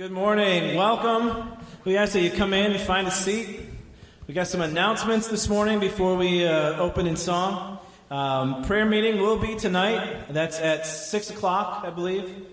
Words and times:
Good 0.00 0.12
morning. 0.12 0.76
Welcome. 0.76 1.58
We 1.84 1.98
ask 1.98 2.14
that 2.14 2.22
you 2.22 2.30
come 2.30 2.54
in 2.54 2.72
and 2.72 2.80
find 2.80 3.06
a 3.06 3.10
seat. 3.10 3.60
We 4.26 4.32
got 4.32 4.46
some 4.46 4.62
announcements 4.62 5.28
this 5.28 5.46
morning 5.46 5.78
before 5.78 6.16
we 6.16 6.46
uh, 6.46 6.78
open 6.78 7.06
in 7.06 7.16
song. 7.16 7.78
Um, 8.10 8.64
prayer 8.64 8.86
meeting 8.86 9.20
will 9.20 9.36
be 9.36 9.56
tonight. 9.56 10.28
That's 10.30 10.58
at 10.58 10.86
6 10.86 11.28
o'clock, 11.28 11.84
I 11.84 11.90
believe. 11.90 12.46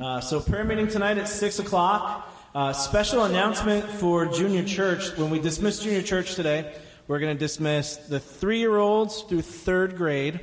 Uh, 0.00 0.20
so, 0.20 0.40
prayer 0.40 0.64
meeting 0.64 0.88
tonight 0.88 1.18
at 1.18 1.28
6 1.28 1.60
o'clock. 1.60 2.34
Uh, 2.52 2.72
special 2.72 3.22
announcement 3.22 3.88
for 3.88 4.26
junior 4.26 4.64
church. 4.64 5.16
When 5.16 5.30
we 5.30 5.38
dismiss 5.38 5.78
junior 5.78 6.02
church 6.02 6.34
today, 6.34 6.74
we're 7.06 7.20
going 7.20 7.32
to 7.32 7.38
dismiss 7.38 7.94
the 7.94 8.18
three 8.18 8.58
year 8.58 8.76
olds 8.76 9.22
through 9.22 9.42
third 9.42 9.96
grade. 9.96 10.40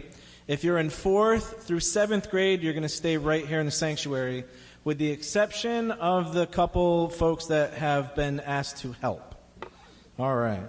If 0.48 0.64
you're 0.64 0.78
in 0.78 0.90
fourth 0.90 1.64
through 1.64 1.82
seventh 1.82 2.32
grade, 2.32 2.64
you're 2.64 2.72
going 2.72 2.84
to 2.84 2.88
stay 2.88 3.18
right 3.18 3.46
here 3.46 3.60
in 3.60 3.66
the 3.66 3.74
sanctuary, 3.74 4.46
with 4.86 5.00
the 5.00 5.10
exception 5.10 5.90
of 5.90 6.36
the 6.36 6.46
couple 6.46 7.10
folks 7.10 7.48
that 7.48 7.74
have 7.74 8.16
been 8.16 8.40
asked 8.40 8.78
to 8.78 8.92
help. 9.02 9.34
All 10.20 10.36
right. 10.36 10.62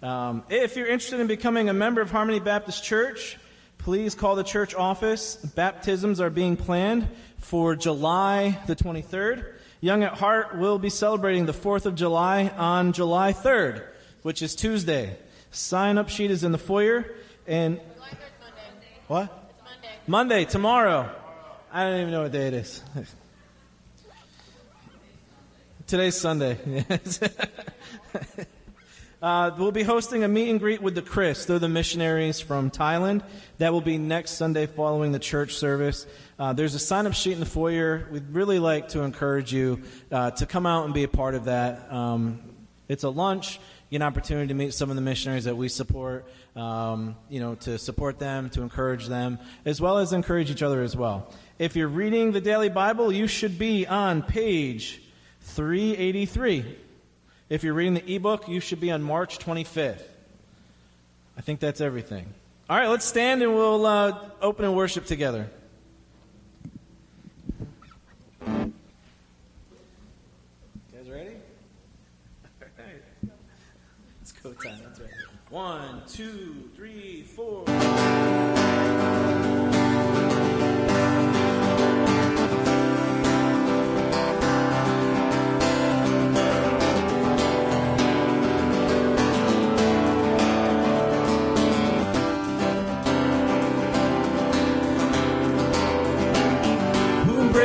Um, 0.00 0.44
if 0.48 0.76
you're 0.76 0.86
interested 0.86 1.18
in 1.18 1.26
becoming 1.26 1.68
a 1.68 1.72
member 1.72 2.00
of 2.00 2.10
Harmony 2.10 2.38
Baptist 2.38 2.84
Church, 2.84 3.36
please 3.78 4.14
call 4.14 4.36
the 4.36 4.44
church 4.44 4.76
office. 4.76 5.34
Baptisms 5.34 6.20
are 6.20 6.30
being 6.30 6.56
planned 6.56 7.08
for 7.38 7.74
July 7.74 8.56
the 8.68 8.76
23rd. 8.76 9.44
Young 9.80 10.04
at 10.04 10.14
Heart 10.14 10.56
will 10.56 10.78
be 10.78 10.88
celebrating 10.88 11.46
the 11.46 11.52
4th 11.52 11.84
of 11.84 11.96
July 11.96 12.48
on 12.56 12.92
July 12.92 13.32
3rd, 13.32 13.84
which 14.22 14.40
is 14.40 14.54
Tuesday. 14.54 15.18
Sign 15.50 15.98
up 15.98 16.08
sheet 16.08 16.30
is 16.30 16.44
in 16.44 16.52
the 16.52 16.58
foyer. 16.58 17.12
And 17.48 17.80
what? 19.08 19.28
Monday. 19.64 19.90
Monday, 20.06 20.44
tomorrow. 20.44 21.10
I 21.72 21.82
don't 21.82 22.00
even 22.02 22.12
know 22.12 22.22
what 22.22 22.32
day 22.32 22.46
it 22.46 22.54
is. 22.54 22.80
Today's 25.86 26.16
Sunday. 26.16 26.58
Uh, 29.22 29.50
we'll 29.56 29.72
be 29.72 29.82
hosting 29.82 30.22
a 30.22 30.28
meet 30.28 30.50
and 30.50 30.60
greet 30.60 30.82
with 30.82 30.94
the 30.94 31.00
Chris. 31.00 31.46
They're 31.46 31.58
the 31.58 31.66
missionaries 31.66 32.40
from 32.40 32.70
Thailand. 32.70 33.22
That 33.56 33.72
will 33.72 33.80
be 33.80 33.96
next 33.96 34.32
Sunday 34.32 34.66
following 34.66 35.12
the 35.12 35.18
church 35.18 35.54
service. 35.54 36.06
Uh, 36.38 36.52
there's 36.52 36.74
a 36.74 36.78
sign 36.78 37.06
up 37.06 37.14
sheet 37.14 37.32
in 37.32 37.40
the 37.40 37.46
foyer. 37.46 38.06
We'd 38.12 38.28
really 38.32 38.58
like 38.58 38.88
to 38.88 39.00
encourage 39.00 39.50
you 39.50 39.80
uh, 40.12 40.32
to 40.32 40.44
come 40.44 40.66
out 40.66 40.84
and 40.84 40.92
be 40.92 41.04
a 41.04 41.08
part 41.08 41.34
of 41.34 41.46
that. 41.46 41.90
Um, 41.90 42.42
it's 42.86 43.04
a 43.04 43.08
lunch 43.08 43.60
an 43.96 44.02
opportunity 44.02 44.48
to 44.48 44.54
meet 44.54 44.74
some 44.74 44.90
of 44.90 44.96
the 44.96 45.02
missionaries 45.02 45.44
that 45.44 45.56
we 45.56 45.68
support, 45.68 46.26
um, 46.56 47.16
you 47.28 47.40
know, 47.40 47.54
to 47.54 47.78
support 47.78 48.18
them, 48.18 48.50
to 48.50 48.62
encourage 48.62 49.06
them, 49.06 49.38
as 49.64 49.80
well 49.80 49.98
as 49.98 50.12
encourage 50.12 50.50
each 50.50 50.62
other 50.62 50.82
as 50.82 50.96
well. 50.96 51.32
If 51.58 51.76
you're 51.76 51.88
reading 51.88 52.32
the 52.32 52.40
Daily 52.40 52.68
Bible, 52.68 53.12
you 53.12 53.26
should 53.26 53.58
be 53.58 53.86
on 53.86 54.22
page 54.22 55.00
383. 55.44 56.76
If 57.48 57.62
you're 57.62 57.74
reading 57.74 57.94
the 57.94 58.14
ebook, 58.14 58.48
you 58.48 58.60
should 58.60 58.80
be 58.80 58.90
on 58.90 59.02
March 59.02 59.38
25th. 59.38 60.02
I 61.36 61.40
think 61.40 61.60
that's 61.60 61.80
everything. 61.80 62.26
All 62.68 62.76
right, 62.76 62.88
let's 62.88 63.04
stand 63.04 63.42
and 63.42 63.54
we'll 63.54 63.84
uh, 63.84 64.30
open 64.40 64.64
and 64.64 64.74
worship 64.74 65.04
together. 65.04 65.48
You 68.46 68.72
guys 70.92 71.10
ready? 71.10 71.36
All 72.62 72.68
right. 72.78 73.32
It's 74.22 74.32
go 74.32 74.52
time. 74.52 74.78
That's 74.82 75.00
right. 75.00 75.10
One, 75.50 76.02
two, 76.08 76.70
three, 76.74 77.22
four. 77.22 77.64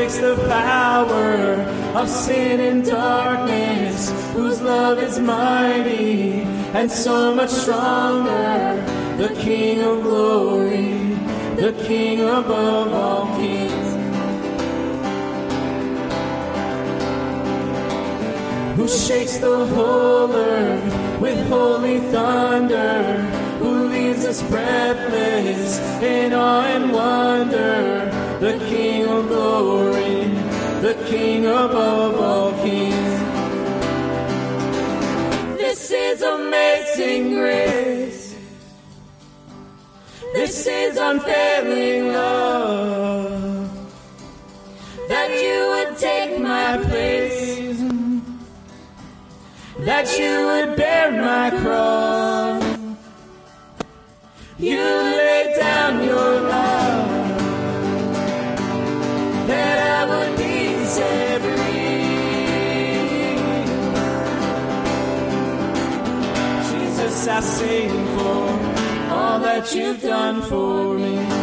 Breaks 0.10 0.22
the 0.22 0.48
power 0.48 1.62
of 1.96 2.10
sin 2.10 2.60
and 2.60 2.86
darkness, 2.86 4.12
whose 4.34 4.62
love 4.62 4.98
is 4.98 5.20
mighty 5.20 6.42
and 6.74 6.90
so 6.90 7.34
much 7.36 7.50
stronger. 7.50 8.84
The 9.18 9.30
King 9.42 9.82
of 9.82 10.02
glory, 10.02 11.14
the 11.56 11.74
King 11.86 12.22
above 12.22 12.94
all 12.94 13.36
kings. 13.38 13.90
Who 18.78 18.88
shakes 18.88 19.38
the 19.38 19.66
whole 19.68 20.32
earth 20.32 21.22
with 21.22 21.48
holy 21.50 22.00
thunder, 22.12 23.04
who 23.60 23.90
leaves 23.90 24.26
us 24.26 24.42
breathless 24.50 25.80
in 26.02 26.34
awe 26.34 26.64
and 26.64 26.92
wonder. 26.94 28.29
The 28.40 28.58
King 28.70 29.06
of 29.06 29.28
glory, 29.28 30.24
the 30.80 30.94
King 31.10 31.46
above 31.46 32.16
all 32.22 32.54
kings. 32.64 33.20
This 35.58 35.92
is 35.92 36.22
amazing 36.22 37.34
grace. 37.34 38.38
This 40.32 40.66
is 40.68 40.96
unfailing 40.96 42.14
love. 42.14 43.70
That 45.10 45.32
you 45.44 45.60
would 45.72 45.98
take 45.98 46.40
my 46.40 46.78
place. 46.78 47.82
That 49.80 50.18
you 50.18 50.46
would 50.48 50.78
bear 50.78 51.12
my 51.12 51.50
cross. 51.60 52.64
You 54.58 54.78
lay 54.78 55.56
down 55.60 56.06
your 56.06 56.42
life. 56.48 56.89
I 67.40 67.42
sing 67.42 67.90
for 68.18 69.14
all 69.14 69.40
that 69.40 69.74
you've 69.74 70.02
done 70.02 70.42
for 70.42 70.94
me. 70.96 71.39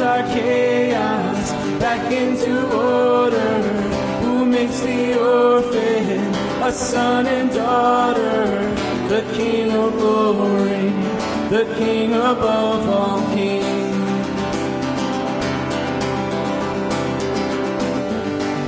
Our 0.00 0.22
chaos 0.22 1.52
back 1.78 2.10
into 2.10 2.52
order? 2.74 3.62
Who 4.22 4.46
makes 4.46 4.80
the 4.80 5.20
orphan 5.20 6.34
a 6.62 6.72
son 6.72 7.26
and 7.26 7.50
daughter, 7.50 8.46
the 9.08 9.22
King 9.34 9.72
of 9.72 9.92
glory, 9.92 10.88
the 11.50 11.64
King 11.76 12.14
above 12.14 12.88
all 12.88 13.20
kings. 13.34 13.66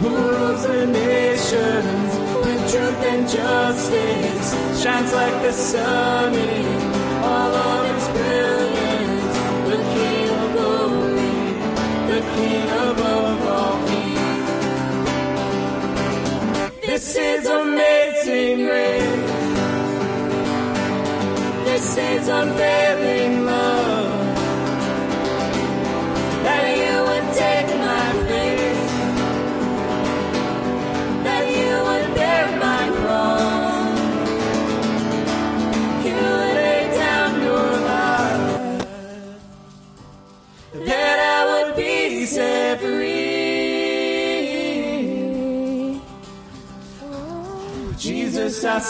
Who 0.03 0.10
rules 0.10 0.66
the 0.66 0.87
nations 0.87 2.10
with 2.44 2.60
truth 2.70 3.03
and 3.12 3.26
justice, 3.26 4.82
shines 4.82 5.12
like 5.14 5.43
the 5.43 5.53
sun 5.53 6.34
in 6.34 7.22
all 7.22 7.54
of 7.54 7.81
This 16.93 17.17
is 17.17 17.46
amazing 17.46 18.67
grace. 18.67 19.02
This 21.64 21.96
is 21.96 22.29
unfailing 22.29 23.42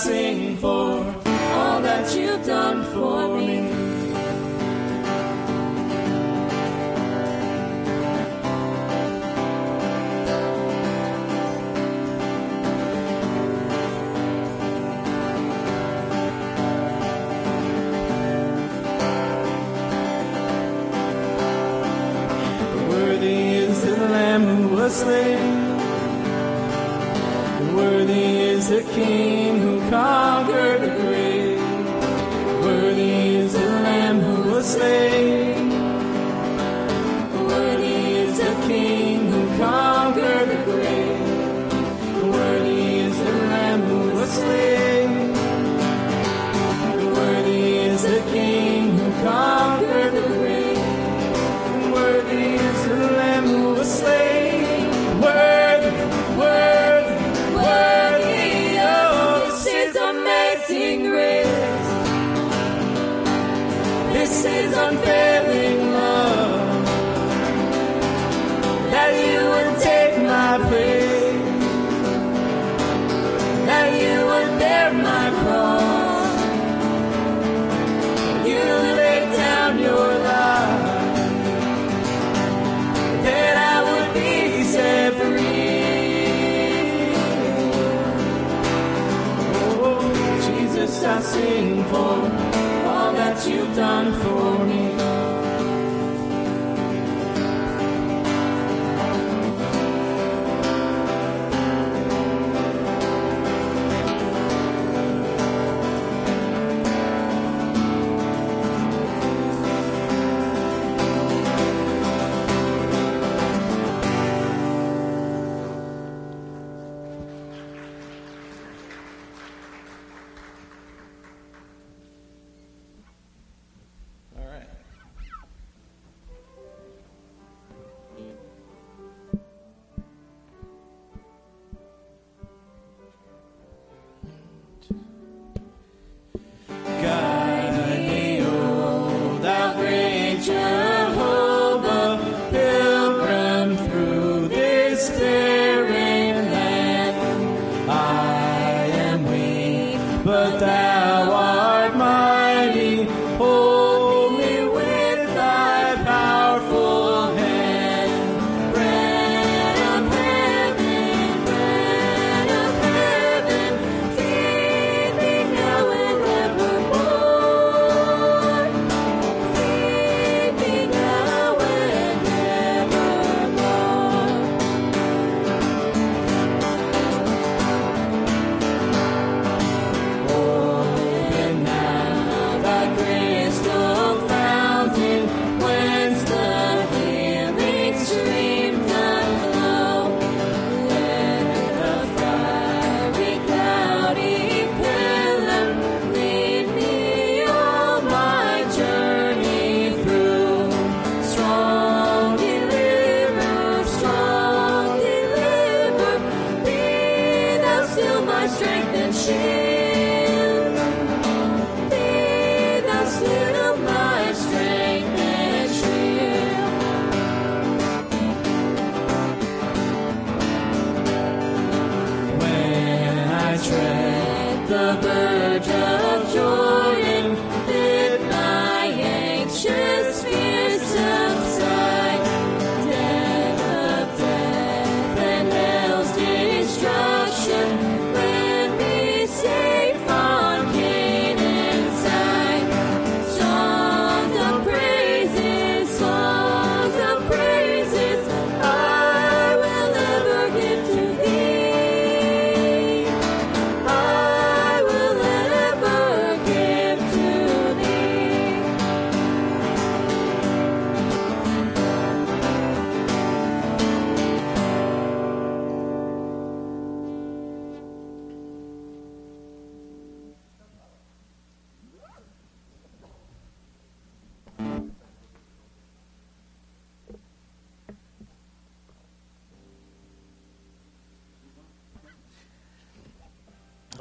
sing 0.02 0.31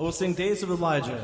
We'll 0.01 0.11
sing 0.11 0.33
Days 0.33 0.63
of 0.63 0.71
Elijah. 0.71 1.23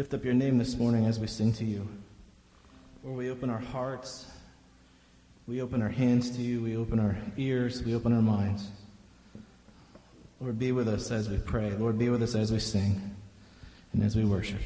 lift 0.00 0.14
up 0.14 0.24
your 0.24 0.32
name 0.32 0.56
this 0.56 0.78
morning 0.78 1.04
as 1.04 1.20
we 1.20 1.26
sing 1.26 1.52
to 1.52 1.62
you. 1.62 1.86
Lord, 3.04 3.18
we 3.18 3.28
open 3.28 3.50
our 3.50 3.58
hearts, 3.58 4.26
we 5.46 5.60
open 5.60 5.82
our 5.82 5.90
hands 5.90 6.30
to 6.30 6.40
you, 6.40 6.62
we 6.62 6.74
open 6.74 6.98
our 6.98 7.18
ears, 7.36 7.82
we 7.82 7.94
open 7.94 8.14
our 8.14 8.22
minds. 8.22 8.66
Lord, 10.40 10.58
be 10.58 10.72
with 10.72 10.88
us 10.88 11.10
as 11.10 11.28
we 11.28 11.36
pray. 11.36 11.72
Lord, 11.72 11.98
be 11.98 12.08
with 12.08 12.22
us 12.22 12.34
as 12.34 12.50
we 12.50 12.60
sing 12.60 13.14
and 13.92 14.02
as 14.02 14.16
we 14.16 14.24
worship. 14.24 14.62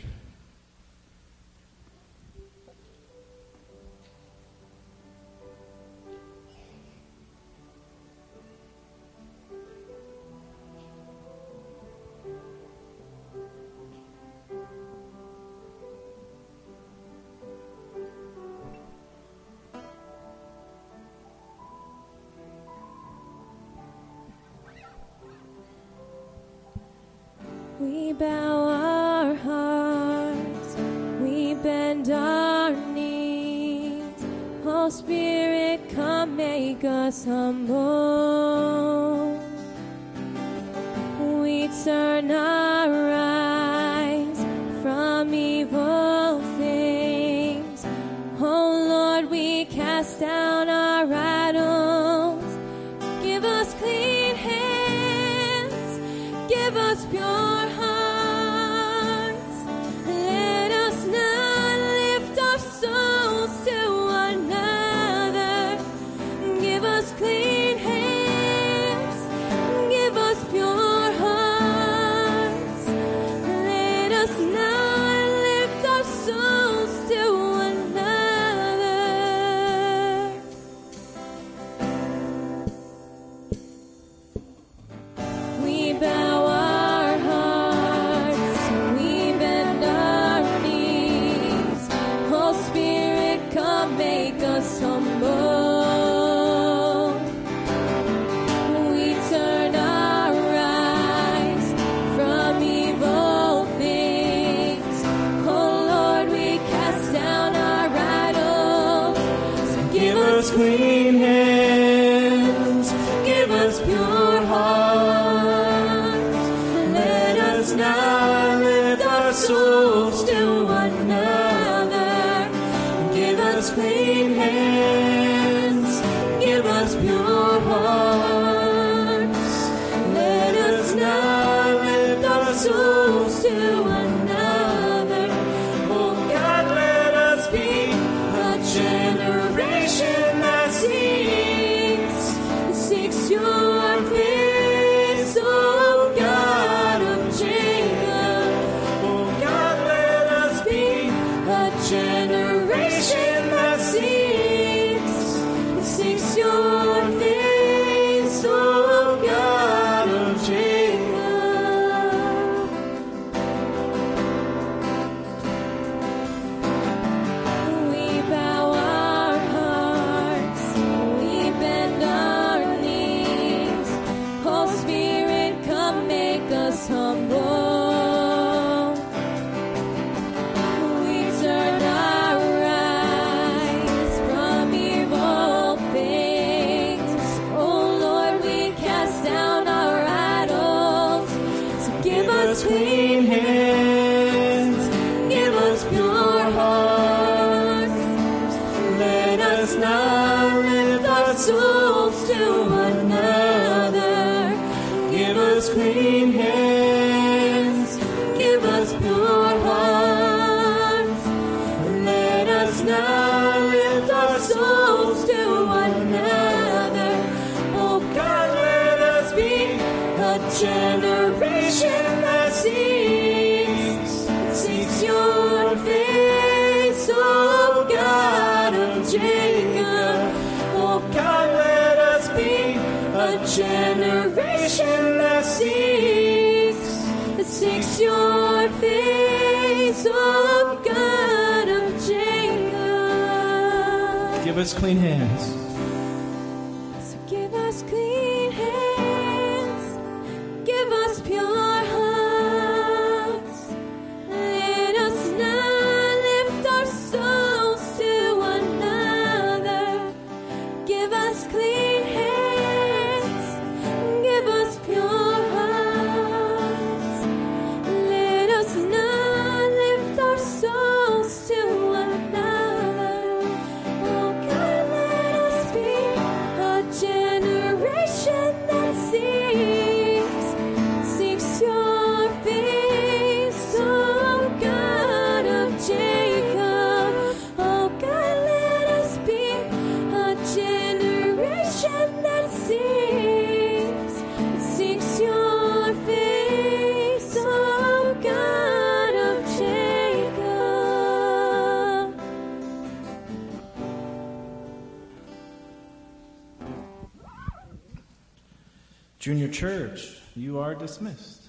church, 309.54 310.18
you 310.34 310.58
are 310.58 310.74
dismissed. 310.74 311.42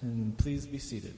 And 0.00 0.38
please 0.38 0.64
be 0.64 0.78
seated. 0.78 1.14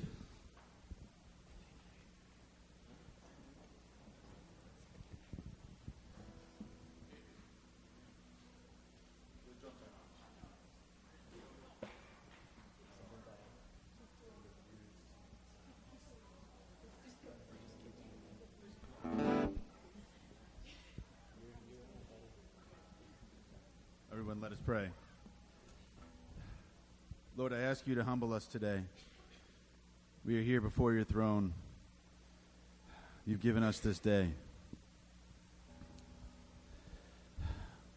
Everyone, 24.10 24.40
let 24.40 24.52
us 24.52 24.58
pray. 24.64 24.88
Lord, 27.42 27.54
I 27.54 27.62
ask 27.62 27.88
you 27.88 27.96
to 27.96 28.04
humble 28.04 28.32
us 28.34 28.46
today. 28.46 28.82
We 30.24 30.38
are 30.38 30.42
here 30.42 30.60
before 30.60 30.92
your 30.92 31.02
throne. 31.02 31.54
You've 33.26 33.40
given 33.40 33.64
us 33.64 33.80
this 33.80 33.98
day. 33.98 34.28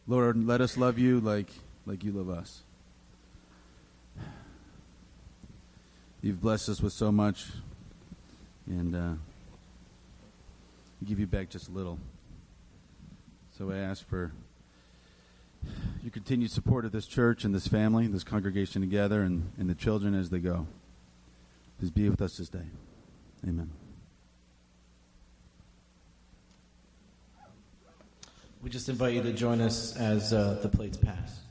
Lord, 0.08 0.48
let 0.48 0.62
us 0.62 0.78
love 0.78 0.98
you 0.98 1.20
like, 1.20 1.50
like 1.86 2.04
you 2.04 2.12
love 2.12 2.32
us. 2.32 2.64
You've 6.24 6.42
blessed 6.42 6.70
us 6.70 6.82
with 6.82 6.94
so 6.94 7.12
much, 7.12 7.46
and 8.66 8.96
uh, 8.96 9.14
give 11.06 11.20
you 11.20 11.28
back 11.28 11.52
just 11.52 11.70
a 11.70 11.72
little. 11.72 12.00
So 13.60 13.70
I 13.70 13.78
ask 13.78 14.04
for 14.08 14.32
your 16.04 16.12
continued 16.12 16.52
support 16.52 16.86
of 16.86 16.92
this 16.92 17.08
church 17.08 17.44
and 17.44 17.54
this 17.54 17.68
family, 17.68 18.08
this 18.08 18.24
congregation 18.24 18.82
together, 18.82 19.24
and, 19.24 19.52
and 19.58 19.70
the 19.70 19.76
children 19.76 20.14
as 20.14 20.30
they 20.30 20.40
go. 20.40 20.68
Please 21.80 21.92
be 21.92 22.10
with 22.10 22.22
us 22.22 22.38
this 22.38 22.50
day. 22.50 22.68
Amen. 23.48 23.72
We 28.62 28.70
just 28.70 28.90
invite 28.90 29.14
you 29.14 29.22
to 29.22 29.34
join 29.34 29.62
us 29.62 29.96
as 29.96 30.34
uh, 30.34 30.60
the 30.62 30.70
plates 30.70 30.98
pass. 30.98 31.45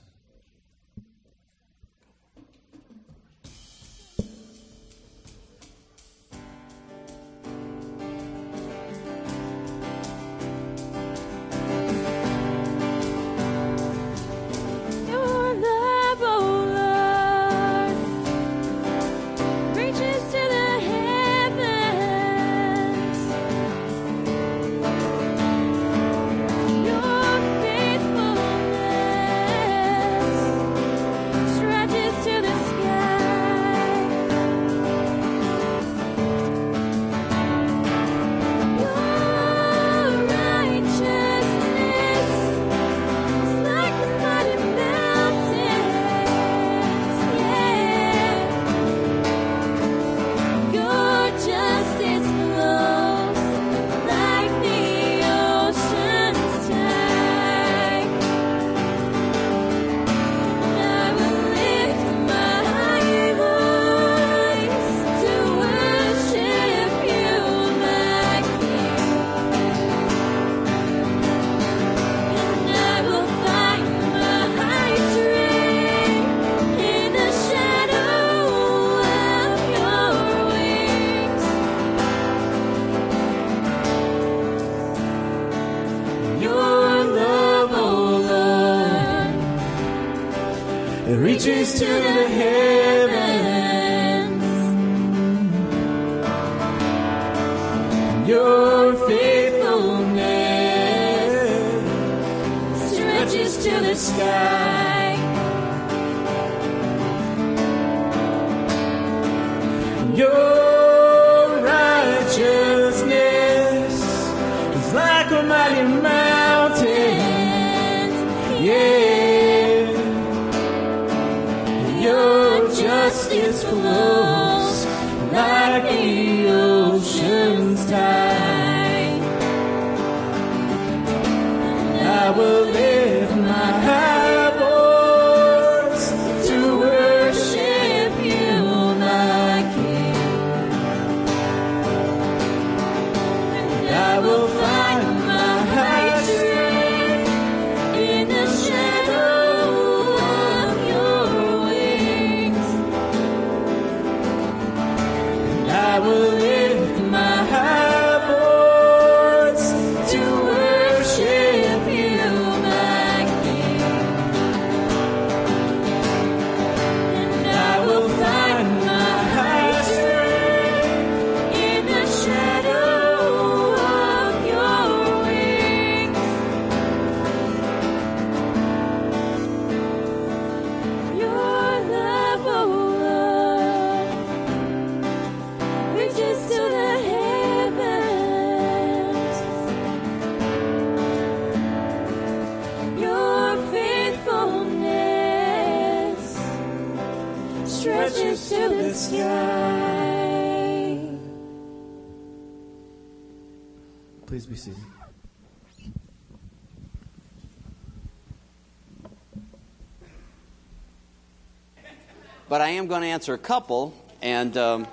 But 212.55 212.61
I 212.61 212.69
am 212.69 212.87
going 212.87 213.01
to 213.01 213.09
answer 213.09 213.35
a 213.35 213.39
couple, 213.39 213.93
and 214.23 214.57
um, 214.57 214.87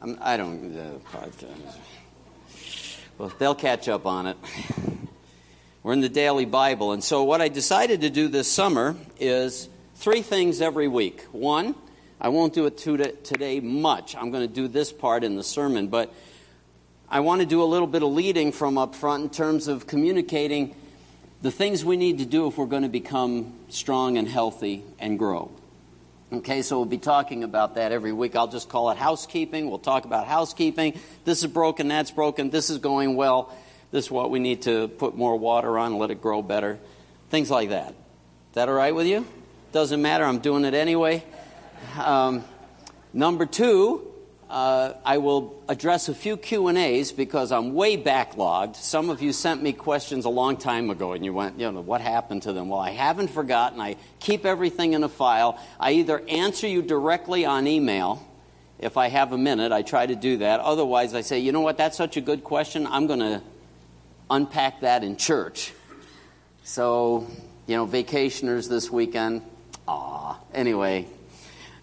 I'm, 0.00 0.16
I 0.20 0.36
don't. 0.36 0.78
Uh, 0.78 0.98
podcast. 1.10 1.76
Well, 3.18 3.32
they'll 3.40 3.56
catch 3.56 3.88
up 3.88 4.06
on 4.06 4.28
it. 4.28 4.36
We're 5.82 5.92
in 5.92 6.02
the 6.02 6.08
daily 6.08 6.44
Bible, 6.44 6.92
and 6.92 7.02
so 7.02 7.24
what 7.24 7.40
I 7.40 7.48
decided 7.48 8.02
to 8.02 8.10
do 8.10 8.28
this 8.28 8.48
summer 8.48 8.94
is 9.18 9.68
three 9.96 10.22
things 10.22 10.60
every 10.60 10.86
week. 10.86 11.22
One, 11.32 11.74
I 12.20 12.28
won't 12.28 12.54
do 12.54 12.66
it 12.66 12.78
to- 12.78 13.16
today 13.16 13.58
much. 13.58 14.14
I'm 14.14 14.30
going 14.30 14.46
to 14.46 14.54
do 14.54 14.68
this 14.68 14.92
part 14.92 15.24
in 15.24 15.34
the 15.34 15.42
sermon, 15.42 15.88
but 15.88 16.14
I 17.10 17.18
want 17.18 17.40
to 17.40 17.46
do 17.46 17.60
a 17.60 17.66
little 17.66 17.88
bit 17.88 18.04
of 18.04 18.12
leading 18.12 18.52
from 18.52 18.78
up 18.78 18.94
front 18.94 19.24
in 19.24 19.30
terms 19.30 19.66
of 19.66 19.88
communicating 19.88 20.76
the 21.44 21.50
things 21.50 21.84
we 21.84 21.98
need 21.98 22.20
to 22.20 22.24
do 22.24 22.46
if 22.46 22.56
we're 22.56 22.64
going 22.64 22.84
to 22.84 22.88
become 22.88 23.52
strong 23.68 24.16
and 24.16 24.26
healthy 24.26 24.82
and 24.98 25.18
grow. 25.18 25.50
Okay, 26.32 26.62
so 26.62 26.78
we'll 26.78 26.86
be 26.86 26.96
talking 26.96 27.44
about 27.44 27.74
that 27.74 27.92
every 27.92 28.12
week. 28.12 28.34
I'll 28.34 28.48
just 28.48 28.70
call 28.70 28.90
it 28.90 28.96
housekeeping. 28.96 29.68
We'll 29.68 29.78
talk 29.78 30.06
about 30.06 30.26
housekeeping. 30.26 30.98
This 31.26 31.42
is 31.42 31.50
broken, 31.50 31.88
that's 31.88 32.10
broken, 32.10 32.48
this 32.48 32.70
is 32.70 32.78
going 32.78 33.14
well. 33.14 33.54
This 33.90 34.06
is 34.06 34.10
what 34.10 34.30
we 34.30 34.38
need 34.38 34.62
to 34.62 34.88
put 34.88 35.18
more 35.18 35.36
water 35.36 35.76
on, 35.76 35.98
let 35.98 36.10
it 36.10 36.22
grow 36.22 36.40
better. 36.40 36.78
Things 37.28 37.50
like 37.50 37.68
that. 37.68 37.90
Is 37.90 38.54
that 38.54 38.70
all 38.70 38.74
right 38.74 38.94
with 38.94 39.06
you? 39.06 39.26
Doesn't 39.70 40.00
matter, 40.00 40.24
I'm 40.24 40.38
doing 40.38 40.64
it 40.64 40.72
anyway. 40.72 41.22
Um, 42.02 42.42
number 43.12 43.44
two, 43.44 44.13
uh, 44.50 44.94
I 45.04 45.18
will 45.18 45.62
address 45.68 46.08
a 46.08 46.14
few 46.14 46.36
Q 46.36 46.68
and 46.68 46.78
A's 46.78 47.12
because 47.12 47.50
I'm 47.52 47.74
way 47.74 47.96
backlogged. 47.96 48.76
Some 48.76 49.10
of 49.10 49.22
you 49.22 49.32
sent 49.32 49.62
me 49.62 49.72
questions 49.72 50.24
a 50.24 50.28
long 50.28 50.56
time 50.56 50.90
ago, 50.90 51.12
and 51.12 51.24
you 51.24 51.32
went, 51.32 51.58
you 51.58 51.70
know, 51.70 51.80
what 51.80 52.00
happened 52.00 52.42
to 52.42 52.52
them? 52.52 52.68
Well, 52.68 52.80
I 52.80 52.90
haven't 52.90 53.28
forgotten. 53.28 53.80
I 53.80 53.96
keep 54.20 54.44
everything 54.44 54.92
in 54.92 55.02
a 55.02 55.08
file. 55.08 55.58
I 55.80 55.92
either 55.92 56.22
answer 56.28 56.66
you 56.66 56.82
directly 56.82 57.44
on 57.44 57.66
email. 57.66 58.26
If 58.78 58.96
I 58.96 59.08
have 59.08 59.32
a 59.32 59.38
minute, 59.38 59.72
I 59.72 59.82
try 59.82 60.04
to 60.04 60.16
do 60.16 60.38
that. 60.38 60.60
Otherwise, 60.60 61.14
I 61.14 61.20
say, 61.22 61.38
you 61.38 61.52
know 61.52 61.60
what, 61.60 61.78
that's 61.78 61.96
such 61.96 62.16
a 62.16 62.20
good 62.20 62.44
question. 62.44 62.86
I'm 62.86 63.06
going 63.06 63.20
to 63.20 63.42
unpack 64.30 64.80
that 64.80 65.04
in 65.04 65.16
church. 65.16 65.72
So, 66.64 67.26
you 67.66 67.76
know, 67.76 67.86
vacationers 67.86 68.68
this 68.68 68.90
weekend, 68.90 69.42
ah. 69.86 70.40
Anyway, 70.52 71.06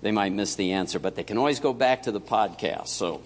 they 0.02 0.12
might 0.12 0.34
miss 0.34 0.56
the 0.56 0.74
answer, 0.74 1.00
but 1.00 1.16
they 1.16 1.24
can 1.24 1.38
always 1.38 1.60
go 1.60 1.74
back 1.74 2.04
to 2.04 2.12
the 2.12 2.22
podcast. 2.22 2.88
So, 2.88 3.22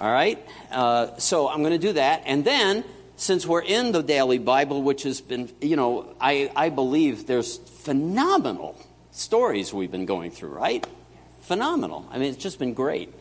all 0.00 0.12
right. 0.12 0.38
Uh, 0.70 1.16
so 1.18 1.48
I'm 1.48 1.60
going 1.60 1.72
to 1.72 1.86
do 1.86 1.94
that, 1.94 2.22
and 2.26 2.44
then 2.44 2.84
since 3.20 3.46
we're 3.46 3.62
in 3.62 3.92
the 3.92 4.02
daily 4.02 4.38
Bible, 4.38 4.82
which 4.82 5.02
has 5.02 5.20
been, 5.20 5.50
you 5.60 5.76
know, 5.76 6.14
I, 6.18 6.50
I 6.56 6.70
believe 6.70 7.26
there's 7.26 7.58
phenomenal 7.58 8.78
stories 9.12 9.74
we've 9.74 9.90
been 9.90 10.06
going 10.06 10.30
through, 10.30 10.50
right? 10.50 10.86
Phenomenal. 11.42 12.08
I 12.10 12.18
mean, 12.18 12.30
it's 12.30 12.42
just 12.42 12.58
been 12.58 12.72
great. 12.72 13.12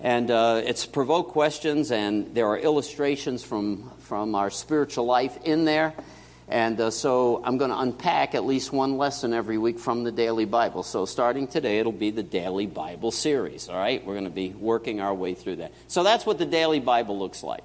And 0.00 0.30
uh, 0.30 0.62
it's 0.64 0.86
provoked 0.86 1.32
questions, 1.32 1.90
and 1.90 2.34
there 2.34 2.46
are 2.46 2.58
illustrations 2.58 3.44
from, 3.44 3.90
from 4.00 4.34
our 4.34 4.50
spiritual 4.50 5.04
life 5.04 5.38
in 5.44 5.66
there. 5.66 5.92
And 6.48 6.78
uh, 6.78 6.90
so 6.90 7.42
I'm 7.42 7.56
going 7.56 7.70
to 7.70 7.78
unpack 7.78 8.34
at 8.34 8.44
least 8.44 8.70
one 8.72 8.98
lesson 8.98 9.32
every 9.32 9.56
week 9.56 9.78
from 9.78 10.04
the 10.04 10.12
Daily 10.12 10.44
Bible. 10.44 10.82
So 10.82 11.06
starting 11.06 11.46
today, 11.46 11.78
it'll 11.78 11.90
be 11.90 12.10
the 12.10 12.22
Daily 12.22 12.66
Bible 12.66 13.10
series, 13.10 13.68
all 13.68 13.76
right? 13.76 14.04
We're 14.04 14.14
going 14.14 14.24
to 14.24 14.30
be 14.30 14.50
working 14.50 15.00
our 15.00 15.14
way 15.14 15.34
through 15.34 15.56
that. 15.56 15.72
So 15.88 16.02
that's 16.02 16.26
what 16.26 16.38
the 16.38 16.46
Daily 16.46 16.80
Bible 16.80 17.18
looks 17.18 17.42
like. 17.42 17.64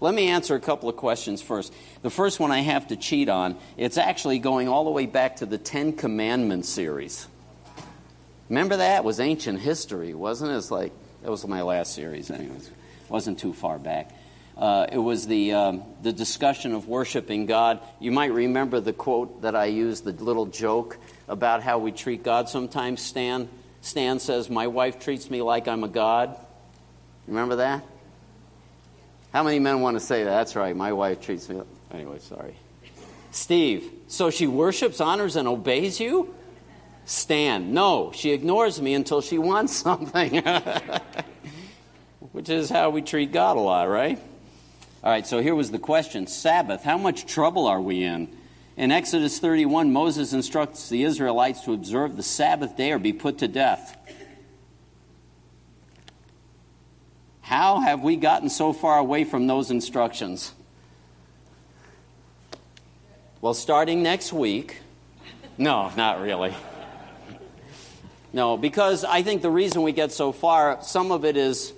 Let 0.00 0.14
me 0.14 0.28
answer 0.28 0.56
a 0.56 0.60
couple 0.60 0.88
of 0.88 0.96
questions 0.96 1.40
first. 1.40 1.72
The 2.02 2.10
first 2.10 2.40
one 2.40 2.50
I 2.50 2.60
have 2.60 2.88
to 2.88 2.96
cheat 2.96 3.28
on, 3.28 3.56
it's 3.76 3.96
actually 3.96 4.40
going 4.40 4.68
all 4.68 4.84
the 4.84 4.90
way 4.90 5.06
back 5.06 5.36
to 5.36 5.46
the 5.46 5.58
Ten 5.58 5.92
Commandments 5.92 6.68
series. 6.68 7.26
Remember 8.48 8.76
that? 8.76 8.98
It 8.98 9.04
was 9.04 9.20
ancient 9.20 9.60
history, 9.60 10.12
wasn't 10.12 10.50
it? 10.50 10.56
It's 10.56 10.70
like, 10.70 10.92
that 11.22 11.30
was 11.30 11.46
my 11.46 11.62
last 11.62 11.94
series, 11.94 12.30
anyways. 12.30 12.66
It 12.66 13.10
wasn't 13.10 13.38
too 13.38 13.52
far 13.52 13.78
back. 13.78 14.10
Uh, 14.56 14.86
it 14.92 14.98
was 14.98 15.26
the, 15.26 15.52
um, 15.52 15.82
the 16.02 16.12
discussion 16.12 16.74
of 16.74 16.86
worshiping 16.86 17.46
God. 17.46 17.80
You 18.00 18.12
might 18.12 18.32
remember 18.32 18.80
the 18.80 18.92
quote 18.92 19.42
that 19.42 19.56
I 19.56 19.66
used, 19.66 20.04
the 20.04 20.12
little 20.12 20.46
joke 20.46 20.98
about 21.26 21.62
how 21.62 21.78
we 21.78 21.92
treat 21.92 22.22
God 22.22 22.48
sometimes. 22.48 23.00
Stan, 23.00 23.48
Stan 23.80 24.18
says, 24.18 24.50
My 24.50 24.66
wife 24.66 25.00
treats 25.00 25.30
me 25.30 25.42
like 25.42 25.68
I'm 25.68 25.84
a 25.84 25.88
God. 25.88 26.36
Remember 27.26 27.56
that? 27.56 27.84
How 29.32 29.42
many 29.42 29.58
men 29.58 29.80
want 29.80 29.96
to 29.96 30.00
say 30.00 30.24
that? 30.24 30.30
That's 30.30 30.54
right, 30.56 30.76
my 30.76 30.92
wife 30.92 31.22
treats 31.22 31.48
me. 31.48 31.62
Anyway, 31.90 32.18
sorry. 32.18 32.54
Steve, 33.30 33.90
so 34.08 34.28
she 34.28 34.46
worships, 34.46 35.00
honors, 35.00 35.36
and 35.36 35.48
obeys 35.48 35.98
you? 35.98 36.34
Stan, 37.06 37.72
no, 37.72 38.12
she 38.14 38.32
ignores 38.32 38.80
me 38.80 38.92
until 38.92 39.22
she 39.22 39.38
wants 39.38 39.74
something. 39.76 40.42
Which 42.32 42.50
is 42.50 42.68
how 42.68 42.90
we 42.90 43.00
treat 43.00 43.32
God 43.32 43.56
a 43.56 43.60
lot, 43.60 43.88
right? 43.88 44.20
All 45.04 45.10
right, 45.10 45.26
so 45.26 45.40
here 45.40 45.56
was 45.56 45.72
the 45.72 45.80
question 45.80 46.28
Sabbath, 46.28 46.84
how 46.84 46.96
much 46.96 47.26
trouble 47.26 47.66
are 47.66 47.80
we 47.80 48.04
in? 48.04 48.28
In 48.76 48.92
Exodus 48.92 49.40
31, 49.40 49.92
Moses 49.92 50.32
instructs 50.32 50.88
the 50.88 51.02
Israelites 51.02 51.62
to 51.62 51.72
observe 51.72 52.16
the 52.16 52.22
Sabbath 52.22 52.76
day 52.76 52.92
or 52.92 52.98
be 52.98 53.12
put 53.12 53.38
to 53.38 53.48
death. 53.48 53.96
How 57.40 57.80
have 57.80 58.02
we 58.02 58.14
gotten 58.14 58.48
so 58.48 58.72
far 58.72 58.98
away 58.98 59.24
from 59.24 59.48
those 59.48 59.72
instructions? 59.72 60.54
Well, 63.40 63.54
starting 63.54 64.04
next 64.04 64.32
week. 64.32 64.78
No, 65.58 65.90
not 65.96 66.22
really. 66.22 66.54
No, 68.32 68.56
because 68.56 69.04
I 69.04 69.22
think 69.22 69.42
the 69.42 69.50
reason 69.50 69.82
we 69.82 69.90
get 69.90 70.12
so 70.12 70.30
far, 70.30 70.78
some 70.82 71.10
of 71.10 71.24
it 71.24 71.36
is 71.36 71.72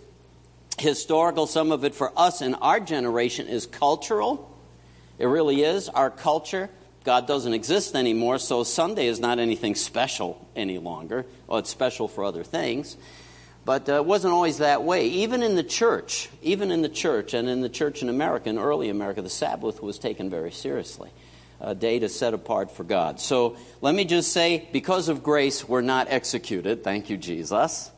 historical, 0.79 1.47
some 1.47 1.73
of 1.73 1.85
it 1.85 1.95
for 1.95 2.13
us 2.17 2.43
in 2.43 2.55
our 2.55 2.81
generation 2.81 3.49
is 3.49 3.67
cultural. 3.67 4.51
It 5.19 5.27
really 5.27 5.63
is. 5.63 5.89
Our 5.89 6.11
culture, 6.11 6.69
God 7.05 7.27
doesn't 7.27 7.55
exist 7.55 7.95
anymore, 7.95 8.39
so 8.39 8.65
Sunday 8.65 9.07
is 9.07 9.21
not 9.21 9.39
anything 9.39 9.75
special 9.75 10.47
any 10.57 10.79
longer. 10.79 11.27
Well, 11.47 11.59
it's 11.59 11.71
special 11.71 12.09
for 12.09 12.25
other 12.25 12.43
things. 12.43 12.97
But 13.65 13.89
uh, 13.89 13.95
it 13.95 14.05
wasn't 14.05 14.35
always 14.35 14.59
that 14.59 14.83
way. 14.83 15.07
Even 15.07 15.43
in 15.43 15.55
the 15.55 15.63
church, 15.63 16.29
even 16.43 16.71
in 16.71 16.83
the 16.83 16.89
church, 16.89 17.33
and 17.33 17.49
in 17.49 17.63
the 17.63 17.71
church 17.71 18.03
in 18.03 18.09
America, 18.09 18.51
in 18.51 18.59
early 18.59 18.91
America, 18.91 19.23
the 19.23 19.31
Sabbath 19.31 19.83
was 19.83 19.99
taken 19.99 20.29
very 20.29 20.53
seriously. 20.53 21.11
a 21.61 21.75
day 21.75 21.99
to 21.99 22.09
set 22.09 22.35
apart 22.35 22.71
for 22.71 22.85
God. 22.85 23.21
So 23.21 23.57
let 23.81 23.95
me 23.95 24.05
just 24.05 24.33
say, 24.33 24.69
because 24.73 25.09
of 25.09 25.23
grace, 25.23 25.67
we're 25.67 25.81
not 25.81 26.09
executed. 26.11 26.85
Thank 26.85 27.11
you, 27.11 27.17
Jesus. 27.17 27.91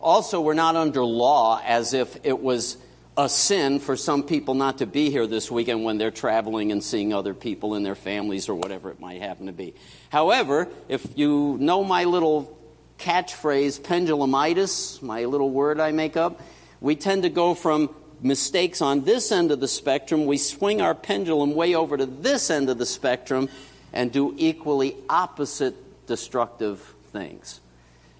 Also, 0.00 0.40
we're 0.40 0.54
not 0.54 0.76
under 0.76 1.04
law 1.04 1.60
as 1.64 1.92
if 1.92 2.16
it 2.24 2.40
was 2.40 2.76
a 3.16 3.28
sin 3.28 3.80
for 3.80 3.96
some 3.96 4.22
people 4.22 4.54
not 4.54 4.78
to 4.78 4.86
be 4.86 5.10
here 5.10 5.26
this 5.26 5.50
weekend 5.50 5.84
when 5.84 5.98
they're 5.98 6.12
traveling 6.12 6.70
and 6.70 6.84
seeing 6.84 7.12
other 7.12 7.34
people 7.34 7.74
and 7.74 7.84
their 7.84 7.96
families 7.96 8.48
or 8.48 8.54
whatever 8.54 8.90
it 8.90 9.00
might 9.00 9.20
happen 9.20 9.46
to 9.46 9.52
be. 9.52 9.74
However, 10.10 10.68
if 10.88 11.18
you 11.18 11.56
know 11.58 11.82
my 11.82 12.04
little 12.04 12.56
catchphrase, 12.98 13.80
pendulumitis, 13.80 15.02
my 15.02 15.24
little 15.24 15.50
word 15.50 15.80
I 15.80 15.90
make 15.90 16.16
up, 16.16 16.40
we 16.80 16.94
tend 16.94 17.24
to 17.24 17.28
go 17.28 17.54
from 17.54 17.92
mistakes 18.20 18.80
on 18.80 19.04
this 19.04 19.32
end 19.32 19.50
of 19.50 19.58
the 19.58 19.68
spectrum, 19.68 20.26
we 20.26 20.38
swing 20.38 20.80
our 20.80 20.94
pendulum 20.94 21.54
way 21.54 21.74
over 21.74 21.96
to 21.96 22.06
this 22.06 22.50
end 22.50 22.70
of 22.70 22.78
the 22.78 22.86
spectrum 22.86 23.48
and 23.92 24.12
do 24.12 24.34
equally 24.36 24.96
opposite 25.08 25.74
destructive 26.06 26.94
things. 27.12 27.60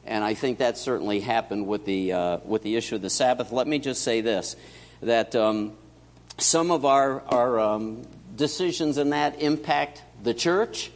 And 0.08 0.24
I 0.24 0.32
think 0.32 0.58
that 0.58 0.78
certainly 0.78 1.20
happened 1.20 1.66
with 1.66 1.84
the, 1.84 2.14
uh, 2.14 2.38
with 2.46 2.62
the 2.62 2.76
issue 2.76 2.94
of 2.94 3.02
the 3.02 3.10
Sabbath. 3.10 3.52
Let 3.52 3.66
me 3.66 3.78
just 3.78 4.02
say 4.02 4.22
this 4.22 4.56
that 5.02 5.36
um, 5.36 5.74
some 6.38 6.70
of 6.70 6.84
our, 6.84 7.20
our 7.28 7.60
um, 7.60 8.02
decisions 8.34 8.96
in 8.96 9.10
that 9.10 9.40
impact 9.42 10.02
the 10.22 10.32
church, 10.32 10.90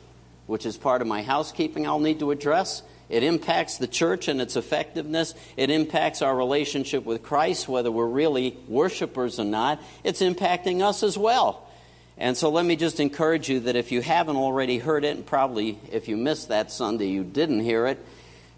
which 0.46 0.64
is 0.64 0.78
part 0.78 1.02
of 1.02 1.06
my 1.06 1.22
housekeeping 1.22 1.86
I'll 1.86 2.00
need 2.00 2.20
to 2.20 2.30
address. 2.30 2.82
It 3.10 3.22
impacts 3.22 3.76
the 3.76 3.86
church 3.86 4.28
and 4.28 4.40
its 4.40 4.56
effectiveness. 4.56 5.34
It 5.58 5.68
impacts 5.68 6.22
our 6.22 6.34
relationship 6.34 7.04
with 7.04 7.22
Christ, 7.22 7.68
whether 7.68 7.92
we're 7.92 8.06
really 8.06 8.56
worshipers 8.66 9.38
or 9.38 9.44
not. 9.44 9.80
It's 10.02 10.22
impacting 10.22 10.80
us 10.80 11.02
as 11.02 11.18
well. 11.18 11.68
And 12.16 12.34
so 12.34 12.48
let 12.48 12.64
me 12.64 12.76
just 12.76 12.98
encourage 12.98 13.50
you 13.50 13.60
that 13.60 13.76
if 13.76 13.92
you 13.92 14.00
haven't 14.00 14.36
already 14.36 14.78
heard 14.78 15.04
it, 15.04 15.16
and 15.16 15.26
probably 15.26 15.78
if 15.90 16.08
you 16.08 16.16
missed 16.16 16.48
that 16.48 16.72
Sunday, 16.72 17.08
you 17.08 17.24
didn't 17.24 17.60
hear 17.60 17.86
it, 17.86 18.02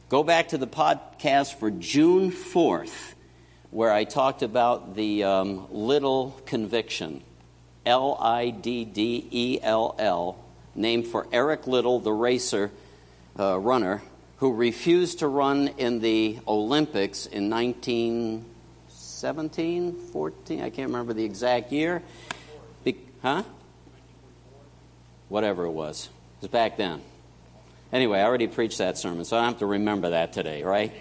go 0.08 0.22
back 0.22 0.48
to 0.48 0.58
the 0.58 0.66
podcast 0.66 1.54
for 1.54 1.70
June 1.70 2.30
4th, 2.30 3.14
where 3.70 3.92
I 3.92 4.04
talked 4.04 4.42
about 4.42 4.94
the 4.94 5.24
um, 5.24 5.66
little 5.70 6.40
conviction 6.46 7.22
L 7.86 8.16
I 8.18 8.50
D 8.50 8.84
D 8.84 9.26
E 9.30 9.58
L 9.62 9.94
L, 9.98 10.38
named 10.74 11.06
for 11.06 11.26
Eric 11.32 11.66
Liddell, 11.66 12.00
the 12.00 12.12
racer, 12.12 12.70
uh, 13.38 13.58
runner 13.58 14.02
who 14.38 14.52
refused 14.52 15.20
to 15.20 15.26
run 15.26 15.68
in 15.78 16.00
the 16.00 16.38
Olympics 16.46 17.24
in 17.26 17.48
1917, 17.48 19.92
14, 20.12 20.60
I 20.60 20.68
can't 20.70 20.88
remember 20.88 21.14
the 21.14 21.24
exact 21.24 21.72
year. 21.72 22.02
Be- 22.82 22.98
huh? 23.22 23.44
Whatever 25.28 25.64
it 25.64 25.70
was. 25.70 26.08
It 26.38 26.42
was 26.42 26.50
back 26.50 26.76
then. 26.76 27.00
Anyway, 27.94 28.18
I 28.18 28.24
already 28.24 28.48
preached 28.48 28.78
that 28.78 28.98
sermon, 28.98 29.24
so 29.24 29.36
I 29.36 29.42
don't 29.42 29.50
have 29.50 29.58
to 29.60 29.66
remember 29.66 30.10
that 30.10 30.32
today, 30.32 30.64
right? 30.64 30.92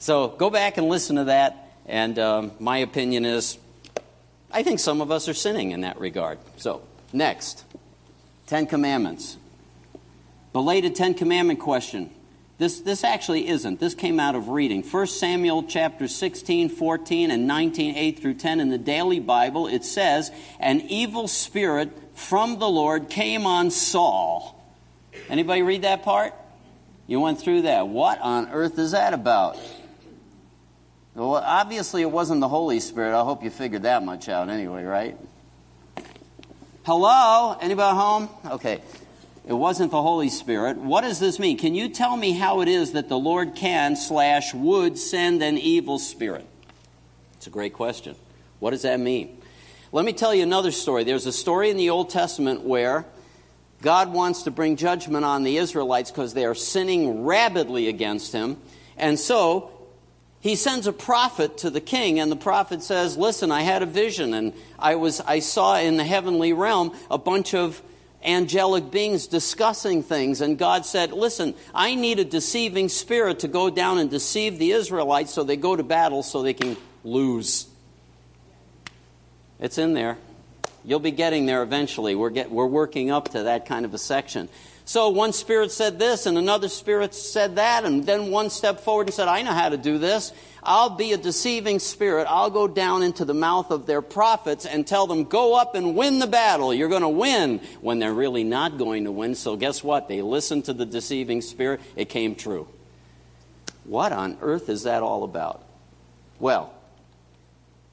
So 0.00 0.28
go 0.28 0.50
back 0.50 0.78
and 0.78 0.88
listen 0.88 1.14
to 1.16 1.24
that, 1.24 1.76
and 1.86 2.18
um, 2.18 2.52
my 2.58 2.78
opinion 2.78 3.24
is 3.24 3.56
I 4.50 4.64
think 4.64 4.80
some 4.80 5.00
of 5.00 5.12
us 5.12 5.28
are 5.28 5.34
sinning 5.34 5.70
in 5.70 5.82
that 5.82 6.00
regard. 6.00 6.38
So, 6.56 6.82
next 7.12 7.64
Ten 8.48 8.66
Commandments. 8.66 9.36
Belated 10.52 10.96
Ten 10.96 11.14
Commandment 11.14 11.60
question. 11.60 12.10
This, 12.58 12.80
this 12.80 13.04
actually 13.04 13.48
isn't. 13.48 13.78
This 13.78 13.94
came 13.94 14.18
out 14.18 14.34
of 14.34 14.48
reading. 14.48 14.82
1 14.82 15.06
Samuel 15.06 15.64
chapter 15.64 16.06
16, 16.08 16.68
14, 16.68 17.30
and 17.30 17.46
19, 17.48 17.96
8 17.96 18.18
through 18.20 18.34
10 18.34 18.60
in 18.60 18.70
the 18.70 18.78
Daily 18.78 19.18
Bible. 19.18 19.68
It 19.68 19.84
says, 19.84 20.32
An 20.58 20.80
evil 20.82 21.26
spirit 21.26 21.90
from 22.14 22.58
the 22.58 22.68
Lord 22.68 23.08
came 23.08 23.46
on 23.46 23.70
Saul. 23.70 24.53
Anybody 25.28 25.62
read 25.62 25.82
that 25.82 26.02
part? 26.02 26.34
You 27.06 27.20
went 27.20 27.40
through 27.40 27.62
that. 27.62 27.88
What 27.88 28.20
on 28.20 28.48
earth 28.50 28.78
is 28.78 28.92
that 28.92 29.12
about? 29.14 29.58
Well, 31.14 31.36
obviously 31.36 32.02
it 32.02 32.10
wasn't 32.10 32.40
the 32.40 32.48
Holy 32.48 32.80
Spirit. 32.80 33.18
I 33.18 33.22
hope 33.22 33.44
you 33.44 33.50
figured 33.50 33.82
that 33.82 34.02
much 34.02 34.28
out 34.28 34.48
anyway, 34.48 34.84
right? 34.84 35.16
Hello? 36.84 37.56
Anybody 37.60 37.96
home? 37.96 38.28
Okay. 38.46 38.80
It 39.46 39.52
wasn't 39.52 39.90
the 39.90 40.02
Holy 40.02 40.30
Spirit. 40.30 40.78
What 40.78 41.02
does 41.02 41.20
this 41.20 41.38
mean? 41.38 41.58
Can 41.58 41.74
you 41.74 41.90
tell 41.90 42.16
me 42.16 42.32
how 42.32 42.62
it 42.62 42.68
is 42.68 42.92
that 42.92 43.08
the 43.08 43.18
Lord 43.18 43.54
can 43.54 43.94
slash 43.94 44.54
would 44.54 44.98
send 44.98 45.42
an 45.42 45.58
evil 45.58 45.98
spirit? 45.98 46.46
It's 47.36 47.46
a 47.46 47.50
great 47.50 47.74
question. 47.74 48.16
What 48.58 48.70
does 48.70 48.82
that 48.82 48.98
mean? 48.98 49.40
Let 49.92 50.04
me 50.04 50.14
tell 50.14 50.34
you 50.34 50.42
another 50.42 50.70
story. 50.70 51.04
There's 51.04 51.26
a 51.26 51.32
story 51.32 51.70
in 51.70 51.76
the 51.76 51.90
Old 51.90 52.10
Testament 52.10 52.62
where 52.62 53.04
God 53.84 54.14
wants 54.14 54.44
to 54.44 54.50
bring 54.50 54.76
judgment 54.76 55.26
on 55.26 55.42
the 55.42 55.58
Israelites 55.58 56.10
because 56.10 56.32
they 56.32 56.46
are 56.46 56.54
sinning 56.54 57.24
rabidly 57.24 57.86
against 57.86 58.32
him. 58.32 58.56
And 58.96 59.20
so 59.20 59.70
he 60.40 60.56
sends 60.56 60.86
a 60.86 60.92
prophet 60.92 61.58
to 61.58 61.68
the 61.68 61.82
king 61.82 62.18
and 62.18 62.32
the 62.32 62.36
prophet 62.36 62.82
says, 62.82 63.18
"Listen, 63.18 63.52
I 63.52 63.60
had 63.60 63.82
a 63.82 63.86
vision 63.86 64.32
and 64.32 64.54
I 64.78 64.94
was 64.94 65.20
I 65.20 65.40
saw 65.40 65.78
in 65.78 65.98
the 65.98 66.04
heavenly 66.04 66.54
realm 66.54 66.96
a 67.10 67.18
bunch 67.18 67.52
of 67.52 67.82
angelic 68.24 68.90
beings 68.90 69.26
discussing 69.26 70.02
things. 70.02 70.40
And 70.40 70.56
God 70.56 70.86
said, 70.86 71.12
Listen, 71.12 71.54
I 71.74 71.94
need 71.94 72.18
a 72.18 72.24
deceiving 72.24 72.88
spirit 72.88 73.40
to 73.40 73.48
go 73.48 73.68
down 73.68 73.98
and 73.98 74.08
deceive 74.08 74.58
the 74.58 74.72
Israelites 74.72 75.34
so 75.34 75.44
they 75.44 75.58
go 75.58 75.76
to 75.76 75.82
battle 75.82 76.22
so 76.22 76.42
they 76.42 76.54
can 76.54 76.78
lose. 77.04 77.66
It's 79.60 79.76
in 79.76 79.92
there. 79.92 80.16
You'll 80.84 81.00
be 81.00 81.10
getting 81.10 81.46
there 81.46 81.62
eventually. 81.62 82.14
We're, 82.14 82.30
get, 82.30 82.50
we're 82.50 82.66
working 82.66 83.10
up 83.10 83.30
to 83.30 83.44
that 83.44 83.66
kind 83.66 83.84
of 83.84 83.94
a 83.94 83.98
section. 83.98 84.48
So 84.86 85.08
one 85.08 85.32
spirit 85.32 85.72
said 85.72 85.98
this, 85.98 86.26
and 86.26 86.36
another 86.36 86.68
spirit 86.68 87.14
said 87.14 87.56
that, 87.56 87.86
and 87.86 88.04
then 88.04 88.30
one 88.30 88.50
stepped 88.50 88.80
forward 88.80 89.06
and 89.06 89.14
said, 89.14 89.28
I 89.28 89.40
know 89.40 89.52
how 89.52 89.70
to 89.70 89.78
do 89.78 89.96
this. 89.96 90.30
I'll 90.62 90.90
be 90.90 91.12
a 91.12 91.16
deceiving 91.16 91.78
spirit. 91.78 92.26
I'll 92.28 92.50
go 92.50 92.68
down 92.68 93.02
into 93.02 93.24
the 93.24 93.32
mouth 93.32 93.70
of 93.70 93.86
their 93.86 94.02
prophets 94.02 94.66
and 94.66 94.86
tell 94.86 95.06
them, 95.06 95.24
go 95.24 95.54
up 95.54 95.74
and 95.74 95.96
win 95.96 96.18
the 96.18 96.26
battle. 96.26 96.72
You're 96.72 96.90
going 96.90 97.02
to 97.02 97.08
win 97.08 97.60
when 97.80 97.98
they're 97.98 98.12
really 98.12 98.44
not 98.44 98.76
going 98.76 99.04
to 99.04 99.12
win. 99.12 99.34
So 99.34 99.56
guess 99.56 99.82
what? 99.82 100.08
They 100.08 100.20
listened 100.20 100.66
to 100.66 100.74
the 100.74 100.86
deceiving 100.86 101.40
spirit. 101.40 101.80
It 101.96 102.10
came 102.10 102.34
true. 102.34 102.68
What 103.84 104.12
on 104.12 104.38
earth 104.42 104.68
is 104.68 104.82
that 104.82 105.02
all 105.02 105.24
about? 105.24 105.64
Well, 106.38 106.74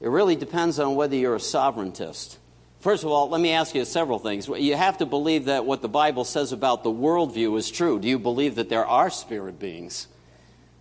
it 0.00 0.08
really 0.08 0.36
depends 0.36 0.78
on 0.78 0.94
whether 0.94 1.16
you're 1.16 1.36
a 1.36 1.40
sovereigntist. 1.40 2.36
First 2.82 3.04
of 3.04 3.10
all, 3.10 3.28
let 3.28 3.40
me 3.40 3.52
ask 3.52 3.76
you 3.76 3.84
several 3.84 4.18
things. 4.18 4.48
You 4.48 4.74
have 4.74 4.98
to 4.98 5.06
believe 5.06 5.44
that 5.44 5.64
what 5.64 5.82
the 5.82 5.88
Bible 5.88 6.24
says 6.24 6.50
about 6.50 6.82
the 6.82 6.90
worldview 6.90 7.56
is 7.56 7.70
true. 7.70 8.00
Do 8.00 8.08
you 8.08 8.18
believe 8.18 8.56
that 8.56 8.68
there 8.68 8.84
are 8.84 9.08
spirit 9.08 9.60
beings? 9.60 10.08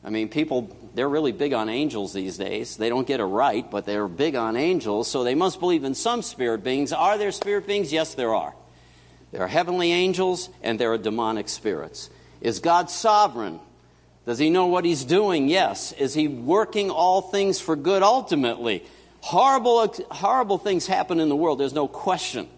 I 0.03 0.09
mean, 0.09 0.27
people, 0.27 0.75
they're 0.95 1.07
really 1.07 1.31
big 1.31 1.53
on 1.53 1.69
angels 1.69 2.11
these 2.11 2.39
days. 2.39 2.75
They 2.75 2.89
don't 2.89 3.05
get 3.05 3.19
it 3.19 3.25
right, 3.25 3.69
but 3.69 3.85
they're 3.85 4.07
big 4.07 4.35
on 4.35 4.57
angels, 4.57 5.11
so 5.11 5.23
they 5.23 5.35
must 5.35 5.59
believe 5.59 5.83
in 5.83 5.93
some 5.93 6.23
spirit 6.23 6.63
beings. 6.63 6.91
Are 6.91 7.19
there 7.19 7.31
spirit 7.31 7.67
beings? 7.67 7.93
Yes, 7.93 8.15
there 8.15 8.33
are. 8.33 8.55
There 9.31 9.43
are 9.43 9.47
heavenly 9.47 9.91
angels 9.91 10.49
and 10.63 10.79
there 10.79 10.91
are 10.91 10.97
demonic 10.97 11.49
spirits. 11.49 12.09
Is 12.41 12.61
God 12.61 12.89
sovereign? 12.89 13.59
Does 14.25 14.39
he 14.39 14.49
know 14.49 14.65
what 14.65 14.85
he's 14.85 15.03
doing? 15.03 15.47
Yes. 15.49 15.91
Is 15.91 16.15
he 16.15 16.27
working 16.27 16.89
all 16.89 17.21
things 17.21 17.61
for 17.61 17.75
good 17.75 18.01
ultimately? 18.01 18.83
Horrible, 19.21 19.93
horrible 20.09 20.57
things 20.57 20.87
happen 20.87 21.19
in 21.19 21.29
the 21.29 21.35
world, 21.35 21.59
there's 21.59 21.73
no 21.73 21.87
question. 21.87 22.49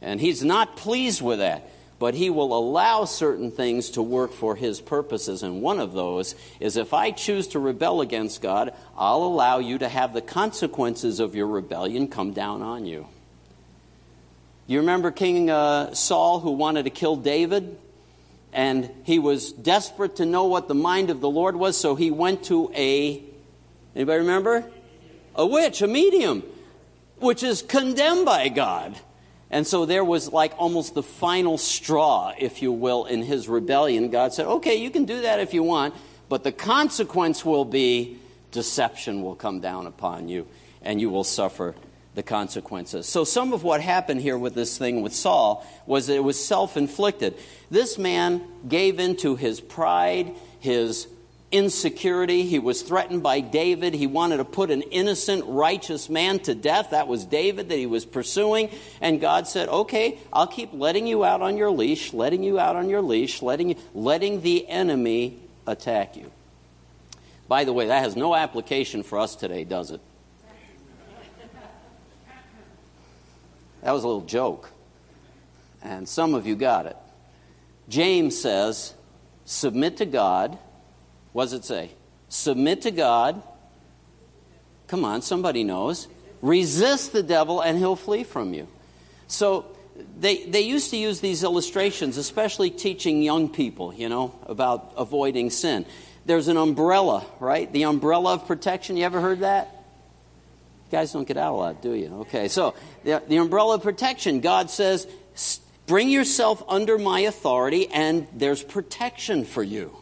And 0.00 0.20
he's 0.20 0.42
not 0.42 0.76
pleased 0.76 1.22
with 1.22 1.38
that. 1.38 1.70
But 1.98 2.14
he 2.14 2.30
will 2.30 2.56
allow 2.56 3.06
certain 3.06 3.50
things 3.50 3.90
to 3.90 4.02
work 4.02 4.32
for 4.32 4.54
his 4.54 4.80
purposes. 4.80 5.42
And 5.42 5.60
one 5.60 5.80
of 5.80 5.92
those 5.92 6.36
is 6.60 6.76
if 6.76 6.94
I 6.94 7.10
choose 7.10 7.48
to 7.48 7.58
rebel 7.58 8.00
against 8.00 8.40
God, 8.40 8.72
I'll 8.96 9.24
allow 9.24 9.58
you 9.58 9.78
to 9.78 9.88
have 9.88 10.14
the 10.14 10.20
consequences 10.20 11.18
of 11.18 11.34
your 11.34 11.48
rebellion 11.48 12.06
come 12.06 12.32
down 12.32 12.62
on 12.62 12.86
you. 12.86 13.08
You 14.68 14.78
remember 14.78 15.10
King 15.10 15.50
uh, 15.50 15.92
Saul 15.94 16.38
who 16.38 16.52
wanted 16.52 16.84
to 16.84 16.90
kill 16.90 17.16
David? 17.16 17.76
And 18.52 18.88
he 19.04 19.18
was 19.18 19.52
desperate 19.52 20.16
to 20.16 20.26
know 20.26 20.44
what 20.44 20.68
the 20.68 20.74
mind 20.74 21.10
of 21.10 21.20
the 21.20 21.28
Lord 21.28 21.56
was, 21.56 21.76
so 21.76 21.96
he 21.96 22.10
went 22.10 22.44
to 22.44 22.70
a, 22.74 23.22
anybody 23.96 24.20
remember? 24.20 24.64
A 25.38 25.46
witch, 25.46 25.80
a 25.80 25.86
medium, 25.86 26.42
which 27.18 27.42
is 27.42 27.62
condemned 27.62 28.26
by 28.26 28.48
God. 28.48 28.98
And 29.50 29.66
so 29.66 29.86
there 29.86 30.04
was 30.04 30.30
like 30.30 30.52
almost 30.58 30.94
the 30.94 31.02
final 31.02 31.56
straw, 31.56 32.34
if 32.38 32.60
you 32.60 32.72
will, 32.72 33.06
in 33.06 33.22
his 33.22 33.48
rebellion. 33.48 34.10
God 34.10 34.34
said, 34.34 34.46
okay, 34.46 34.76
you 34.76 34.90
can 34.90 35.06
do 35.06 35.22
that 35.22 35.40
if 35.40 35.54
you 35.54 35.62
want, 35.62 35.94
but 36.28 36.44
the 36.44 36.52
consequence 36.52 37.44
will 37.44 37.64
be 37.64 38.18
deception 38.50 39.22
will 39.22 39.34
come 39.34 39.60
down 39.60 39.86
upon 39.86 40.28
you, 40.28 40.46
and 40.82 41.00
you 41.00 41.08
will 41.08 41.24
suffer 41.24 41.74
the 42.14 42.22
consequences. 42.22 43.06
So 43.06 43.24
some 43.24 43.52
of 43.52 43.62
what 43.62 43.80
happened 43.80 44.20
here 44.20 44.36
with 44.36 44.54
this 44.54 44.76
thing 44.76 45.02
with 45.02 45.14
Saul 45.14 45.66
was 45.86 46.08
that 46.08 46.16
it 46.16 46.24
was 46.24 46.42
self 46.42 46.76
inflicted. 46.76 47.36
This 47.70 47.96
man 47.96 48.42
gave 48.68 48.98
into 48.98 49.36
his 49.36 49.60
pride, 49.60 50.34
his 50.58 51.06
insecurity. 51.50 52.44
He 52.44 52.58
was 52.58 52.82
threatened 52.82 53.22
by 53.22 53.40
David. 53.40 53.94
He 53.94 54.06
wanted 54.06 54.38
to 54.38 54.44
put 54.44 54.70
an 54.70 54.82
innocent, 54.82 55.44
righteous 55.46 56.08
man 56.08 56.38
to 56.40 56.54
death. 56.54 56.90
That 56.90 57.08
was 57.08 57.24
David 57.24 57.68
that 57.70 57.76
he 57.76 57.86
was 57.86 58.04
pursuing. 58.04 58.70
And 59.00 59.20
God 59.20 59.48
said, 59.48 59.68
Okay, 59.68 60.18
I'll 60.32 60.46
keep 60.46 60.72
letting 60.72 61.06
you 61.06 61.24
out 61.24 61.40
on 61.40 61.56
your 61.56 61.70
leash, 61.70 62.12
letting 62.12 62.42
you 62.42 62.58
out 62.58 62.76
on 62.76 62.88
your 62.88 63.02
leash, 63.02 63.42
letting, 63.42 63.76
letting 63.94 64.42
the 64.42 64.68
enemy 64.68 65.38
attack 65.66 66.16
you. 66.16 66.30
By 67.48 67.64
the 67.64 67.72
way, 67.72 67.86
that 67.86 68.02
has 68.02 68.14
no 68.14 68.34
application 68.34 69.02
for 69.02 69.18
us 69.18 69.34
today, 69.34 69.64
does 69.64 69.90
it? 69.90 70.00
That 73.82 73.92
was 73.92 74.04
a 74.04 74.06
little 74.06 74.22
joke. 74.22 74.70
And 75.82 76.08
some 76.08 76.34
of 76.34 76.46
you 76.46 76.56
got 76.56 76.86
it. 76.86 76.96
James 77.88 78.38
says, 78.38 78.92
Submit 79.44 79.98
to 79.98 80.04
God 80.04 80.58
what 81.38 81.44
does 81.44 81.52
it 81.52 81.64
say? 81.64 81.92
Submit 82.28 82.82
to 82.82 82.90
God. 82.90 83.40
Come 84.88 85.04
on, 85.04 85.22
somebody 85.22 85.62
knows. 85.62 86.08
Resist 86.42 87.12
the 87.12 87.22
devil 87.22 87.60
and 87.60 87.78
he'll 87.78 87.94
flee 87.94 88.24
from 88.24 88.54
you. 88.54 88.66
So 89.28 89.66
they, 90.18 90.46
they 90.46 90.62
used 90.62 90.90
to 90.90 90.96
use 90.96 91.20
these 91.20 91.44
illustrations, 91.44 92.16
especially 92.16 92.70
teaching 92.70 93.22
young 93.22 93.48
people, 93.48 93.94
you 93.94 94.08
know, 94.08 94.34
about 94.46 94.94
avoiding 94.96 95.50
sin. 95.50 95.86
There's 96.26 96.48
an 96.48 96.56
umbrella, 96.56 97.24
right? 97.38 97.72
The 97.72 97.84
umbrella 97.84 98.34
of 98.34 98.48
protection. 98.48 98.96
You 98.96 99.04
ever 99.04 99.20
heard 99.20 99.38
that? 99.38 99.68
You 100.86 100.90
guys 100.90 101.12
don't 101.12 101.28
get 101.28 101.36
out 101.36 101.52
a 101.52 101.56
lot, 101.56 101.82
do 101.82 101.94
you? 101.94 102.08
Okay, 102.22 102.48
so 102.48 102.74
the, 103.04 103.22
the 103.28 103.36
umbrella 103.36 103.76
of 103.76 103.84
protection, 103.84 104.40
God 104.40 104.70
says, 104.70 105.06
bring 105.86 106.08
yourself 106.08 106.64
under 106.66 106.98
my 106.98 107.20
authority 107.20 107.86
and 107.86 108.26
there's 108.32 108.60
protection 108.60 109.44
for 109.44 109.62
you. 109.62 109.97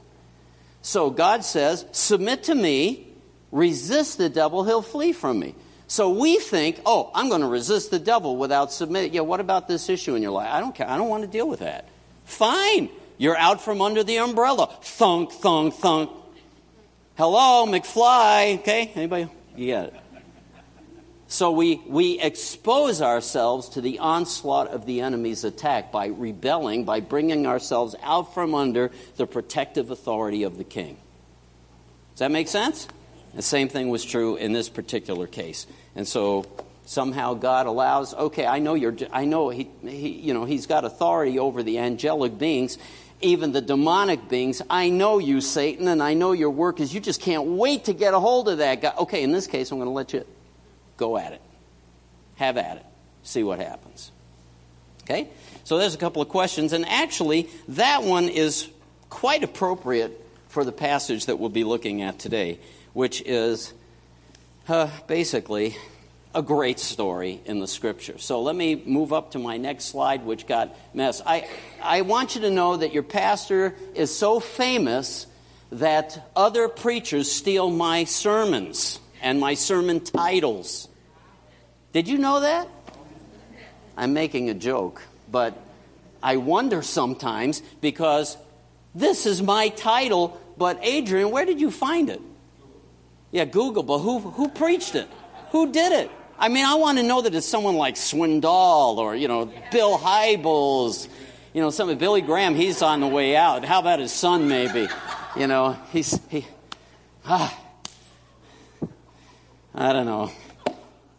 So 0.87 1.11
God 1.11 1.45
says, 1.45 1.85
Submit 1.91 2.45
to 2.45 2.55
me, 2.55 3.09
resist 3.51 4.19
the 4.19 4.29
devil, 4.29 4.63
he'll 4.63 4.83
flee 4.83 5.13
from 5.13 5.41
me. 5.41 5.57
So 5.89 6.11
we 6.11 6.39
think, 6.39 6.81
oh, 6.87 7.11
I'm 7.13 7.29
going 7.29 7.41
to 7.41 7.49
resist 7.49 7.91
the 7.91 7.99
devil 7.99 8.37
without 8.37 8.73
submitting. 8.73 9.13
Yeah, 9.13 9.23
what 9.23 9.41
about 9.41 9.67
this 9.67 9.89
issue 9.89 10.15
in 10.15 10.23
your 10.23 10.31
life? 10.31 10.49
I 10.49 10.61
don't 10.61 10.77
care. 10.77 10.89
I 10.89 10.97
don't 10.97 11.09
want 11.09 11.25
to 11.25 11.29
deal 11.29 11.49
with 11.49 11.59
that. 11.59 11.89
Fine. 12.25 12.91
You're 13.19 13.37
out 13.37 13.61
from 13.61 13.81
under 13.83 14.05
the 14.05 14.19
umbrella. 14.19 14.73
Thunk, 14.81 15.33
thunk, 15.33 15.75
thunk. 15.75 16.09
Hello, 17.17 17.67
McFly. 17.67 18.61
Okay, 18.61 18.93
anybody? 18.95 19.29
It. 19.57 19.93
So 21.29 21.51
we, 21.51 21.83
we 21.87 22.21
expose 22.21 23.03
ourselves 23.03 23.71
to 23.71 23.81
the 23.81 23.99
onslaught 23.99 24.69
of 24.69 24.87
the 24.87 25.01
enemy's 25.01 25.43
attack 25.43 25.91
by 25.91 26.07
rebelling, 26.07 26.85
by 26.85 27.01
bringing 27.01 27.47
ourselves 27.47 27.97
out 28.03 28.33
from 28.33 28.55
under 28.55 28.93
the 29.17 29.27
protective 29.27 29.91
authority 29.91 30.45
of 30.45 30.57
the 30.57 30.65
king. 30.65 30.97
Does 32.13 32.21
that 32.21 32.31
make 32.31 32.47
sense? 32.49 32.87
The 33.35 33.43
same 33.43 33.69
thing 33.69 33.89
was 33.89 34.05
true 34.05 34.37
in 34.37 34.53
this 34.53 34.69
particular 34.69 35.27
case. 35.27 35.67
And 35.97 36.07
so 36.07 36.47
somehow 36.85 37.35
God 37.35 37.67
allows, 37.67 38.15
okay, 38.15 38.47
I 38.47 38.61
know 38.61 38.75
you're, 38.75 38.97
I 39.13 39.25
know 39.25 39.49
he, 39.49 39.69
he, 39.83 40.11
you 40.11 40.33
know, 40.33 40.45
he's 40.45 40.67
got 40.67 40.85
authority 40.85 41.41
over 41.41 41.65
the 41.65 41.81
angelic 41.81 42.39
beings, 42.39 42.79
even 43.21 43.51
the 43.51 43.61
demonic 43.61 44.29
beings. 44.29 44.63
I 44.71 44.91
know 44.91 45.19
you, 45.19 45.41
Satan, 45.41 45.89
and 45.89 46.01
I 46.01 46.15
know 46.15 46.33
your 46.33 46.51
work 46.51 46.79
is 46.79 46.95
you 46.95 47.01
just 47.01 47.21
can't 47.21 47.45
wait 47.45 47.87
to 47.87 47.93
get 47.93 48.15
a 48.15 48.21
hold 48.21 48.49
of 48.49 48.59
that 48.59 48.81
guy. 48.81 48.95
Okay, 49.01 49.25
in 49.25 49.33
this 49.33 49.49
case, 49.49 49.73
I'm 49.73 49.79
going 49.79 49.89
to 49.89 49.93
let 49.93 50.13
you 50.13 50.25
Go 50.97 51.17
at 51.19 51.33
it. 51.33 51.43
Have 52.37 52.57
at 52.57 52.79
it. 52.79 52.87
See 53.23 53.43
what 53.43 53.59
happens. 53.59 54.11
Okay? 55.03 55.29
So 55.65 55.79
there's 55.79 55.95
a 55.95 55.99
couple 55.99 56.23
of 56.23 56.29
questions, 56.29 56.73
and 56.73 56.87
actually, 56.87 57.49
that 57.69 58.03
one 58.03 58.29
is 58.29 58.69
quite 59.09 59.45
appropriate 59.45 60.25
for 60.49 60.65
the 60.65 60.73
passage 60.73 61.27
that 61.27 61.39
we'll 61.39 61.49
be 61.49 61.65
looking 61.65 62.03
at 62.03 62.19
today, 62.19 62.59
which 62.93 63.23
is 63.23 63.73
uh, 64.69 64.89
basically 65.07 65.77
a 66.35 66.43
great 66.43 66.79
story 66.79 67.41
in 67.47 67.61
the 67.61 67.67
scripture. 67.67 68.19
So 68.19 68.43
let 68.43 68.55
me 68.55 68.75
move 68.75 69.13
up 69.13 69.33
to 69.33 69.39
my 69.39 69.57
next 69.57 69.87
slide, 69.87 70.25
which 70.25 70.47
got 70.47 70.77
messed. 70.95 71.23
I, 71.25 71.49
I 71.83 72.03
want 72.03 72.35
you 72.35 72.43
to 72.43 72.51
know 72.51 72.77
that 72.77 72.93
your 72.93 73.03
pastor 73.03 73.75
is 73.95 74.15
so 74.15 74.39
famous 74.39 75.27
that 75.73 76.31
other 76.37 76.69
preachers 76.69 77.31
steal 77.31 77.71
my 77.71 78.05
sermons 78.05 79.01
and 79.23 79.41
my 79.41 79.55
sermon 79.55 80.01
titles. 80.01 80.89
Did 81.93 82.09
you 82.09 82.19
know 82.19 82.41
that? 82.41 82.69
I'm 83.97 84.13
making 84.13 84.51
a 84.51 84.55
joke, 84.55 85.03
but 85.31 85.57
I 86.23 86.37
wonder 86.37 86.83
sometimes 86.83 87.63
because 87.81 88.37
this 88.95 89.27
is 89.27 89.43
my 89.43 89.69
title, 89.71 90.41
but 90.59 90.79
Adrian, 90.83 91.31
where 91.31 91.45
did 91.45 91.61
you 91.61 91.71
find 91.71 92.11
it? 92.11 92.21
Yeah, 93.31 93.45
Google, 93.45 93.83
but 93.83 93.99
who, 93.99 94.21
who 94.21 94.49
preached 94.49 94.95
it? 94.95 95.09
Who 95.51 95.73
did 95.73 95.93
it? 95.93 96.11
I 96.39 96.49
mean, 96.49 96.65
I 96.65 96.75
want 96.75 96.99
to 96.99 97.05
know 97.05 97.23
that 97.23 97.35
it's 97.35 97.47
someone 97.47 97.77
like 97.77 97.95
Swindoll 97.95 98.99
or, 98.99 99.17
you 99.17 99.29
know, 99.29 99.51
Bill 99.73 99.99
Hybels. 99.99 101.09
You 101.55 101.63
know, 101.63 101.71
some 101.71 101.97
Billy 101.97 102.21
Graham, 102.21 102.55
he's 102.55 102.83
on 102.83 103.01
the 103.01 103.07
way 103.07 103.35
out. 103.35 103.65
How 103.65 103.81
about 103.81 103.99
his 103.99 104.13
son, 104.13 104.47
maybe? 104.47 104.89
You 105.37 105.47
know, 105.47 105.79
he's, 105.93 106.21
he, 106.29 106.47
ah, 107.25 107.59
I 109.77 109.93
don't 109.93 110.07
know. 110.07 110.31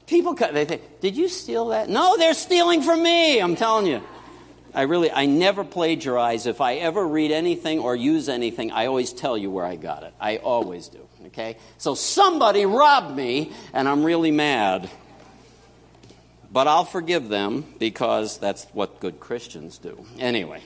People, 0.07 0.33
cut 0.33 0.53
they 0.53 0.65
think, 0.65 0.99
did 0.99 1.15
you 1.15 1.29
steal 1.29 1.67
that? 1.67 1.89
No, 1.89 2.17
they're 2.17 2.33
stealing 2.33 2.81
from 2.81 3.03
me, 3.03 3.39
I'm 3.39 3.55
telling 3.55 3.85
you. 3.85 4.01
I 4.73 4.83
really, 4.83 5.11
I 5.11 5.25
never 5.25 5.63
plagiarize. 5.63 6.47
If 6.47 6.59
I 6.59 6.75
ever 6.75 7.05
read 7.05 7.31
anything 7.31 7.79
or 7.79 7.95
use 7.95 8.29
anything, 8.29 8.71
I 8.71 8.87
always 8.87 9.13
tell 9.13 9.37
you 9.37 9.51
where 9.51 9.65
I 9.65 9.75
got 9.75 10.03
it. 10.03 10.13
I 10.19 10.37
always 10.37 10.87
do, 10.87 10.99
okay? 11.27 11.57
So 11.77 11.93
somebody 11.93 12.65
robbed 12.65 13.15
me, 13.15 13.51
and 13.73 13.87
I'm 13.87 14.03
really 14.03 14.31
mad. 14.31 14.89
But 16.51 16.67
I'll 16.67 16.85
forgive 16.85 17.29
them 17.29 17.65
because 17.77 18.39
that's 18.39 18.65
what 18.73 18.99
good 18.99 19.19
Christians 19.19 19.77
do. 19.77 20.05
Anyway. 20.17 20.61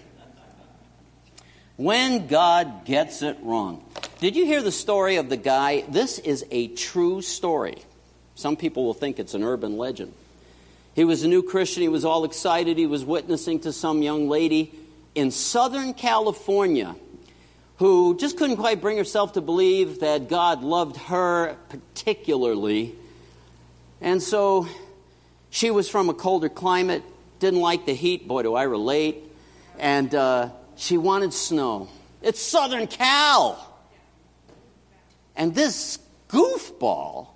When 1.82 2.28
God 2.28 2.86
gets 2.86 3.24
it 3.24 3.40
wrong. 3.42 3.84
Did 4.20 4.36
you 4.36 4.46
hear 4.46 4.62
the 4.62 4.72
story 4.72 5.16
of 5.16 5.30
the 5.30 5.36
guy? 5.36 5.84
This 5.90 6.20
is 6.20 6.46
a 6.52 6.68
true 6.68 7.24
story. 7.24 7.82
Some 8.36 8.56
people 8.56 8.86
will 8.86 8.94
think 8.94 9.18
it's 9.18 9.34
an 9.34 9.44
urban 9.44 9.78
legend. 9.78 10.14
He 10.94 11.06
was 11.06 11.24
a 11.24 11.28
new 11.28 11.42
Christian. 11.42 11.82
He 11.82 11.90
was 11.90 12.06
all 12.06 12.24
excited. 12.24 12.78
He 12.78 12.86
was 12.86 13.04
witnessing 13.04 13.62
to 13.62 13.74
some 13.74 14.04
young 14.04 14.30
lady 14.30 14.72
in 15.16 15.32
Southern 15.32 15.96
California 15.96 16.96
who 17.78 18.16
just 18.16 18.38
couldn't 18.38 18.58
quite 18.58 18.80
bring 18.80 18.98
herself 18.98 19.34
to 19.34 19.42
believe 19.42 20.02
that 20.02 20.30
God 20.30 20.62
loved 20.62 20.98
her 20.98 21.58
particularly. 21.70 22.94
And 24.02 24.22
so 24.22 24.68
she 25.50 25.72
was 25.72 25.90
from 25.90 26.10
a 26.10 26.14
colder 26.14 26.48
climate, 26.48 27.02
didn't 27.40 27.60
like 27.60 27.88
the 27.88 27.96
heat. 27.96 28.28
Boy, 28.28 28.44
do 28.44 28.54
I 28.54 28.64
relate. 28.64 29.24
And 29.80 30.14
uh, 30.14 30.52
she 30.82 30.98
wanted 30.98 31.32
snow. 31.32 31.88
It's 32.24 32.42
Southern 32.42 32.88
Cal. 32.88 33.72
And 35.36 35.54
this 35.54 36.00
goofball 36.28 37.28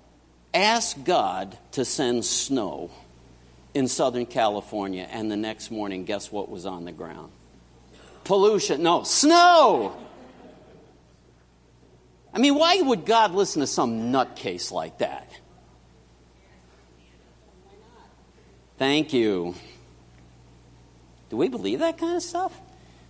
asked 0.52 1.04
God 1.04 1.56
to 1.70 1.84
send 1.84 2.24
snow 2.24 2.90
in 3.72 3.86
Southern 3.86 4.26
California, 4.26 5.06
and 5.12 5.30
the 5.30 5.36
next 5.36 5.70
morning, 5.70 6.04
guess 6.04 6.32
what 6.32 6.48
was 6.48 6.66
on 6.66 6.86
the 6.86 6.92
ground? 6.92 7.30
Pollution. 8.24 8.82
No, 8.82 9.04
snow! 9.04 9.96
I 12.34 12.38
mean, 12.38 12.56
why 12.56 12.80
would 12.80 13.06
God 13.06 13.30
listen 13.30 13.60
to 13.60 13.66
some 13.68 14.12
nutcase 14.12 14.72
like 14.72 14.98
that? 14.98 15.30
Thank 18.76 19.12
you. 19.12 19.54
Do 21.30 21.36
we 21.36 21.48
believe 21.48 21.78
that 21.78 21.96
kind 21.96 22.16
of 22.16 22.22
stuff? 22.24 22.60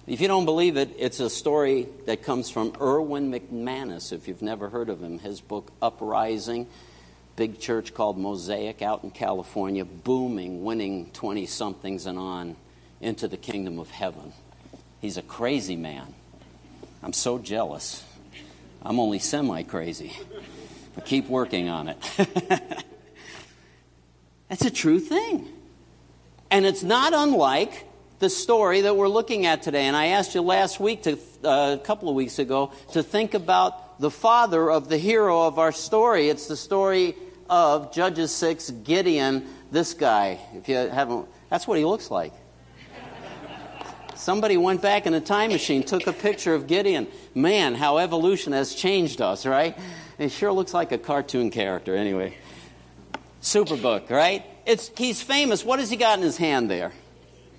If 0.06 0.20
you 0.20 0.28
don't 0.28 0.44
believe 0.44 0.76
it, 0.76 0.94
it's 0.98 1.18
a 1.18 1.28
story 1.28 1.88
that 2.06 2.22
comes 2.22 2.48
from 2.48 2.74
Erwin 2.80 3.32
McManus, 3.32 4.12
if 4.12 4.28
you've 4.28 4.40
never 4.40 4.68
heard 4.68 4.88
of 4.88 5.02
him. 5.02 5.18
His 5.18 5.40
book, 5.40 5.72
Uprising, 5.82 6.68
big 7.34 7.58
church 7.58 7.92
called 7.92 8.16
Mosaic 8.16 8.82
out 8.82 9.02
in 9.02 9.10
California, 9.10 9.84
booming, 9.84 10.62
winning 10.62 11.10
20 11.10 11.46
somethings 11.46 12.06
and 12.06 12.20
on 12.20 12.54
into 13.00 13.26
the 13.26 13.36
kingdom 13.36 13.80
of 13.80 13.90
heaven. 13.90 14.32
He's 15.00 15.16
a 15.16 15.22
crazy 15.22 15.74
man. 15.74 16.14
I'm 17.02 17.12
so 17.12 17.40
jealous. 17.40 18.04
I'm 18.82 19.00
only 19.00 19.18
semi 19.18 19.64
crazy. 19.64 20.16
But 20.94 21.04
keep 21.04 21.28
working 21.28 21.68
on 21.68 21.88
it. 21.88 21.98
That's 24.48 24.64
a 24.64 24.70
true 24.70 25.00
thing. 25.00 25.48
And 26.48 26.64
it's 26.64 26.84
not 26.84 27.12
unlike 27.12 27.86
the 28.18 28.30
story 28.30 28.82
that 28.82 28.96
we're 28.96 29.08
looking 29.08 29.46
at 29.46 29.62
today. 29.62 29.84
And 29.84 29.96
I 29.96 30.06
asked 30.06 30.34
you 30.34 30.42
last 30.42 30.80
week, 30.80 31.02
to, 31.02 31.18
uh, 31.44 31.76
a 31.78 31.82
couple 31.82 32.08
of 32.08 32.14
weeks 32.14 32.38
ago, 32.38 32.72
to 32.92 33.02
think 33.02 33.34
about 33.34 34.00
the 34.00 34.10
father 34.10 34.70
of 34.70 34.88
the 34.88 34.98
hero 34.98 35.42
of 35.42 35.58
our 35.58 35.72
story. 35.72 36.28
It's 36.28 36.46
the 36.46 36.56
story 36.56 37.14
of 37.48 37.92
Judges 37.92 38.34
6, 38.34 38.70
Gideon, 38.70 39.46
this 39.70 39.94
guy. 39.94 40.38
If 40.54 40.68
you 40.68 40.76
haven't, 40.76 41.28
that's 41.50 41.66
what 41.66 41.78
he 41.78 41.84
looks 41.84 42.10
like. 42.10 42.32
Somebody 44.14 44.56
went 44.56 44.80
back 44.80 45.06
in 45.06 45.12
a 45.14 45.20
time 45.20 45.50
machine, 45.52 45.82
took 45.82 46.06
a 46.06 46.12
picture 46.12 46.54
of 46.54 46.66
Gideon. 46.66 47.06
Man, 47.34 47.74
how 47.74 47.98
evolution 47.98 48.54
has 48.54 48.74
changed 48.74 49.20
us, 49.20 49.44
right? 49.44 49.78
It 50.18 50.32
sure 50.32 50.52
looks 50.52 50.72
like 50.72 50.90
a 50.90 50.98
cartoon 50.98 51.50
character, 51.50 51.94
anyway. 51.94 52.36
Superbook, 53.42 54.10
right? 54.10 54.42
It's, 54.64 54.90
he's 54.96 55.22
famous. 55.22 55.64
What 55.64 55.78
has 55.78 55.90
he 55.90 55.96
got 55.96 56.18
in 56.18 56.24
his 56.24 56.38
hand 56.38 56.70
there? 56.70 56.92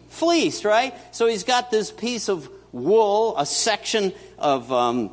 Fleece, 0.10 0.64
right? 0.66 0.94
So 1.14 1.28
he's 1.28 1.44
got 1.44 1.72
this 1.72 1.92
piece 1.92 2.30
of 2.30 2.50
wool, 2.72 3.36
a 3.38 3.46
section 3.46 4.14
of, 4.38 4.72
um, 4.72 5.12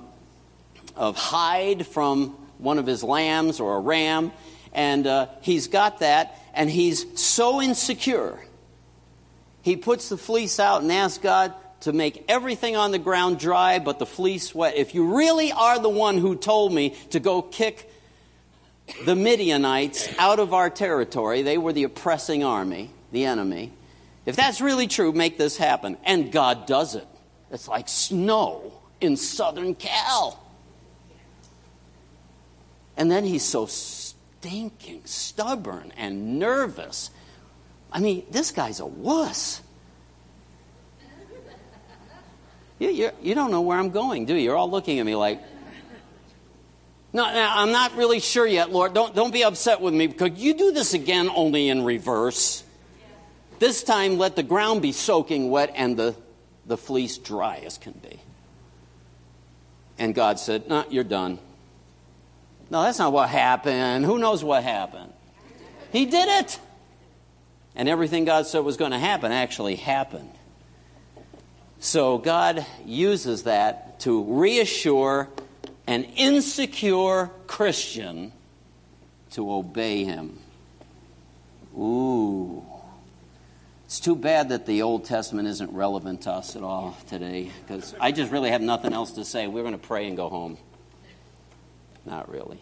of 0.96 1.16
hide 1.16 1.86
from 1.86 2.30
one 2.58 2.78
of 2.78 2.86
his 2.86 3.02
lambs 3.02 3.60
or 3.60 3.76
a 3.76 3.80
ram, 3.80 4.32
and 4.72 5.06
uh, 5.06 5.28
he's 5.40 5.68
got 5.68 6.00
that, 6.00 6.38
and 6.54 6.70
he's 6.70 7.20
so 7.20 7.60
insecure. 7.60 8.38
He 9.62 9.76
puts 9.76 10.08
the 10.08 10.16
fleece 10.16 10.60
out 10.60 10.82
and 10.82 10.92
asks 10.92 11.18
God 11.18 11.54
to 11.80 11.92
make 11.92 12.24
everything 12.28 12.76
on 12.76 12.90
the 12.90 12.98
ground 12.98 13.38
dry, 13.38 13.78
but 13.78 13.98
the 13.98 14.06
fleece 14.06 14.54
wet. 14.54 14.76
If 14.76 14.94
you 14.94 15.16
really 15.16 15.52
are 15.52 15.78
the 15.78 15.88
one 15.88 16.18
who 16.18 16.34
told 16.34 16.72
me 16.72 16.96
to 17.10 17.20
go 17.20 17.42
kick 17.42 17.90
the 19.04 19.14
Midianites 19.14 20.08
out 20.18 20.38
of 20.38 20.54
our 20.54 20.70
territory, 20.70 21.42
they 21.42 21.58
were 21.58 21.72
the 21.72 21.84
oppressing 21.84 22.44
army, 22.44 22.90
the 23.12 23.24
enemy. 23.24 23.72
If 24.26 24.36
that's 24.36 24.60
really 24.60 24.86
true, 24.86 25.12
make 25.12 25.36
this 25.36 25.56
happen. 25.56 25.96
And 26.04 26.32
God 26.32 26.66
does 26.66 26.94
it. 26.94 27.06
It's 27.50 27.68
like 27.68 27.88
snow 27.88 28.72
in 29.00 29.16
southern 29.16 29.74
Cal. 29.74 30.40
And 32.96 33.10
then 33.10 33.24
he's 33.24 33.42
so 33.42 33.66
stinking 33.66 35.02
stubborn 35.04 35.92
and 35.96 36.38
nervous. 36.38 37.10
I 37.92 38.00
mean, 38.00 38.24
this 38.30 38.50
guy's 38.50 38.80
a 38.80 38.86
wuss. 38.86 39.60
You, 42.78 42.90
you, 42.90 43.10
you 43.22 43.34
don't 43.34 43.50
know 43.50 43.60
where 43.60 43.78
I'm 43.78 43.90
going, 43.90 44.26
do 44.26 44.34
you? 44.34 44.40
You're 44.40 44.56
all 44.56 44.70
looking 44.70 44.98
at 44.98 45.06
me 45.06 45.14
like, 45.14 45.40
no, 47.12 47.32
no, 47.32 47.48
I'm 47.48 47.70
not 47.70 47.94
really 47.94 48.18
sure 48.18 48.46
yet, 48.46 48.72
Lord. 48.72 48.92
Don't, 48.92 49.14
don't 49.14 49.32
be 49.32 49.44
upset 49.44 49.80
with 49.80 49.94
me 49.94 50.08
because 50.08 50.32
you 50.36 50.54
do 50.54 50.72
this 50.72 50.94
again 50.94 51.30
only 51.32 51.68
in 51.68 51.84
reverse. 51.84 52.63
This 53.58 53.82
time, 53.82 54.18
let 54.18 54.36
the 54.36 54.42
ground 54.42 54.82
be 54.82 54.92
soaking 54.92 55.50
wet 55.50 55.72
and 55.74 55.96
the, 55.96 56.16
the 56.66 56.76
fleece 56.76 57.18
dry 57.18 57.62
as 57.64 57.78
can 57.78 57.92
be. 57.92 58.20
And 59.98 60.14
God 60.14 60.38
said, 60.40 60.68
No, 60.68 60.84
you're 60.90 61.04
done. 61.04 61.38
No, 62.70 62.82
that's 62.82 62.98
not 62.98 63.12
what 63.12 63.28
happened. 63.28 64.04
Who 64.04 64.18
knows 64.18 64.42
what 64.42 64.64
happened? 64.64 65.12
He 65.92 66.06
did 66.06 66.28
it. 66.28 66.58
And 67.76 67.88
everything 67.88 68.24
God 68.24 68.46
said 68.46 68.60
was 68.60 68.76
going 68.76 68.92
to 68.92 68.98
happen 68.98 69.32
actually 69.32 69.76
happened. 69.76 70.32
So 71.80 72.18
God 72.18 72.64
uses 72.84 73.44
that 73.44 74.00
to 74.00 74.24
reassure 74.24 75.28
an 75.86 76.04
insecure 76.04 77.30
Christian 77.46 78.32
to 79.32 79.52
obey 79.52 80.04
him. 80.04 80.38
Ooh. 81.76 82.64
It's 83.84 84.00
too 84.00 84.16
bad 84.16 84.48
that 84.48 84.66
the 84.66 84.82
Old 84.82 85.04
Testament 85.04 85.46
isn't 85.48 85.72
relevant 85.72 86.22
to 86.22 86.30
us 86.30 86.56
at 86.56 86.62
all 86.62 86.96
today 87.08 87.50
because 87.66 87.94
I 88.00 88.12
just 88.12 88.32
really 88.32 88.50
have 88.50 88.62
nothing 88.62 88.92
else 88.92 89.12
to 89.12 89.24
say. 89.24 89.46
We're 89.46 89.62
going 89.62 89.78
to 89.78 89.86
pray 89.86 90.06
and 90.06 90.16
go 90.16 90.28
home. 90.28 90.58
Not 92.06 92.30
really. 92.30 92.58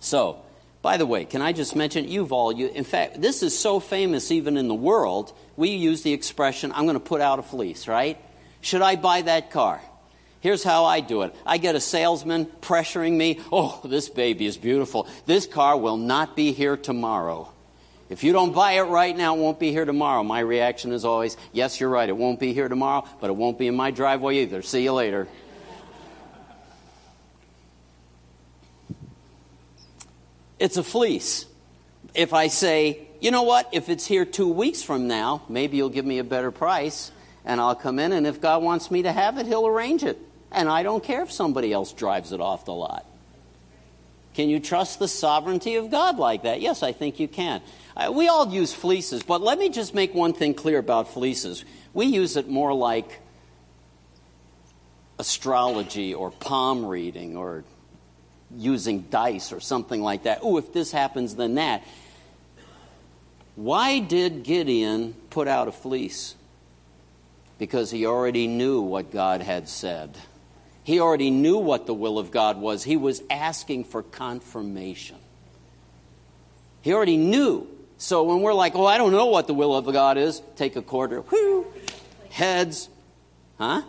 So, 0.00 0.42
by 0.82 0.96
the 0.96 1.06
way, 1.06 1.24
can 1.24 1.40
I 1.40 1.52
just 1.52 1.74
mention, 1.74 2.08
you've 2.08 2.32
all, 2.32 2.52
you, 2.52 2.68
in 2.68 2.84
fact, 2.84 3.20
this 3.20 3.42
is 3.42 3.58
so 3.58 3.80
famous 3.80 4.30
even 4.30 4.58
in 4.58 4.68
the 4.68 4.74
world, 4.74 5.32
we 5.56 5.70
use 5.70 6.02
the 6.02 6.12
expression, 6.12 6.72
I'm 6.74 6.84
going 6.84 6.92
to 6.92 7.00
put 7.00 7.22
out 7.22 7.38
a 7.38 7.42
fleece, 7.42 7.88
right? 7.88 8.18
Should 8.60 8.82
I 8.82 8.96
buy 8.96 9.22
that 9.22 9.50
car? 9.50 9.80
Here's 10.40 10.62
how 10.62 10.84
I 10.84 11.00
do 11.00 11.22
it 11.22 11.34
I 11.46 11.56
get 11.56 11.74
a 11.74 11.80
salesman 11.80 12.44
pressuring 12.44 13.16
me, 13.16 13.40
oh, 13.50 13.80
this 13.84 14.10
baby 14.10 14.44
is 14.44 14.58
beautiful. 14.58 15.08
This 15.24 15.46
car 15.46 15.78
will 15.78 15.96
not 15.96 16.36
be 16.36 16.52
here 16.52 16.76
tomorrow. 16.76 17.50
If 18.14 18.22
you 18.22 18.32
don't 18.32 18.52
buy 18.52 18.74
it 18.74 18.82
right 18.82 19.16
now, 19.16 19.34
it 19.34 19.40
won't 19.40 19.58
be 19.58 19.72
here 19.72 19.84
tomorrow. 19.84 20.22
My 20.22 20.38
reaction 20.38 20.92
is 20.92 21.04
always, 21.04 21.36
yes, 21.50 21.80
you're 21.80 21.90
right, 21.90 22.08
it 22.08 22.16
won't 22.16 22.38
be 22.38 22.54
here 22.54 22.68
tomorrow, 22.68 23.04
but 23.20 23.28
it 23.28 23.32
won't 23.32 23.58
be 23.58 23.66
in 23.66 23.74
my 23.74 23.90
driveway 23.90 24.36
either. 24.42 24.62
See 24.62 24.84
you 24.84 24.92
later. 24.92 25.26
It's 30.60 30.76
a 30.76 30.84
fleece. 30.84 31.46
If 32.14 32.32
I 32.32 32.46
say, 32.46 33.00
you 33.20 33.32
know 33.32 33.42
what, 33.42 33.68
if 33.72 33.88
it's 33.88 34.06
here 34.06 34.24
two 34.24 34.48
weeks 34.48 34.80
from 34.80 35.08
now, 35.08 35.42
maybe 35.48 35.76
you'll 35.76 35.88
give 35.88 36.06
me 36.06 36.20
a 36.20 36.24
better 36.24 36.52
price 36.52 37.10
and 37.44 37.60
I'll 37.60 37.74
come 37.74 37.98
in, 37.98 38.12
and 38.12 38.28
if 38.28 38.40
God 38.40 38.62
wants 38.62 38.92
me 38.92 39.02
to 39.02 39.10
have 39.10 39.38
it, 39.38 39.46
He'll 39.46 39.66
arrange 39.66 40.04
it. 40.04 40.20
And 40.52 40.68
I 40.68 40.84
don't 40.84 41.02
care 41.02 41.22
if 41.22 41.32
somebody 41.32 41.72
else 41.72 41.92
drives 41.92 42.30
it 42.30 42.40
off 42.40 42.64
the 42.64 42.74
lot. 42.74 43.04
Can 44.34 44.48
you 44.48 44.60
trust 44.60 45.00
the 45.00 45.08
sovereignty 45.08 45.74
of 45.74 45.90
God 45.90 46.16
like 46.18 46.44
that? 46.44 46.60
Yes, 46.60 46.84
I 46.84 46.92
think 46.92 47.18
you 47.18 47.26
can. 47.26 47.60
Uh, 47.96 48.10
we 48.12 48.28
all 48.28 48.52
use 48.52 48.72
fleeces, 48.72 49.22
but 49.22 49.40
let 49.40 49.58
me 49.58 49.68
just 49.68 49.94
make 49.94 50.14
one 50.14 50.32
thing 50.32 50.54
clear 50.54 50.78
about 50.78 51.12
fleeces. 51.12 51.64
We 51.92 52.06
use 52.06 52.36
it 52.36 52.48
more 52.48 52.74
like 52.74 53.20
astrology 55.18 56.12
or 56.12 56.30
palm 56.32 56.84
reading 56.84 57.36
or 57.36 57.64
using 58.56 59.02
dice 59.02 59.52
or 59.52 59.60
something 59.60 60.02
like 60.02 60.24
that. 60.24 60.40
Oh, 60.42 60.56
if 60.56 60.72
this 60.72 60.90
happens, 60.90 61.36
then 61.36 61.54
that. 61.54 61.84
Why 63.56 64.00
did 64.00 64.42
Gideon 64.42 65.14
put 65.30 65.46
out 65.46 65.68
a 65.68 65.72
fleece? 65.72 66.34
Because 67.58 67.92
he 67.92 68.06
already 68.06 68.48
knew 68.48 68.80
what 68.80 69.12
God 69.12 69.40
had 69.40 69.68
said. 69.68 70.18
He 70.82 71.00
already 71.00 71.30
knew 71.30 71.58
what 71.58 71.86
the 71.86 71.94
will 71.94 72.18
of 72.18 72.32
God 72.32 72.60
was. 72.60 72.82
He 72.82 72.96
was 72.96 73.22
asking 73.30 73.84
for 73.84 74.02
confirmation. 74.02 75.16
He 76.82 76.92
already 76.92 77.16
knew. 77.16 77.68
So 78.04 78.22
when 78.22 78.42
we're 78.42 78.52
like, 78.52 78.74
oh, 78.74 78.84
I 78.84 78.98
don't 78.98 79.12
know 79.12 79.28
what 79.28 79.46
the 79.46 79.54
will 79.54 79.74
of 79.74 79.90
God 79.90 80.18
is, 80.18 80.42
take 80.56 80.76
a 80.76 80.82
quarter, 80.82 81.22
whoo, 81.22 81.64
heads, 82.28 82.90
huh? 83.56 83.80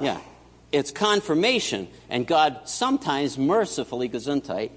Yeah. 0.00 0.18
It's 0.72 0.90
confirmation. 0.90 1.88
And 2.08 2.26
God 2.26 2.60
sometimes 2.64 3.36
mercifully, 3.36 4.08
gesundheit, 4.08 4.70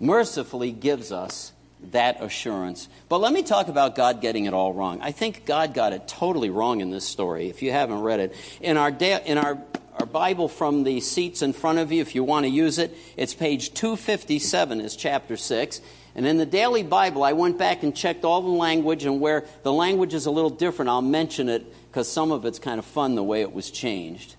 mercifully 0.00 0.72
gives 0.72 1.12
us 1.12 1.52
that 1.92 2.20
assurance. 2.20 2.88
But 3.08 3.20
let 3.20 3.32
me 3.32 3.44
talk 3.44 3.68
about 3.68 3.94
God 3.94 4.20
getting 4.20 4.46
it 4.46 4.52
all 4.52 4.72
wrong. 4.74 5.00
I 5.00 5.12
think 5.12 5.46
God 5.46 5.72
got 5.72 5.92
it 5.92 6.08
totally 6.08 6.50
wrong 6.50 6.80
in 6.80 6.90
this 6.90 7.06
story, 7.06 7.50
if 7.50 7.62
you 7.62 7.70
haven't 7.70 8.00
read 8.00 8.18
it. 8.18 8.34
In 8.60 8.78
our, 8.78 8.90
da- 8.90 9.22
in 9.24 9.38
our, 9.38 9.56
our 10.00 10.06
Bible 10.06 10.48
from 10.48 10.82
the 10.82 10.98
seats 10.98 11.40
in 11.40 11.52
front 11.52 11.78
of 11.78 11.92
you, 11.92 12.02
if 12.02 12.16
you 12.16 12.24
want 12.24 12.46
to 12.46 12.50
use 12.50 12.78
it, 12.78 12.96
it's 13.16 13.32
page 13.32 13.74
257 13.74 14.80
is 14.80 14.96
chapter 14.96 15.36
6. 15.36 15.80
And 16.14 16.26
in 16.26 16.38
the 16.38 16.46
Daily 16.46 16.82
Bible, 16.82 17.22
I 17.22 17.32
went 17.32 17.58
back 17.58 17.82
and 17.82 17.94
checked 17.94 18.24
all 18.24 18.42
the 18.42 18.48
language, 18.48 19.04
and 19.04 19.20
where 19.20 19.44
the 19.62 19.72
language 19.72 20.14
is 20.14 20.26
a 20.26 20.30
little 20.30 20.50
different, 20.50 20.88
I'll 20.88 21.02
mention 21.02 21.48
it 21.48 21.64
because 21.88 22.10
some 22.10 22.32
of 22.32 22.44
it's 22.44 22.58
kind 22.58 22.78
of 22.78 22.84
fun 22.84 23.14
the 23.14 23.22
way 23.22 23.42
it 23.42 23.52
was 23.52 23.70
changed. 23.70 24.34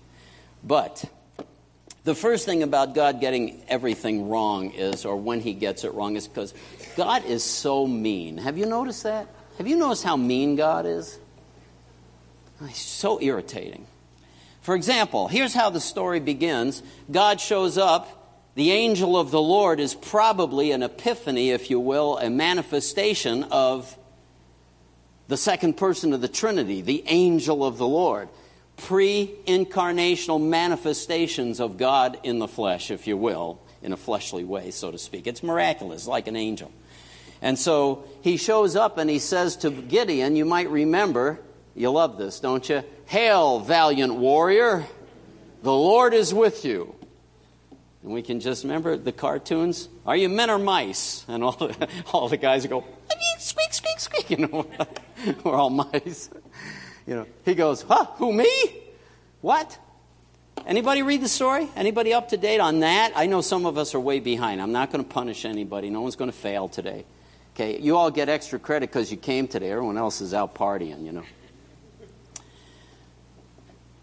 But 0.62 1.04
the 2.04 2.14
first 2.14 2.44
thing 2.44 2.62
about 2.62 2.94
God 2.94 3.20
getting 3.20 3.62
everything 3.68 4.28
wrong 4.28 4.70
is, 4.72 5.04
or 5.04 5.16
when 5.16 5.40
he 5.40 5.54
gets 5.54 5.84
it 5.84 5.94
wrong, 5.94 6.16
is 6.16 6.28
because 6.28 6.52
God 6.96 7.24
is 7.24 7.42
so 7.42 7.86
mean. 7.86 8.38
Have 8.38 8.58
you 8.58 8.66
noticed 8.66 9.04
that? 9.04 9.28
Have 9.58 9.68
you 9.68 9.76
noticed 9.76 10.04
how 10.04 10.16
mean 10.16 10.56
God 10.56 10.86
is? 10.86 11.18
He's 12.66 12.76
so 12.76 13.20
irritating. 13.20 13.86
For 14.60 14.74
example, 14.76 15.26
here's 15.28 15.54
how 15.54 15.70
the 15.70 15.80
story 15.80 16.20
begins 16.20 16.82
God 17.10 17.40
shows 17.40 17.78
up. 17.78 18.21
The 18.54 18.70
angel 18.72 19.18
of 19.18 19.30
the 19.30 19.40
Lord 19.40 19.80
is 19.80 19.94
probably 19.94 20.72
an 20.72 20.82
epiphany, 20.82 21.50
if 21.50 21.70
you 21.70 21.80
will, 21.80 22.18
a 22.18 22.28
manifestation 22.28 23.44
of 23.44 23.96
the 25.28 25.38
second 25.38 25.78
person 25.78 26.12
of 26.12 26.20
the 26.20 26.28
Trinity, 26.28 26.82
the 26.82 27.02
angel 27.06 27.64
of 27.64 27.78
the 27.78 27.86
Lord 27.86 28.28
pre 28.76 29.30
incarnational 29.46 30.40
manifestations 30.40 31.60
of 31.60 31.78
God 31.78 32.18
in 32.22 32.38
the 32.38 32.48
flesh, 32.48 32.90
if 32.90 33.06
you 33.06 33.16
will, 33.16 33.60
in 33.82 33.92
a 33.92 33.96
fleshly 33.96 34.44
way, 34.44 34.70
so 34.70 34.90
to 34.90 34.98
speak. 34.98 35.26
It's 35.26 35.42
miraculous, 35.42 36.06
like 36.06 36.26
an 36.26 36.36
angel. 36.36 36.70
And 37.40 37.58
so 37.58 38.04
he 38.22 38.36
shows 38.36 38.76
up 38.76 38.98
and 38.98 39.08
he 39.08 39.18
says 39.18 39.56
to 39.58 39.70
Gideon, 39.70 40.36
you 40.36 40.44
might 40.44 40.70
remember, 40.70 41.40
you 41.74 41.90
love 41.90 42.18
this, 42.18 42.40
don't 42.40 42.68
you? 42.68 42.82
Hail, 43.06 43.60
valiant 43.60 44.14
warrior, 44.14 44.86
the 45.62 45.72
Lord 45.72 46.14
is 46.14 46.32
with 46.32 46.64
you. 46.64 46.94
And 48.02 48.12
we 48.12 48.22
can 48.22 48.40
just 48.40 48.64
remember 48.64 48.96
the 48.96 49.12
cartoons. 49.12 49.88
Are 50.06 50.16
you 50.16 50.28
men 50.28 50.50
or 50.50 50.58
mice? 50.58 51.24
And 51.28 51.44
all 51.44 51.52
the, 51.52 51.88
all 52.12 52.28
the 52.28 52.36
guys 52.36 52.66
go, 52.66 52.80
I 52.80 53.14
mean, 53.14 53.38
squeak, 53.38 53.72
squeak, 53.72 54.00
squeak. 54.00 54.30
You 54.30 54.46
know, 54.46 54.66
we're 55.44 55.54
all 55.54 55.70
mice. 55.70 56.30
You 57.06 57.16
know, 57.16 57.26
he 57.44 57.54
goes, 57.54 57.82
huh, 57.82 58.06
who, 58.16 58.32
me? 58.32 58.50
What? 59.40 59.78
Anybody 60.66 61.02
read 61.02 61.20
the 61.20 61.28
story? 61.28 61.68
Anybody 61.76 62.14
up 62.14 62.28
to 62.28 62.36
date 62.36 62.60
on 62.60 62.80
that? 62.80 63.12
I 63.16 63.26
know 63.26 63.40
some 63.40 63.66
of 63.66 63.78
us 63.78 63.94
are 63.94 64.00
way 64.00 64.20
behind. 64.20 64.62
I'm 64.62 64.72
not 64.72 64.92
going 64.92 65.04
to 65.04 65.10
punish 65.10 65.44
anybody. 65.44 65.90
No 65.90 66.00
one's 66.00 66.16
going 66.16 66.30
to 66.30 66.36
fail 66.36 66.68
today. 66.68 67.04
Okay, 67.54 67.80
you 67.80 67.96
all 67.96 68.10
get 68.10 68.28
extra 68.28 68.58
credit 68.58 68.88
because 68.88 69.10
you 69.10 69.16
came 69.18 69.46
today. 69.46 69.70
Everyone 69.70 69.98
else 69.98 70.20
is 70.20 70.32
out 70.32 70.54
partying, 70.54 71.04
you 71.04 71.12
know. 71.12 71.24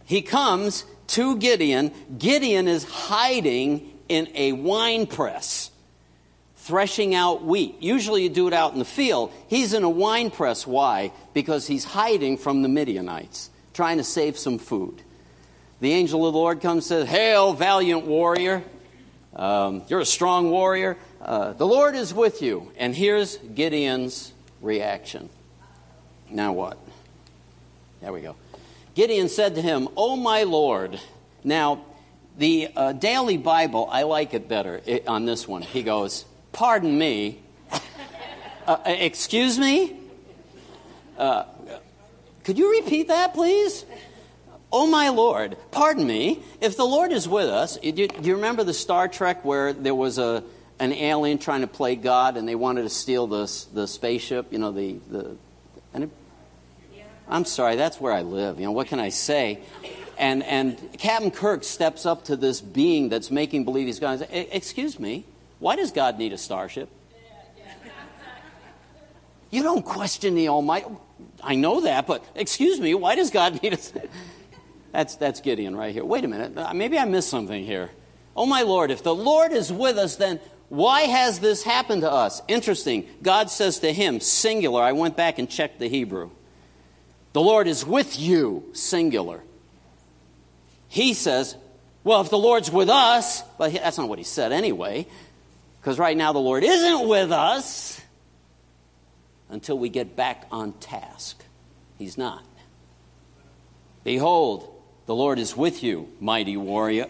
he 0.05 0.21
comes 0.21 0.85
to 1.07 1.37
Gideon. 1.37 1.91
Gideon 2.17 2.67
is 2.67 2.83
hiding 2.83 3.88
in 4.09 4.27
a 4.35 4.51
wine 4.51 5.07
press, 5.07 5.71
threshing 6.57 7.15
out 7.15 7.43
wheat. 7.43 7.75
Usually 7.79 8.23
you 8.23 8.29
do 8.29 8.47
it 8.47 8.53
out 8.53 8.73
in 8.73 8.79
the 8.79 8.85
field. 8.85 9.31
He's 9.47 9.73
in 9.73 9.83
a 9.83 9.89
wine 9.89 10.31
press. 10.31 10.67
Why? 10.67 11.13
Because 11.33 11.67
he's 11.67 11.85
hiding 11.85 12.37
from 12.37 12.61
the 12.61 12.67
Midianites, 12.67 13.49
trying 13.73 13.97
to 13.97 14.03
save 14.03 14.37
some 14.37 14.57
food. 14.57 15.01
The 15.79 15.93
angel 15.93 16.27
of 16.27 16.33
the 16.33 16.39
Lord 16.39 16.59
comes 16.59 16.91
and 16.91 17.07
says, 17.07 17.07
Hail, 17.07 17.53
valiant 17.53 18.05
warrior. 18.05 18.63
Um, 19.35 19.83
you're 19.87 20.01
a 20.01 20.05
strong 20.05 20.49
warrior. 20.49 20.97
Uh, 21.21 21.53
the 21.53 21.65
Lord 21.65 21.95
is 21.95 22.13
with 22.13 22.41
you. 22.41 22.71
And 22.77 22.93
here's 22.93 23.37
Gideon's 23.37 24.33
reaction. 24.61 25.29
Now 26.29 26.53
what? 26.53 26.77
There 28.01 28.11
we 28.11 28.21
go. 28.21 28.35
Gideon 28.95 29.29
said 29.29 29.55
to 29.55 29.61
him, 29.61 29.87
Oh, 29.95 30.15
my 30.15 30.43
Lord. 30.43 30.99
Now, 31.43 31.85
the 32.39 32.69
uh, 32.75 32.93
Daily 32.93 33.37
Bible, 33.37 33.87
I 33.91 34.03
like 34.03 34.33
it 34.33 34.47
better 34.47 34.81
it, 34.85 35.07
on 35.07 35.25
this 35.25 35.47
one. 35.47 35.61
He 35.61 35.83
goes, 35.83 36.25
Pardon 36.51 36.97
me. 36.97 37.41
Uh, 38.65 38.77
excuse 38.85 39.57
me? 39.57 39.97
Uh, 41.17 41.43
could 42.43 42.59
you 42.59 42.69
repeat 42.71 43.07
that, 43.07 43.33
please? 43.33 43.83
Oh, 44.71 44.85
my 44.85 45.09
Lord, 45.09 45.57
pardon 45.71 46.05
me. 46.05 46.43
If 46.61 46.77
the 46.77 46.85
Lord 46.85 47.11
is 47.11 47.27
with 47.27 47.47
us, 47.47 47.77
do 47.77 47.89
you, 47.89 48.07
you 48.21 48.35
remember 48.35 48.63
the 48.63 48.75
Star 48.75 49.07
Trek 49.07 49.43
where 49.43 49.73
there 49.73 49.95
was 49.95 50.19
a, 50.19 50.43
an 50.77 50.93
alien 50.93 51.39
trying 51.39 51.61
to 51.61 51.67
play 51.67 51.95
God 51.95 52.37
and 52.37 52.47
they 52.47 52.53
wanted 52.53 52.83
to 52.83 52.89
steal 52.89 53.25
the, 53.25 53.51
the 53.73 53.87
spaceship? 53.87 54.53
You 54.53 54.59
know, 54.59 54.71
the. 54.71 54.99
the 55.09 55.35
it, 55.95 56.09
I'm 57.27 57.45
sorry, 57.45 57.75
that's 57.75 57.99
where 57.99 58.13
I 58.13 58.21
live. 58.21 58.59
You 58.59 58.65
know, 58.65 58.71
what 58.71 58.85
can 58.85 58.99
I 58.99 59.09
say? 59.09 59.61
And, 60.19 60.43
and 60.43 60.77
Captain 60.99 61.31
Kirk 61.31 61.63
steps 61.63 62.05
up 62.05 62.25
to 62.25 62.35
this 62.35 62.59
being 62.59 63.07
that's 63.09 63.31
making 63.31 63.63
believe 63.63 63.87
he's 63.87 63.99
God 63.99 64.19
says, 64.19 64.27
Excuse 64.51 64.99
me, 64.99 65.25
why 65.59 65.77
does 65.77 65.91
God 65.91 66.19
need 66.19 66.33
a 66.33 66.37
starship? 66.37 66.89
You 69.49 69.63
don't 69.63 69.83
question 69.83 70.35
the 70.35 70.49
Almighty. 70.49 70.85
I 71.41 71.55
know 71.55 71.81
that, 71.81 72.05
but 72.05 72.23
excuse 72.35 72.79
me, 72.79 72.93
why 72.93 73.15
does 73.15 73.31
God 73.31 73.63
need 73.63 73.73
a. 73.73 73.77
That's, 74.91 75.15
that's 75.15 75.39
Gideon 75.39 75.75
right 75.75 75.93
here. 75.93 76.03
Wait 76.03 76.23
a 76.25 76.27
minute. 76.27 76.57
uh, 76.57 76.73
Maybe 76.73 76.97
I 76.97 77.05
missed 77.05 77.29
something 77.29 77.63
here. 77.63 77.89
Oh, 78.35 78.45
my 78.45 78.63
Lord, 78.63 78.91
if 78.91 79.03
the 79.03 79.13
Lord 79.13 79.51
is 79.51 79.71
with 79.71 79.97
us, 79.97 80.15
then 80.17 80.39
why 80.69 81.01
has 81.01 81.39
this 81.39 81.63
happened 81.63 82.01
to 82.01 82.11
us? 82.11 82.41
Interesting. 82.47 83.07
God 83.21 83.49
says 83.49 83.79
to 83.79 83.91
him, 83.93 84.19
singular. 84.19 84.81
I 84.81 84.91
went 84.91 85.15
back 85.15 85.39
and 85.39 85.49
checked 85.49 85.79
the 85.79 85.87
Hebrew. 85.87 86.31
The 87.33 87.41
Lord 87.41 87.67
is 87.67 87.85
with 87.85 88.19
you, 88.19 88.69
singular. 88.73 89.41
He 90.89 91.13
says, 91.13 91.55
well, 92.03 92.21
if 92.21 92.29
the 92.29 92.37
Lord's 92.37 92.69
with 92.71 92.89
us, 92.89 93.43
but 93.57 93.71
that's 93.73 93.97
not 93.97 94.09
what 94.09 94.17
he 94.17 94.25
said 94.25 94.51
anyway, 94.51 95.07
because 95.79 95.97
right 95.97 96.17
now 96.17 96.33
the 96.33 96.39
Lord 96.39 96.63
isn't 96.63 97.07
with 97.07 97.31
us 97.31 98.01
until 99.49 99.77
we 99.77 99.89
get 99.89 100.15
back 100.15 100.45
on 100.51 100.73
task. 100.73 101.41
He's 101.97 102.17
not. 102.17 102.43
Behold, 104.03 104.73
the 105.05 105.15
Lord 105.15 105.39
is 105.39 105.55
with 105.55 105.83
you, 105.83 106.09
mighty 106.19 106.57
warrior. 106.57 107.07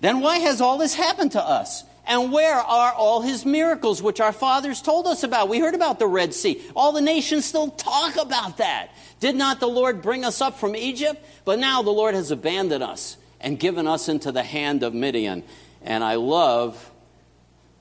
Then 0.00 0.20
why 0.20 0.38
has 0.38 0.60
all 0.60 0.78
this 0.78 0.94
happened 0.94 1.32
to 1.32 1.42
us? 1.42 1.84
And 2.06 2.30
where 2.30 2.54
are 2.56 2.92
all 2.92 3.20
his 3.20 3.44
miracles 3.44 4.00
which 4.00 4.20
our 4.20 4.32
fathers 4.32 4.80
told 4.80 5.06
us 5.06 5.24
about? 5.24 5.48
We 5.48 5.58
heard 5.58 5.74
about 5.74 5.98
the 5.98 6.06
Red 6.06 6.34
Sea. 6.34 6.62
All 6.76 6.92
the 6.92 7.00
nations 7.00 7.44
still 7.44 7.70
talk 7.70 8.16
about 8.16 8.58
that. 8.58 8.90
Did 9.18 9.34
not 9.34 9.58
the 9.58 9.66
Lord 9.66 10.02
bring 10.02 10.24
us 10.24 10.40
up 10.40 10.58
from 10.58 10.76
Egypt? 10.76 11.24
But 11.44 11.58
now 11.58 11.82
the 11.82 11.90
Lord 11.90 12.14
has 12.14 12.30
abandoned 12.30 12.84
us 12.84 13.16
and 13.40 13.58
given 13.58 13.86
us 13.88 14.08
into 14.08 14.30
the 14.30 14.44
hand 14.44 14.84
of 14.84 14.94
Midian. 14.94 15.42
And 15.82 16.04
I 16.04 16.14
love 16.14 16.92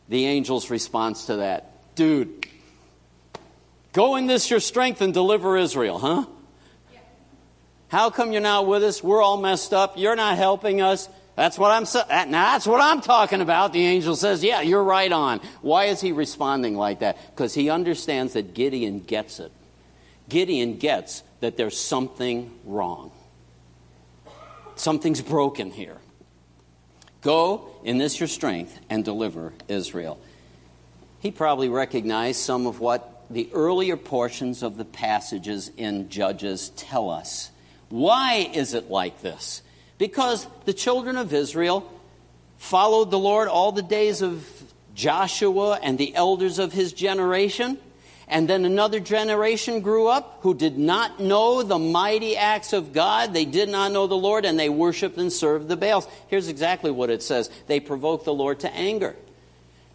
the 0.09 0.25
angel's 0.25 0.69
response 0.71 1.27
to 1.27 1.37
that. 1.37 1.95
Dude, 1.95 2.47
go 3.93 4.15
in 4.15 4.25
this 4.25 4.49
your 4.49 4.59
strength 4.59 5.01
and 5.01 5.13
deliver 5.13 5.55
Israel, 5.55 5.99
huh? 5.99 6.25
How 7.87 8.09
come 8.09 8.31
you're 8.31 8.41
not 8.41 8.65
with 8.65 8.83
us? 8.83 9.03
We're 9.03 9.21
all 9.21 9.37
messed 9.37 9.73
up. 9.73 9.97
You're 9.97 10.15
not 10.15 10.37
helping 10.37 10.81
us. 10.81 11.07
That's 11.35 11.59
what 11.59 11.71
I'm 11.71 11.83
now 12.31 12.53
that's 12.53 12.65
what 12.65 12.79
I'm 12.79 13.01
talking 13.01 13.41
about. 13.41 13.73
The 13.73 13.85
angel 13.85 14.15
says, 14.15 14.43
"Yeah, 14.43 14.61
you're 14.61 14.83
right 14.83 15.11
on." 15.11 15.41
Why 15.61 15.85
is 15.85 15.99
he 15.99 16.13
responding 16.13 16.75
like 16.75 16.99
that? 16.99 17.17
Because 17.31 17.53
he 17.53 17.69
understands 17.69 18.33
that 18.33 18.53
Gideon 18.53 19.01
gets 19.01 19.39
it. 19.39 19.51
Gideon 20.29 20.77
gets 20.77 21.23
that 21.41 21.57
there's 21.57 21.77
something 21.77 22.51
wrong. 22.63 23.11
Something's 24.75 25.21
broken 25.21 25.71
here. 25.71 25.97
Go 27.21 27.67
in 27.83 27.97
this 27.97 28.19
your 28.19 28.27
strength 28.27 28.79
and 28.89 29.03
deliver 29.03 29.53
Israel. 29.67 30.19
He 31.19 31.31
probably 31.31 31.69
recognized 31.69 32.39
some 32.39 32.67
of 32.67 32.79
what 32.79 33.25
the 33.29 33.49
earlier 33.51 33.97
portions 33.97 34.63
of 34.63 34.77
the 34.77 34.85
passages 34.85 35.71
in 35.75 36.09
Judges 36.09 36.69
tell 36.75 37.09
us. 37.09 37.49
Why 37.89 38.49
is 38.53 38.73
it 38.73 38.89
like 38.89 39.21
this? 39.21 39.61
Because 39.97 40.47
the 40.65 40.73
children 40.73 41.17
of 41.17 41.33
Israel 41.33 41.91
followed 42.57 43.11
the 43.11 43.19
Lord 43.19 43.47
all 43.47 43.71
the 43.71 43.81
days 43.81 44.21
of 44.21 44.47
Joshua 44.93 45.79
and 45.81 45.97
the 45.97 46.15
elders 46.15 46.59
of 46.59 46.73
his 46.73 46.93
generation. 46.93 47.77
And 48.27 48.49
then 48.49 48.65
another 48.65 48.99
generation 48.99 49.81
grew 49.81 50.07
up 50.07 50.39
who 50.41 50.55
did 50.55 50.77
not 50.77 51.19
know 51.19 51.61
the 51.61 51.77
mighty 51.77 52.35
acts 52.35 52.73
of 52.73 52.91
God. 52.91 53.33
They 53.33 53.45
did 53.45 53.69
not 53.69 53.91
know 53.91 54.07
the 54.07 54.17
Lord, 54.17 54.45
and 54.45 54.57
they 54.57 54.69
worshiped 54.69 55.17
and 55.17 55.31
served 55.31 55.67
the 55.67 55.77
Baals. 55.77 56.07
Here's 56.27 56.47
exactly 56.47 56.89
what 56.89 57.11
it 57.11 57.21
says 57.21 57.51
they 57.67 57.79
provoked 57.79 58.25
the 58.25 58.33
Lord 58.33 58.61
to 58.61 58.73
anger. 58.73 59.15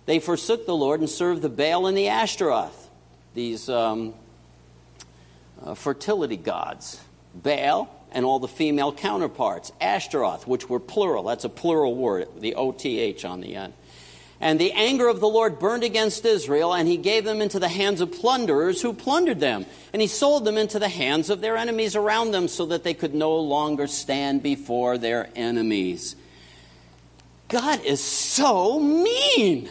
They 0.06 0.20
forsook 0.20 0.64
the 0.64 0.76
Lord 0.76 1.00
and 1.00 1.10
served 1.10 1.42
the 1.42 1.48
Baal 1.48 1.86
and 1.86 1.96
the 1.96 2.08
Ashtaroth, 2.08 2.88
these 3.34 3.68
um, 3.68 4.14
uh, 5.64 5.74
fertility 5.74 6.36
gods. 6.36 7.00
Baal 7.34 7.99
and 8.12 8.24
all 8.24 8.38
the 8.38 8.48
female 8.48 8.92
counterparts. 8.92 9.72
Ashtaroth, 9.80 10.46
which 10.46 10.68
were 10.68 10.80
plural. 10.80 11.24
That's 11.24 11.44
a 11.44 11.48
plural 11.48 11.94
word, 11.94 12.28
the 12.38 12.54
OTH 12.54 13.24
on 13.24 13.40
the 13.40 13.56
end. 13.56 13.72
And 14.42 14.58
the 14.58 14.72
anger 14.72 15.06
of 15.06 15.20
the 15.20 15.28
Lord 15.28 15.58
burned 15.58 15.84
against 15.84 16.24
Israel, 16.24 16.72
and 16.72 16.88
he 16.88 16.96
gave 16.96 17.24
them 17.24 17.42
into 17.42 17.58
the 17.58 17.68
hands 17.68 18.00
of 18.00 18.10
plunderers 18.10 18.80
who 18.80 18.94
plundered 18.94 19.38
them. 19.38 19.66
And 19.92 20.00
he 20.00 20.08
sold 20.08 20.46
them 20.46 20.56
into 20.56 20.78
the 20.78 20.88
hands 20.88 21.28
of 21.28 21.42
their 21.42 21.58
enemies 21.58 21.94
around 21.94 22.30
them 22.30 22.48
so 22.48 22.66
that 22.66 22.82
they 22.82 22.94
could 22.94 23.14
no 23.14 23.36
longer 23.36 23.86
stand 23.86 24.42
before 24.42 24.96
their 24.96 25.28
enemies. 25.36 26.16
God 27.48 27.84
is 27.84 28.02
so 28.02 28.80
mean. 28.80 29.68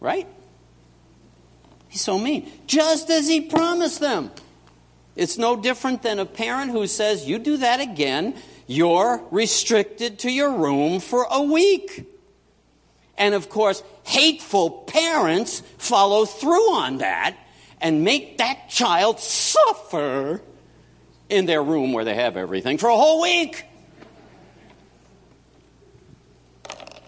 Right? 0.00 0.26
He's 1.88 2.02
so 2.02 2.18
mean. 2.18 2.50
Just 2.66 3.10
as 3.10 3.28
he 3.28 3.42
promised 3.42 4.00
them. 4.00 4.32
It's 5.16 5.38
no 5.38 5.56
different 5.56 6.02
than 6.02 6.18
a 6.18 6.26
parent 6.26 6.70
who 6.70 6.86
says, 6.86 7.26
You 7.26 7.38
do 7.38 7.56
that 7.56 7.80
again, 7.80 8.34
you're 8.66 9.22
restricted 9.30 10.20
to 10.20 10.30
your 10.30 10.52
room 10.52 11.00
for 11.00 11.26
a 11.30 11.42
week. 11.42 12.06
And 13.18 13.34
of 13.34 13.48
course, 13.48 13.82
hateful 14.04 14.70
parents 14.70 15.62
follow 15.78 16.26
through 16.26 16.72
on 16.72 16.98
that 16.98 17.34
and 17.80 18.04
make 18.04 18.38
that 18.38 18.68
child 18.68 19.20
suffer 19.20 20.42
in 21.28 21.46
their 21.46 21.62
room 21.62 21.92
where 21.92 22.04
they 22.04 22.14
have 22.14 22.36
everything 22.36 22.78
for 22.78 22.88
a 22.88 22.96
whole 22.96 23.22
week. 23.22 23.64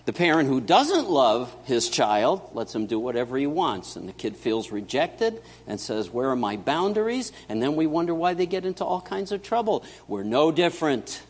The 0.09 0.15
parent 0.15 0.49
who 0.49 0.63
doesn't 0.63 1.11
love 1.11 1.55
his 1.65 1.91
child 1.91 2.41
lets 2.55 2.75
him 2.75 2.87
do 2.87 2.99
whatever 2.99 3.37
he 3.37 3.47
wants, 3.47 3.95
and 3.95 4.09
the 4.09 4.15
kid 4.15 4.39
feels 4.39 4.73
rejected 4.73 5.43
and 5.67 5.79
says, 5.79 6.09
Where 6.09 6.31
are 6.31 6.35
my 6.35 6.57
boundaries? 6.57 7.31
And 7.51 7.63
then 7.63 7.77
we 7.77 7.87
wonder 7.87 8.15
why 8.15 8.33
they 8.33 8.47
get 8.47 8.65
into 8.65 8.87
all 8.87 9.03
kinds 9.03 9.33
of 9.33 9.43
trouble. 9.43 9.85
We're 10.07 10.23
no 10.23 10.51
different. 10.51 11.21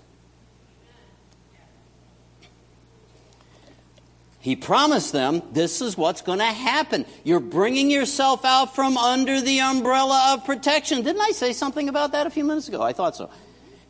He 4.38 4.54
promised 4.54 5.12
them 5.12 5.42
this 5.50 5.80
is 5.80 5.98
what's 5.98 6.22
going 6.22 6.38
to 6.38 6.44
happen. 6.44 7.04
You're 7.24 7.40
bringing 7.40 7.90
yourself 7.90 8.44
out 8.44 8.76
from 8.76 8.96
under 8.96 9.40
the 9.40 9.58
umbrella 9.58 10.34
of 10.34 10.44
protection. 10.44 11.02
Didn't 11.02 11.22
I 11.22 11.32
say 11.32 11.52
something 11.52 11.88
about 11.88 12.12
that 12.12 12.28
a 12.28 12.30
few 12.30 12.44
minutes 12.44 12.68
ago? 12.68 12.80
I 12.80 12.92
thought 12.92 13.16
so. 13.16 13.28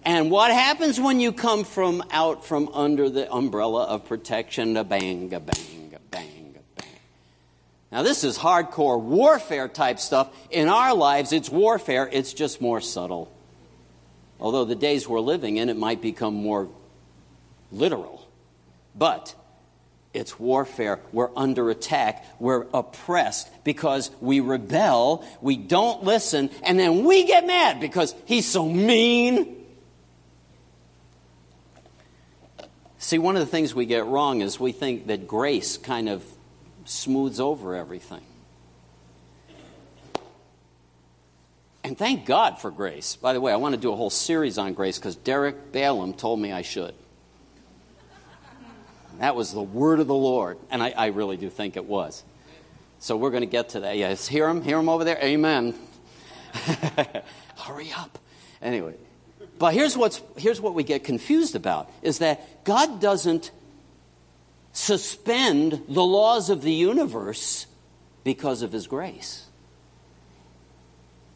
And 0.09 0.31
what 0.31 0.51
happens 0.51 0.99
when 0.99 1.21
you 1.21 1.33
come 1.33 1.65
from 1.65 2.03
out 2.11 2.47
from 2.47 2.71
under 2.73 3.11
the 3.11 3.31
umbrella 3.31 3.85
of 3.85 4.07
protection? 4.07 4.75
A 4.79 4.83
bang, 4.83 5.35
a 5.35 5.39
bang, 5.39 5.93
a 5.95 5.99
bang, 5.99 6.55
a 6.57 6.81
bang. 6.81 6.89
Now, 7.93 8.01
this 8.01 8.25
is 8.25 8.39
hardcore 8.39 8.99
warfare 8.99 9.69
type 9.69 9.99
stuff. 9.99 10.35
In 10.51 10.71
our 10.71 10.95
lives, 10.95 11.35
it's 11.35 11.51
warfare, 11.51 12.09
it's 12.11 12.33
just 12.33 12.63
more 12.63 12.81
subtle. 12.81 13.31
Although 14.41 14.65
the 14.65 14.75
days 14.75 15.07
we're 15.07 15.21
living 15.21 15.59
in, 15.59 15.69
it 15.69 15.77
might 15.77 16.01
become 16.01 16.33
more 16.33 16.71
literal. 17.71 18.27
But 18.95 19.35
It's 20.15 20.41
warfare. 20.41 21.01
We're 21.13 21.31
under 21.37 21.69
attack. 21.69 22.25
We're 22.41 22.65
oppressed 22.73 23.51
because 23.63 24.11
we 24.23 24.41
rebel. 24.41 25.23
We 25.43 25.59
don't 25.59 26.03
listen. 26.03 26.49
And 26.63 26.79
then 26.79 27.05
we 27.05 27.27
get 27.27 27.47
mad 27.47 27.79
because 27.79 28.15
he's 28.25 28.47
so 28.47 28.67
mean. 28.67 29.58
See, 32.99 33.19
one 33.19 33.37
of 33.37 33.41
the 33.41 33.47
things 33.47 33.75
we 33.75 33.87
get 33.87 34.07
wrong 34.07 34.41
is 34.41 34.59
we 34.59 34.73
think 34.73 35.07
that 35.07 35.27
grace 35.27 35.79
kind 35.79 36.09
of 36.09 36.25
smooths 36.85 37.39
over 37.39 37.77
everything. 37.77 38.23
And 41.85 41.97
thank 41.97 42.27
God 42.27 42.61
for 42.61 42.71
grace. 42.71 43.17
By 43.17 43.33
the 43.33 43.41
way, 43.41 43.53
I 43.53 43.57
want 43.57 43.75
to 43.75 43.81
do 43.81 43.93
a 43.93 43.97
whole 43.97 44.11
series 44.11 44.59
on 44.59 44.75
grace 44.75 44.99
because 44.99 45.17
Derek 45.17 45.73
Balaam 45.73 46.13
told 46.13 46.41
me 46.41 46.53
I 46.53 46.63
should. 46.63 46.95
That 49.21 49.35
was 49.35 49.53
the 49.53 49.63
word 49.63 50.01
of 50.01 50.07
the 50.07 50.15
Lord. 50.15 50.59
And 50.71 50.83
I, 50.83 50.91
I 50.91 51.07
really 51.07 51.37
do 51.37 51.51
think 51.51 51.77
it 51.77 51.85
was. 51.85 52.25
So 52.99 53.17
we're 53.17 53.31
going 53.31 53.43
to 53.43 53.47
get 53.47 53.71
to 53.71 53.81
that. 53.81 53.97
Yes, 53.97 54.27
hear 54.27 54.49
him? 54.49 54.63
Hear 54.63 54.79
him 54.79 54.89
over 54.89 55.05
there? 55.05 55.19
Amen. 55.23 55.75
Hurry 57.57 57.93
up. 57.97 58.19
Anyway, 58.61 58.95
but 59.59 59.75
here's, 59.75 59.97
what's, 59.97 60.21
here's 60.37 60.61
what 60.61 60.75
we 60.75 60.83
get 60.83 61.05
confused 61.05 61.57
about 61.57 61.91
is 62.03 62.19
that 62.19 62.65
God 62.65 63.01
doesn't 63.01 63.51
suspend 64.73 65.83
the 65.89 66.05
laws 66.05 66.51
of 66.51 66.63
the 66.63 66.73
universe 66.73 67.67
because 68.25 68.63
of 68.63 68.73
his 68.73 68.87
grace. 68.87 69.47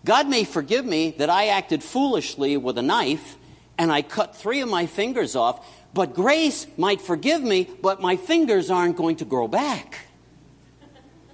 God 0.05 0.29
may 0.29 0.45
forgive 0.45 0.85
me 0.85 1.13
that 1.19 1.31
I 1.31 1.49
acted 1.49 1.83
foolishly 1.83 2.57
with 2.57 2.79
a 2.79 2.83
knife 2.83 3.37
and 3.79 3.91
I 3.91 4.03
cut 4.03 4.37
three 4.37 4.61
of 4.61 4.69
my 4.69 4.87
fingers 4.87 5.35
off, 5.37 5.67
but 5.95 6.15
grace 6.15 6.67
might 6.77 7.01
forgive 7.01 7.43
me, 7.43 7.69
but 7.81 8.01
my 8.01 8.17
fingers 8.17 8.71
aren't 8.71 8.97
going 8.97 9.17
to 9.17 9.25
grow 9.25 9.49
back. 9.49 10.07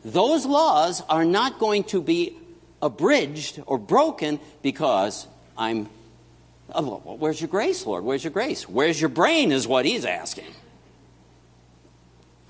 Those 0.05 0.47
laws 0.47 1.03
are 1.09 1.25
not 1.25 1.59
going 1.59 1.85
to 1.85 2.01
be 2.01 2.37
abridged 2.81 3.61
or 3.67 3.79
broken 3.79 4.41
because 4.63 5.27
I'm. 5.57 5.89
Oh, 6.75 7.17
where's 7.19 7.41
your 7.41 7.49
grace, 7.49 7.87
Lord? 7.87 8.05
Where's 8.05 8.23
your 8.23 8.31
grace? 8.31 8.69
Where's 8.69 9.01
your 9.01 9.09
brain, 9.09 9.53
is 9.53 9.67
what 9.67 9.85
he's 9.85 10.05
asking. 10.05 10.53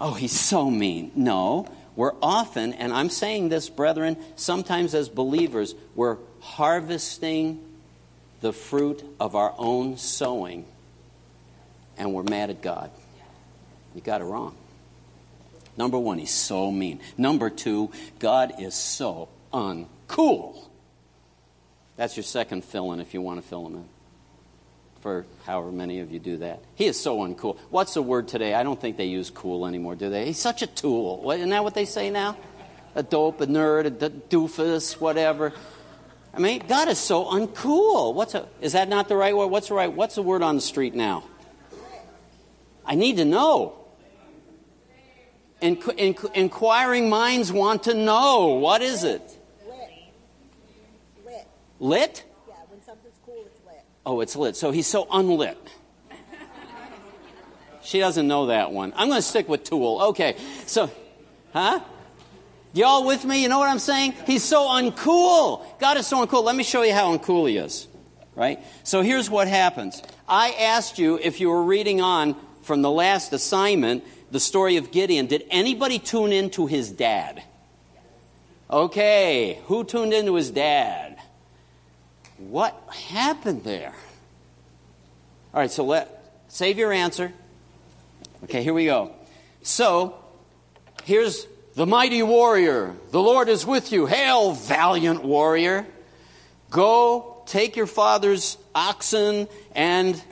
Oh, 0.01 0.15
he's 0.15 0.39
so 0.39 0.71
mean. 0.71 1.13
No, 1.15 1.69
we're 1.97 2.15
often, 2.23 2.73
and 2.75 2.93
I'm 2.93 3.11
saying 3.11 3.49
this, 3.49 3.69
brethren, 3.69 4.17
sometimes 4.37 4.95
as 4.95 5.09
believers, 5.09 5.75
we're 5.95 6.19
harvesting 6.41 7.61
the 8.41 8.53
fruit 8.53 9.05
of 9.19 9.35
our 9.35 9.55
own 9.59 9.97
sowing, 9.97 10.65
and 11.97 12.13
we're 12.13 12.23
mad 12.23 12.51
at 12.51 12.63
God. 12.63 12.91
You 13.95 14.01
got 14.01 14.21
it 14.21 14.25
wrong. 14.25 14.55
Number 15.77 15.99
one, 15.99 16.19
he's 16.19 16.35
so 16.35 16.71
mean. 16.71 17.01
Number 17.17 17.51
two, 17.51 17.91
God 18.19 18.55
is 18.61 18.75
so 18.75 19.29
uncool. 19.53 20.65
That's 21.97 22.17
your 22.17 22.25
second 22.25 22.65
fill 22.65 22.93
in 22.93 23.01
if 23.01 23.15
you 23.15 23.21
want 23.21 23.41
to 23.41 23.47
fill 23.47 23.67
him 23.67 23.75
in. 23.77 23.89
For 25.09 25.25
however 25.47 25.73
many 25.73 26.01
of 26.01 26.13
you 26.13 26.19
do 26.19 26.37
that. 26.37 26.63
He 26.75 26.85
is 26.85 27.01
so 27.01 27.21
uncool. 27.21 27.57
What's 27.71 27.95
the 27.95 28.03
word 28.03 28.29
today? 28.29 28.53
I 28.53 28.63
don't 28.63 28.79
think 28.79 28.99
they 28.99 29.07
use 29.07 29.31
cool 29.31 29.67
anymore, 29.67 29.95
do 29.95 30.11
they? 30.11 30.27
He's 30.27 30.39
such 30.39 30.61
a 30.61 30.67
tool. 30.67 31.31
Isn't 31.31 31.49
that 31.49 31.65
what 31.65 31.73
they 31.73 31.87
say 31.87 32.11
now? 32.11 32.37
A 32.95 33.03
dope, 33.03 33.41
a 33.41 33.47
nerd, 33.47 33.87
a 33.87 33.91
d- 33.91 34.21
doofus, 34.29 35.01
whatever. 35.01 35.55
I 36.35 36.41
mean, 36.41 36.63
God 36.69 36.89
is 36.89 36.99
so 36.99 37.25
uncool. 37.25 38.13
What's 38.13 38.35
a, 38.35 38.47
is 38.61 38.75
that 38.75 38.91
not 38.91 39.09
the 39.09 39.17
right 39.17 39.35
word? 39.35 39.47
What's 39.47 39.69
the 39.69 39.75
right? 39.77 39.91
What's 39.91 40.15
the 40.15 40.23
word 40.23 40.43
on 40.43 40.57
the 40.57 40.61
street 40.61 40.95
now? 40.95 41.25
I 42.85 42.95
need 42.95 43.17
to 43.17 43.25
know. 43.25 43.79
In, 45.63 45.77
in, 45.97 46.17
inquiring 46.35 47.09
minds 47.09 47.51
want 47.51 47.85
to 47.85 47.95
know. 47.95 48.59
What 48.61 48.83
is 48.83 49.05
it? 49.05 49.23
Lit. 49.67 49.91
Lit. 51.25 51.47
Lit? 51.81 52.25
Yeah, 52.47 52.57
when 52.69 52.83
something's 52.83 53.17
cool, 53.25 53.47
it's 53.47 53.65
lit. 53.65 53.87
Oh, 54.09 54.23
it's 54.23 54.35
lit. 54.37 54.57
So 54.57 54.71
he's 54.71 54.87
so 54.87 55.07
unlit. 55.11 55.59
She 57.83 57.99
doesn't 57.99 58.27
know 58.27 58.47
that 58.47 58.73
one. 58.73 58.95
I'm 58.97 59.09
going 59.09 59.19
to 59.19 59.23
stick 59.23 59.51
with 59.51 59.65
Tool. 59.65 60.01
Okay. 60.01 60.37
So, 60.65 60.91
huh? 61.53 61.81
Y'all 62.73 63.05
with 63.05 63.27
me? 63.27 63.43
You 63.43 63.51
know 63.51 63.59
what 63.59 63.69
I'm 63.69 63.79
saying? 63.79 64.15
He's 64.27 64.43
so 64.43 64.63
uncool. 64.63 65.63
God 65.79 65.99
is 65.99 66.07
so 66.07 66.25
uncool. 66.25 66.43
Let 66.43 66.57
me 66.57 66.65
show 66.65 66.81
you 66.81 66.95
how 66.95 67.15
uncool 67.15 67.51
he 67.51 67.59
is. 67.59 67.87
Right? 68.35 68.61
So 68.83 69.03
here's 69.03 69.29
what 69.29 69.47
happens. 69.47 70.03
I 70.27 70.53
asked 70.53 70.99
you 70.99 71.19
if 71.23 71.39
you 71.39 71.51
were 71.51 71.63
reading 71.63 72.01
on 72.01 72.35
from 72.63 72.81
the 72.81 72.91
last 72.91 73.35
assignment 73.35 74.05
the 74.31 74.41
story 74.41 74.79
of 74.79 74.91
Gideon. 74.91 75.27
Did 75.27 75.45
anybody 75.51 75.99
tune 75.99 76.33
in 76.33 76.49
to 76.51 76.65
his 76.65 76.91
dad? 76.91 77.43
Okay. 78.71 79.61
Who 79.67 79.85
tuned 79.85 80.15
in 80.15 80.25
to 80.25 80.35
his 80.35 80.51
dad? 80.51 81.18
What 82.39 82.81
happened 83.09 83.65
there? 83.65 83.95
All 85.53 85.61
right, 85.61 85.71
so 85.71 85.85
let 85.85 86.43
save 86.49 86.79
your 86.79 86.93
answer. 86.93 87.33
Okay, 88.45 88.63
here 88.63 88.75
we 88.75 88.85
go. 88.85 89.13
So, 89.63 90.15
here's 91.05 91.47
the 91.75 91.87
mighty 91.87 92.23
warrior. 92.23 92.95
The 93.11 93.21
Lord 93.21 93.49
is 93.49 93.67
with 93.67 93.93
you. 93.93 94.07
Hail, 94.07 94.53
valiant 94.53 95.25
warrior. 95.25 95.87
Go 96.71 97.43
take 97.47 97.77
your 97.77 97.87
father's 97.87 98.57
oxen 98.75 99.49
and 99.75 100.23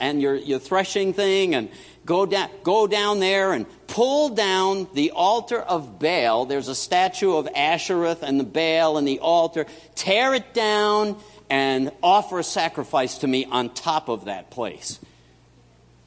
and 0.00 0.20
your, 0.20 0.34
your 0.34 0.58
threshing 0.58 1.14
thing 1.14 1.54
and 1.54 1.70
go 2.04 2.26
down, 2.26 2.50
go 2.62 2.86
down 2.86 3.20
there 3.20 3.52
and 3.52 3.66
pull 3.94 4.30
down 4.30 4.88
the 4.92 5.12
altar 5.12 5.60
of 5.60 6.00
Baal. 6.00 6.46
There's 6.46 6.66
a 6.66 6.74
statue 6.74 7.36
of 7.36 7.46
Ashereth 7.54 8.22
and 8.22 8.40
the 8.40 8.44
Baal 8.44 8.98
and 8.98 9.06
the 9.06 9.20
altar. 9.20 9.66
Tear 9.94 10.34
it 10.34 10.52
down 10.52 11.16
and 11.48 11.92
offer 12.02 12.40
a 12.40 12.42
sacrifice 12.42 13.18
to 13.18 13.28
me 13.28 13.44
on 13.44 13.70
top 13.70 14.08
of 14.08 14.24
that 14.24 14.50
place. 14.50 14.98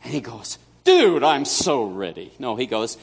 And 0.03 0.13
he 0.13 0.19
goes, 0.19 0.57
Dude, 0.83 1.23
I'm 1.23 1.45
so 1.45 1.85
ready. 1.85 2.33
No, 2.39 2.57
he 2.57 2.65
goes, 2.65 2.97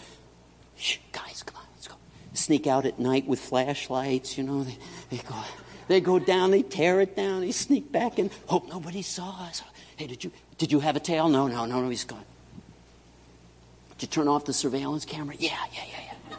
guys, 1.12 1.42
come 1.42 1.56
on, 1.56 1.66
let's 1.74 1.88
go. 1.88 1.94
Sneak 2.34 2.66
out 2.66 2.84
at 2.84 2.98
night 2.98 3.26
with 3.26 3.40
flashlights, 3.40 4.36
you 4.36 4.44
know. 4.44 4.64
They, 4.64 4.76
they, 5.08 5.16
go, 5.16 5.34
they 5.88 6.00
go 6.02 6.18
down, 6.18 6.50
they 6.50 6.62
tear 6.62 7.00
it 7.00 7.16
down, 7.16 7.40
they 7.40 7.52
sneak 7.52 7.90
back 7.90 8.18
and 8.18 8.30
hope 8.48 8.68
nobody 8.68 9.00
saw 9.00 9.44
us. 9.44 9.62
Hey, 9.96 10.08
did 10.08 10.24
you, 10.24 10.30
did 10.58 10.72
you 10.72 10.80
have 10.80 10.94
a 10.94 11.00
tail? 11.00 11.30
No, 11.30 11.46
no, 11.46 11.64
no, 11.64 11.80
no, 11.80 11.88
he's 11.88 12.04
gone. 12.04 12.24
Did 13.98 14.02
you 14.02 14.08
turn 14.08 14.28
off 14.28 14.44
the 14.44 14.52
surveillance 14.52 15.04
camera? 15.04 15.36
Yeah, 15.38 15.56
yeah, 15.72 15.80
yeah, 15.88 16.16
yeah. 16.30 16.36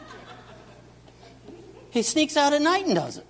he 1.90 2.02
sneaks 2.02 2.36
out 2.36 2.52
at 2.52 2.62
night 2.62 2.86
and 2.86 2.94
does 2.94 3.18
it. 3.18 3.26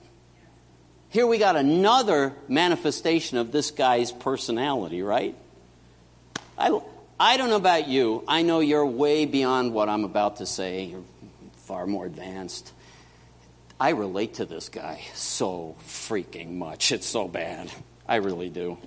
Here 1.10 1.26
we 1.26 1.38
got 1.38 1.56
another 1.56 2.34
manifestation 2.48 3.38
of 3.38 3.52
this 3.52 3.70
guy's 3.70 4.12
personality, 4.12 5.02
right? 5.02 5.34
I, 6.58 6.78
I 7.18 7.36
don't 7.36 7.48
know 7.48 7.56
about 7.56 7.88
you. 7.88 8.24
I 8.26 8.42
know 8.42 8.60
you're 8.60 8.84
way 8.84 9.24
beyond 9.24 9.72
what 9.72 9.88
I'm 9.88 10.04
about 10.04 10.36
to 10.38 10.46
say. 10.46 10.84
You're 10.84 11.04
far 11.66 11.86
more 11.86 12.06
advanced. 12.06 12.72
I 13.78 13.90
relate 13.90 14.34
to 14.34 14.46
this 14.46 14.68
guy 14.68 15.02
so 15.14 15.76
freaking 15.86 16.54
much. 16.54 16.92
It's 16.92 17.06
so 17.06 17.28
bad. 17.28 17.70
I 18.08 18.16
really 18.16 18.48
do. 18.48 18.78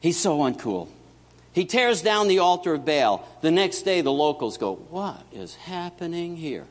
He's 0.00 0.18
so 0.18 0.38
uncool. 0.38 0.88
He 1.56 1.64
tears 1.64 2.02
down 2.02 2.28
the 2.28 2.40
altar 2.40 2.74
of 2.74 2.84
Baal. 2.84 3.26
The 3.40 3.50
next 3.50 3.80
day, 3.80 4.02
the 4.02 4.12
locals 4.12 4.58
go, 4.58 4.74
What 4.74 5.22
is 5.32 5.54
happening 5.54 6.36
here? 6.36 6.66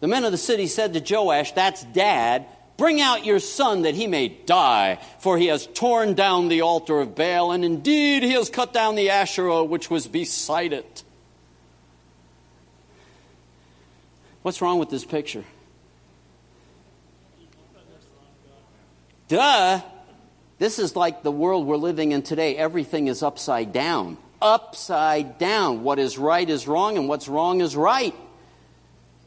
The 0.00 0.08
men 0.08 0.26
of 0.26 0.30
the 0.30 0.36
city 0.36 0.66
said 0.66 0.92
to 0.92 1.00
Joash, 1.00 1.52
That's 1.52 1.82
dad. 1.84 2.44
Bring 2.76 3.00
out 3.00 3.24
your 3.24 3.38
son 3.38 3.82
that 3.82 3.94
he 3.94 4.06
may 4.06 4.28
die, 4.28 4.98
for 5.20 5.38
he 5.38 5.46
has 5.46 5.66
torn 5.68 6.12
down 6.12 6.48
the 6.48 6.60
altar 6.60 7.00
of 7.00 7.14
Baal, 7.14 7.52
and 7.52 7.64
indeed 7.64 8.24
he 8.24 8.32
has 8.32 8.50
cut 8.50 8.74
down 8.74 8.94
the 8.94 9.08
Asherah 9.08 9.64
which 9.64 9.88
was 9.88 10.06
beside 10.06 10.74
it. 10.74 11.02
What's 14.42 14.60
wrong 14.60 14.78
with 14.78 14.90
this 14.90 15.06
picture? 15.06 15.44
Duh. 19.28 19.80
This 20.62 20.78
is 20.78 20.94
like 20.94 21.24
the 21.24 21.32
world 21.32 21.66
we're 21.66 21.76
living 21.76 22.12
in 22.12 22.22
today. 22.22 22.56
Everything 22.56 23.08
is 23.08 23.24
upside 23.24 23.72
down. 23.72 24.16
Upside 24.40 25.36
down. 25.36 25.82
What 25.82 25.98
is 25.98 26.16
right 26.16 26.48
is 26.48 26.68
wrong, 26.68 26.96
and 26.96 27.08
what's 27.08 27.26
wrong 27.26 27.60
is 27.60 27.74
right. 27.74 28.14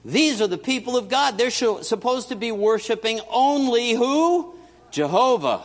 These 0.06 0.42
are 0.42 0.48
the 0.48 0.58
people 0.58 0.96
of 0.96 1.10
God. 1.10 1.38
They're 1.38 1.50
supposed 1.52 2.30
to 2.30 2.38
be 2.38 2.54
worshiping 2.54 3.20
only 3.30 3.92
who? 3.92 4.56
Jehovah. 4.92 5.64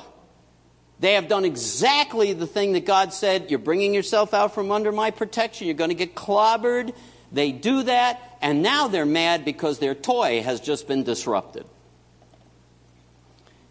They 0.99 1.13
have 1.13 1.29
done 1.29 1.45
exactly 1.45 2.33
the 2.33 2.49
thing 2.49 2.73
that 2.73 2.85
God 2.85 3.13
said 3.13 3.49
you're 3.49 3.61
bringing 3.61 3.95
yourself 3.95 4.35
out 4.35 4.53
from 4.53 4.73
under 4.73 4.91
my 4.91 5.13
protection, 5.13 5.69
you're 5.69 5.77
going 5.77 5.91
to 5.91 5.95
get 5.95 6.17
clobbered. 6.17 6.93
They 7.31 7.53
do 7.53 7.85
that, 7.85 8.21
and 8.43 8.65
now 8.65 8.89
they're 8.89 9.07
mad 9.07 9.45
because 9.45 9.79
their 9.79 9.95
toy 9.95 10.43
has 10.43 10.61
just 10.61 10.89
been 10.89 11.05
disrupted. 11.05 11.65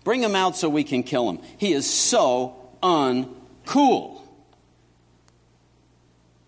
Bring 0.09 0.23
him 0.23 0.35
out 0.35 0.57
so 0.57 0.69
we 0.69 0.83
can 0.83 1.03
kill 1.03 1.29
him. 1.29 1.37
He 1.59 1.71
is 1.71 1.87
so 1.87 2.55
uncool. 2.81 4.23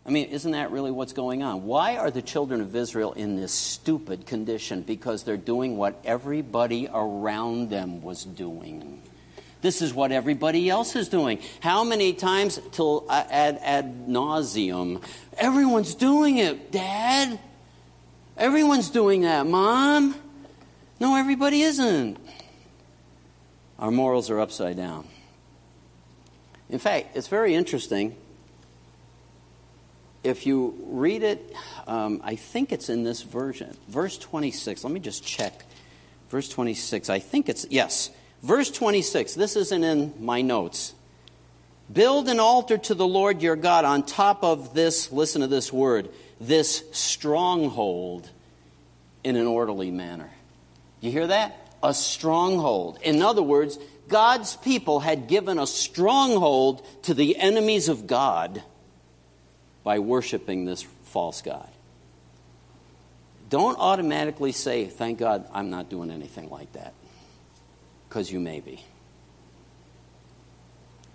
I 0.03 0.09
mean, 0.09 0.29
isn't 0.29 0.53
that 0.53 0.71
really 0.71 0.89
what's 0.89 1.13
going 1.13 1.43
on? 1.43 1.67
Why 1.67 1.97
are 1.97 2.09
the 2.09 2.23
children 2.23 2.61
of 2.61 2.75
Israel 2.75 3.13
in 3.13 3.35
this 3.35 3.51
stupid 3.51 4.25
condition? 4.25 4.81
Because 4.81 5.21
they're 5.21 5.37
doing 5.37 5.77
what 5.77 6.01
everybody 6.03 6.89
around 6.91 7.69
them 7.69 8.01
was 8.01 8.23
doing. 8.25 8.99
This 9.61 9.83
is 9.83 9.93
what 9.93 10.11
everybody 10.11 10.67
else 10.67 10.95
is 10.95 11.07
doing. 11.07 11.37
How 11.59 11.83
many 11.83 12.13
times 12.13 12.59
till 12.71 13.05
uh, 13.09 13.25
ad, 13.29 13.59
ad 13.61 14.07
nauseum? 14.07 15.03
Everyone's 15.37 15.93
doing 15.93 16.39
it, 16.39 16.71
Dad. 16.71 17.37
Everyone's 18.37 18.89
doing 18.89 19.21
that, 19.21 19.45
Mom. 19.45 20.15
No, 20.99 21.15
everybody 21.15 21.61
isn't. 21.61 22.17
Our 23.81 23.89
morals 23.89 24.29
are 24.29 24.39
upside 24.39 24.77
down. 24.77 25.07
In 26.69 26.77
fact, 26.77 27.17
it's 27.17 27.27
very 27.27 27.55
interesting. 27.55 28.15
If 30.23 30.45
you 30.45 30.75
read 30.85 31.23
it, 31.23 31.53
um, 31.87 32.21
I 32.23 32.35
think 32.35 32.71
it's 32.71 32.89
in 32.89 33.03
this 33.03 33.23
version, 33.23 33.75
verse 33.87 34.19
26. 34.19 34.83
Let 34.83 34.93
me 34.93 34.99
just 34.99 35.25
check. 35.25 35.65
Verse 36.29 36.47
26. 36.47 37.09
I 37.09 37.17
think 37.17 37.49
it's, 37.49 37.65
yes. 37.71 38.11
Verse 38.43 38.69
26. 38.69 39.33
This 39.33 39.55
isn't 39.55 39.83
in 39.83 40.13
my 40.19 40.43
notes. 40.43 40.93
Build 41.91 42.29
an 42.29 42.39
altar 42.39 42.77
to 42.77 42.93
the 42.93 43.07
Lord 43.07 43.41
your 43.41 43.55
God 43.55 43.83
on 43.83 44.03
top 44.03 44.43
of 44.43 44.75
this, 44.75 45.11
listen 45.11 45.41
to 45.41 45.47
this 45.47 45.73
word, 45.73 46.09
this 46.39 46.83
stronghold 46.91 48.29
in 49.23 49.35
an 49.35 49.47
orderly 49.47 49.91
manner. 49.91 50.29
You 51.01 51.11
hear 51.11 51.27
that? 51.27 51.60
A 51.83 51.93
stronghold. 51.93 52.99
In 53.01 53.21
other 53.21 53.41
words, 53.41 53.79
God's 54.07 54.55
people 54.57 54.99
had 54.99 55.27
given 55.27 55.57
a 55.57 55.65
stronghold 55.65 56.85
to 57.03 57.13
the 57.13 57.37
enemies 57.37 57.89
of 57.89 58.07
God 58.07 58.61
by 59.83 59.99
worshiping 59.99 60.65
this 60.65 60.83
false 61.05 61.41
God. 61.41 61.69
Don't 63.49 63.77
automatically 63.79 64.51
say, 64.51 64.85
Thank 64.85 65.19
God 65.19 65.47
I'm 65.53 65.69
not 65.69 65.89
doing 65.89 66.11
anything 66.11 66.49
like 66.49 66.71
that, 66.73 66.93
because 68.07 68.31
you 68.31 68.39
may 68.39 68.59
be. 68.59 68.83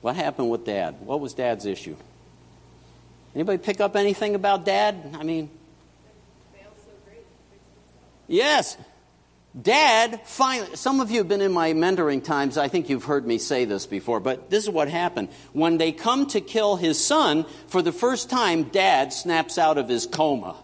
What 0.01 0.17
happened 0.17 0.51
with 0.51 0.65
dad? 0.65 0.97
What 1.01 1.21
was 1.21 1.35
dad's 1.35 1.67
issue? 1.67 1.97
Anybody 3.35 3.59
pick 3.59 3.81
up 3.81 3.97
anything 3.97 4.35
about 4.35 4.65
dad? 4.65 5.17
I 5.19 5.23
mean, 5.23 5.51
yes. 8.27 8.77
Dad 9.61 10.21
finally, 10.25 10.77
some 10.77 11.01
of 11.01 11.11
you 11.11 11.19
have 11.19 11.29
been 11.29 11.41
in 11.41 11.53
my 11.53 11.73
mentoring 11.73 12.23
times. 12.23 12.59
I 12.59 12.69
think 12.69 12.91
you've 12.91 13.05
heard 13.05 13.27
me 13.27 13.39
say 13.39 13.65
this 13.65 13.87
before, 13.87 14.21
but 14.21 14.51
this 14.51 14.65
is 14.65 14.71
what 14.71 14.89
happened. 14.89 15.29
When 15.55 15.79
they 15.79 15.93
come 15.93 16.27
to 16.29 16.43
kill 16.43 16.77
his 16.77 17.03
son, 17.03 17.47
for 17.69 17.81
the 17.81 17.93
first 17.93 18.29
time, 18.29 18.65
dad 18.65 19.15
snaps 19.15 19.57
out 19.57 19.79
of 19.79 19.89
his 19.89 20.07
coma. 20.07 20.57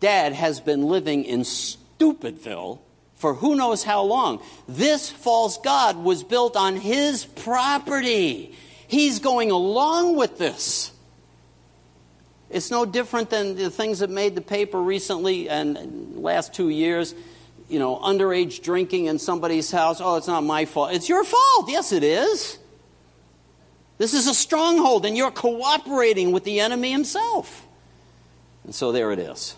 Dad 0.00 0.34
has 0.34 0.60
been 0.60 0.88
living 0.88 1.24
in 1.24 1.40
Stupidville 1.40 2.80
for 3.14 3.34
who 3.34 3.56
knows 3.56 3.82
how 3.82 4.02
long. 4.02 4.42
This 4.68 5.08
false 5.10 5.58
God 5.58 5.96
was 5.96 6.22
built 6.22 6.54
on 6.54 6.76
his 6.76 7.24
property. 7.24 8.54
He's 8.86 9.20
going 9.20 9.50
along 9.50 10.16
with 10.16 10.38
this. 10.38 10.92
It's 12.50 12.70
no 12.70 12.86
different 12.86 13.30
than 13.30 13.56
the 13.56 13.70
things 13.70 13.98
that 13.98 14.10
made 14.10 14.34
the 14.34 14.40
paper 14.40 14.80
recently 14.80 15.48
and 15.48 16.16
last 16.18 16.54
two 16.54 16.68
years 16.68 17.14
you 17.68 17.78
know, 17.78 17.96
underage 17.96 18.62
drinking 18.62 19.06
in 19.06 19.18
somebody's 19.18 19.70
house, 19.70 20.00
oh, 20.00 20.16
it's 20.16 20.26
not 20.26 20.42
my 20.44 20.64
fault. 20.64 20.92
It's 20.92 21.08
your 21.08 21.24
fault. 21.24 21.68
Yes, 21.68 21.92
it 21.92 22.02
is. 22.02 22.58
This 23.98 24.14
is 24.14 24.28
a 24.28 24.34
stronghold, 24.34 25.04
and 25.04 25.16
you're 25.16 25.30
cooperating 25.30 26.32
with 26.32 26.44
the 26.44 26.60
enemy 26.60 26.92
himself. 26.92 27.66
And 28.64 28.74
so 28.74 28.92
there 28.92 29.12
it 29.12 29.18
is. 29.18 29.56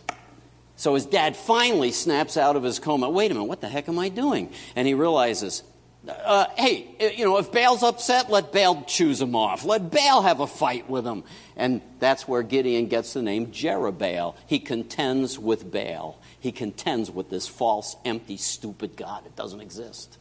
So 0.77 0.95
his 0.95 1.05
dad 1.05 1.37
finally 1.37 1.93
snaps 1.93 2.37
out 2.39 2.57
of 2.57 2.63
his 2.63 2.79
coma. 2.79 3.11
Wait 3.11 3.31
a 3.31 3.35
minute, 3.35 3.47
what 3.47 3.61
the 3.61 3.69
heck 3.69 3.89
am 3.89 3.99
I 3.99 4.09
doing? 4.09 4.51
And 4.75 4.89
he 4.89 4.95
realizes, 4.95 5.63
uh, 6.09 6.47
hey, 6.57 6.89
you 7.17 7.27
know, 7.27 7.37
if 7.37 7.53
Baal's 7.53 7.83
upset, 7.83 8.31
let 8.31 8.53
Baal 8.53 8.83
choose 8.85 9.21
him 9.21 9.37
off. 9.37 9.65
Let 9.65 9.91
Baal 9.91 10.23
have 10.23 10.41
a 10.41 10.47
fight 10.47 10.89
with 10.89 11.05
him. 11.05 11.25
And 11.57 11.83
that's 11.99 12.27
where 12.27 12.43
Gideon 12.43 12.87
gets 12.87 13.13
the 13.13 13.21
name 13.21 13.49
Jerubbaal. 13.49 14.37
He 14.47 14.59
contends 14.59 15.39
with 15.39 15.71
Baal 15.71 16.20
he 16.41 16.53
contends 16.53 17.11
with 17.11 17.31
this 17.31 17.47
false, 17.47 17.97
empty, 18.05 18.37
stupid 18.37 18.97
God. 18.97 19.27
It 19.27 19.37
doesn't 19.37 19.61
exist. 19.61 20.19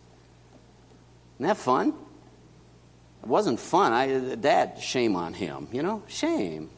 Isn't 1.38 1.48
that 1.48 1.58
fun? 1.58 1.94
It 3.24 3.28
wasn't 3.28 3.60
fun. 3.60 3.94
I, 3.94 4.36
Dad, 4.36 4.82
shame 4.82 5.16
on 5.16 5.34
him. 5.34 5.68
You 5.72 5.82
know, 5.82 6.04
shame. 6.08 6.70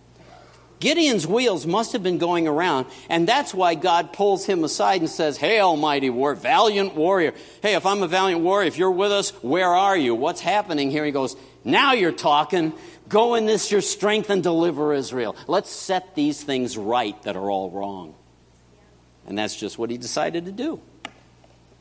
Gideon's 0.80 1.28
wheels 1.28 1.68
must 1.68 1.94
have 1.94 2.02
been 2.02 2.18
going 2.18 2.48
around, 2.48 2.88
and 3.08 3.28
that's 3.28 3.54
why 3.54 3.76
God 3.76 4.14
pulls 4.14 4.46
him 4.46 4.64
aside 4.64 5.02
and 5.02 5.10
says, 5.10 5.38
Hey, 5.38 5.60
almighty 5.60 6.10
war, 6.10 6.34
valiant 6.34 6.96
warrior. 6.96 7.34
Hey, 7.62 7.76
if 7.76 7.86
I'm 7.86 8.02
a 8.02 8.08
valiant 8.08 8.42
warrior, 8.42 8.68
if 8.68 8.80
you're 8.80 8.92
with 8.92 9.12
us, 9.12 9.30
where 9.44 9.70
are 9.70 9.96
you? 9.96 10.16
What's 10.16 10.42
happening 10.42 10.90
here? 10.90 11.06
He 11.06 11.12
goes, 11.12 11.36
Now 11.64 11.94
you're 11.94 12.12
talking. 12.12 12.74
Go 13.10 13.36
in 13.36 13.46
this 13.46 13.72
your 13.72 13.82
strength 13.82 14.30
and 14.30 14.42
deliver 14.42 14.94
Israel. 14.94 15.36
Let's 15.48 15.70
set 15.70 16.16
these 16.16 16.44
things 16.44 16.78
right 16.78 17.22
that 17.24 17.36
are 17.36 17.52
all 17.52 17.70
wrong. 17.70 18.16
And 19.32 19.38
that's 19.38 19.56
just 19.56 19.80
what 19.80 19.90
he 19.90 19.98
decided 19.98 20.44
to 20.44 20.52
do. 20.52 20.82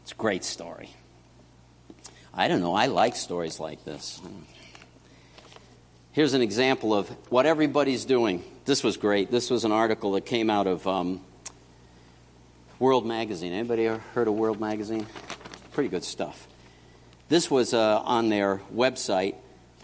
It's 0.04 0.12
a 0.12 0.14
great 0.14 0.44
story. 0.44 0.88
I 2.32 2.46
don't 2.46 2.60
know, 2.60 2.76
I 2.76 2.86
like 2.86 3.16
stories 3.16 3.58
like 3.58 3.84
this. 3.84 4.20
Here's 6.12 6.32
an 6.32 6.42
example 6.42 6.94
of 6.94 7.08
what 7.28 7.46
everybody's 7.46 8.04
doing. 8.04 8.44
This 8.66 8.84
was 8.84 8.96
great. 8.96 9.32
This 9.32 9.50
was 9.50 9.64
an 9.64 9.72
article 9.72 10.12
that 10.12 10.26
came 10.26 10.48
out 10.48 10.68
of 10.68 10.86
um, 10.86 11.22
World 12.78 13.04
Magazine. 13.04 13.52
Anybody 13.52 13.86
heard 13.86 14.28
of 14.28 14.34
World 14.34 14.60
Magazine? 14.60 15.08
Pretty 15.72 15.88
good 15.88 16.04
stuff. 16.04 16.46
This 17.28 17.50
was 17.50 17.74
uh, 17.74 17.98
on 18.04 18.28
their 18.28 18.60
website. 18.72 19.34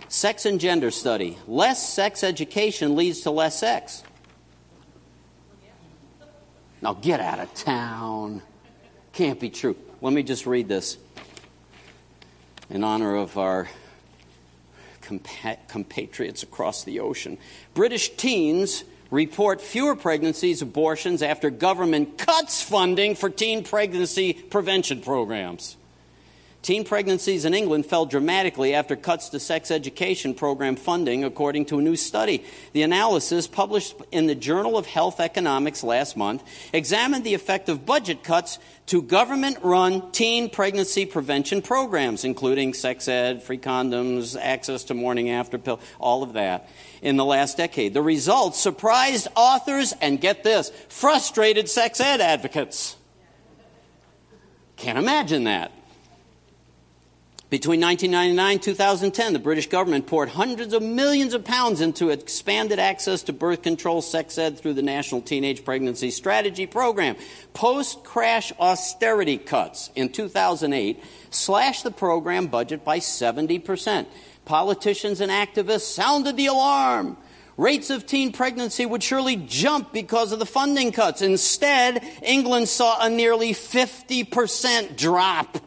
Sex 0.06 0.46
and 0.46 0.60
gender 0.60 0.92
study. 0.92 1.36
Less 1.48 1.92
sex 1.92 2.22
education 2.22 2.94
leads 2.94 3.22
to 3.22 3.32
less 3.32 3.58
sex. 3.58 4.04
Now 6.83 6.95
get 6.95 7.20
out 7.20 7.39
of 7.39 7.53
town. 7.55 8.43
Can't 9.12 9.41
be 9.41 9.51
true. 9.51 9.77
Let 10.01 10.12
me 10.12 10.22
just 10.22 10.47
read 10.47 10.68
this 10.68 10.99
in 12.68 12.85
honor 12.85 13.16
of 13.16 13.39
our 13.39 13.68
compatriots 15.68 16.43
across 16.43 16.85
the 16.85 17.01
ocean. 17.01 17.39
British 17.74 18.11
teens 18.16 18.85
report 19.11 19.61
fewer 19.61 19.95
pregnancies, 19.95 20.62
abortions 20.62 21.22
after 21.22 21.49
government 21.49 22.18
cuts 22.18 22.62
funding 22.62 23.14
for 23.14 23.31
teen 23.31 23.62
pregnancy 23.62 24.33
prevention 24.33 25.01
programs. 25.01 25.77
Teen 26.66 26.82
pregnancies 26.82 27.44
in 27.44 27.54
England 27.54 27.86
fell 27.86 28.06
dramatically 28.06 28.74
after 28.74 28.96
cuts 28.96 29.28
to 29.28 29.38
sex 29.38 29.70
education 29.70 30.34
program 30.34 30.74
funding, 30.74 31.22
according 31.22 31.64
to 31.66 31.78
a 31.78 31.80
new 31.80 31.94
study. 31.94 32.42
The 32.72 32.82
analysis, 32.82 33.46
published 33.46 33.94
in 34.10 34.26
the 34.26 34.34
Journal 34.34 34.76
of 34.76 34.84
Health 34.84 35.20
Economics 35.20 35.84
last 35.84 36.16
month, 36.16 36.42
examined 36.72 37.22
the 37.22 37.34
effect 37.34 37.68
of 37.68 37.86
budget 37.86 38.24
cuts 38.24 38.58
to 38.86 39.00
government 39.00 39.58
run 39.62 40.10
teen 40.10 40.50
pregnancy 40.50 41.06
prevention 41.06 41.62
programs, 41.62 42.24
including 42.24 42.74
sex 42.74 43.06
ed, 43.06 43.44
free 43.44 43.58
condoms, 43.58 44.36
access 44.36 44.82
to 44.82 44.94
morning 44.94 45.30
after 45.30 45.58
pill, 45.58 45.78
all 46.00 46.24
of 46.24 46.32
that, 46.32 46.68
in 47.00 47.16
the 47.16 47.24
last 47.24 47.56
decade. 47.56 47.94
The 47.94 48.02
results 48.02 48.58
surprised 48.58 49.28
authors 49.36 49.94
and 50.00 50.20
get 50.20 50.42
this 50.42 50.70
frustrated 50.88 51.68
sex 51.68 52.00
ed 52.00 52.20
advocates. 52.20 52.96
Can't 54.74 54.98
imagine 54.98 55.44
that. 55.44 55.70
Between 57.57 57.80
1999 57.80 58.52
and 58.52 58.62
2010, 58.62 59.32
the 59.32 59.38
British 59.38 59.70
government 59.70 60.07
poured 60.07 60.28
hundreds 60.28 60.74
of 60.74 60.82
millions 60.82 61.32
of 61.32 61.42
pounds 61.42 61.80
into 61.80 62.11
expanded 62.11 62.78
access 62.78 63.22
to 63.22 63.32
birth 63.32 63.62
control 63.62 64.02
sex 64.02 64.36
ed 64.36 64.59
through 64.59 64.74
the 64.74 64.82
National 64.82 65.22
Teenage 65.22 65.64
Pregnancy 65.64 66.11
Strategy 66.11 66.66
Program. 66.66 67.16
Post 67.54 68.04
crash 68.04 68.52
austerity 68.61 69.38
cuts 69.38 69.90
in 69.94 70.11
2008 70.11 71.02
slashed 71.30 71.82
the 71.82 71.90
program 71.90 72.48
budget 72.48 72.84
by 72.84 72.98
70%. 72.98 74.04
Politicians 74.44 75.22
and 75.22 75.32
activists 75.32 75.94
sounded 75.94 76.36
the 76.36 76.48
alarm. 76.48 77.16
Rates 77.57 77.88
of 77.88 78.04
teen 78.04 78.32
pregnancy 78.32 78.84
would 78.84 79.02
surely 79.02 79.36
jump 79.36 79.94
because 79.94 80.30
of 80.30 80.40
the 80.40 80.44
funding 80.44 80.92
cuts. 80.92 81.22
Instead, 81.22 82.04
England 82.22 82.68
saw 82.68 83.00
a 83.00 83.09
nearly 83.09 83.54
50% 83.54 84.98
drop 84.98 85.65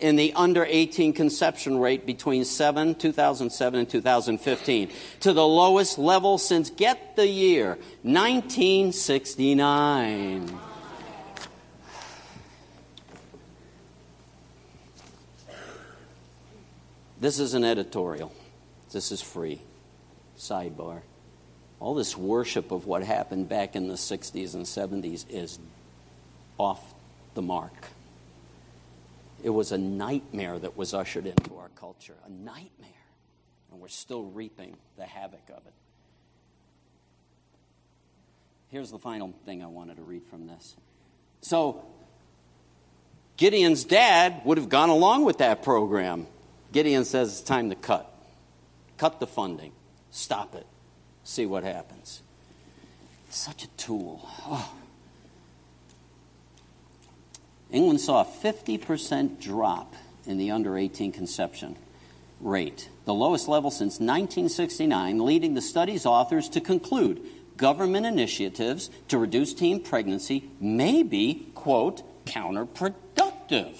in 0.00 0.16
the 0.16 0.32
under 0.34 0.64
18 0.64 1.12
conception 1.12 1.78
rate 1.78 2.06
between 2.06 2.44
7, 2.44 2.94
2007 2.94 3.80
and 3.80 3.88
2015 3.88 4.90
to 5.20 5.32
the 5.32 5.46
lowest 5.46 5.98
level 5.98 6.38
since 6.38 6.70
get 6.70 7.16
the 7.16 7.26
year 7.26 7.78
1969. 8.02 10.58
This 17.20 17.38
is 17.38 17.54
an 17.54 17.64
editorial. 17.64 18.32
This 18.92 19.12
is 19.12 19.20
free. 19.20 19.60
Sidebar. 20.38 21.02
All 21.78 21.94
this 21.94 22.16
worship 22.16 22.70
of 22.70 22.86
what 22.86 23.02
happened 23.02 23.48
back 23.48 23.76
in 23.76 23.88
the 23.88 23.94
60s 23.94 24.54
and 24.54 24.64
70s 24.64 25.26
is 25.28 25.58
off 26.56 26.94
the 27.34 27.42
mark. 27.42 27.89
It 29.42 29.50
was 29.50 29.72
a 29.72 29.78
nightmare 29.78 30.58
that 30.58 30.76
was 30.76 30.92
ushered 30.94 31.26
into 31.26 31.56
our 31.56 31.68
culture, 31.76 32.14
a 32.26 32.30
nightmare. 32.30 32.88
And 33.70 33.80
we're 33.80 33.88
still 33.88 34.24
reaping 34.24 34.76
the 34.96 35.04
havoc 35.04 35.48
of 35.48 35.66
it. 35.66 35.72
Here's 38.68 38.90
the 38.90 38.98
final 38.98 39.34
thing 39.44 39.62
I 39.62 39.66
wanted 39.66 39.96
to 39.96 40.02
read 40.02 40.22
from 40.30 40.46
this. 40.46 40.76
So, 41.40 41.84
Gideon's 43.36 43.84
dad 43.84 44.42
would 44.44 44.58
have 44.58 44.68
gone 44.68 44.90
along 44.90 45.24
with 45.24 45.38
that 45.38 45.62
program. 45.62 46.26
Gideon 46.72 47.04
says 47.04 47.30
it's 47.30 47.40
time 47.40 47.70
to 47.70 47.76
cut. 47.76 48.12
Cut 48.96 49.18
the 49.18 49.26
funding. 49.26 49.72
Stop 50.10 50.54
it. 50.54 50.66
See 51.24 51.46
what 51.46 51.64
happens. 51.64 52.22
Such 53.30 53.64
a 53.64 53.68
tool. 53.76 54.28
Oh. 54.46 54.72
England 57.72 58.00
saw 58.00 58.22
a 58.22 58.24
50% 58.24 59.40
drop 59.40 59.94
in 60.26 60.38
the 60.38 60.50
under 60.50 60.76
18 60.76 61.12
conception 61.12 61.76
rate, 62.40 62.88
the 63.04 63.14
lowest 63.14 63.48
level 63.48 63.70
since 63.70 63.94
1969, 63.94 65.24
leading 65.24 65.54
the 65.54 65.60
study's 65.60 66.06
authors 66.06 66.48
to 66.48 66.60
conclude 66.60 67.22
government 67.56 68.06
initiatives 68.06 68.88
to 69.08 69.18
reduce 69.18 69.52
teen 69.52 69.82
pregnancy 69.82 70.50
may 70.58 71.02
be, 71.02 71.50
quote, 71.54 72.02
counterproductive. 72.24 73.76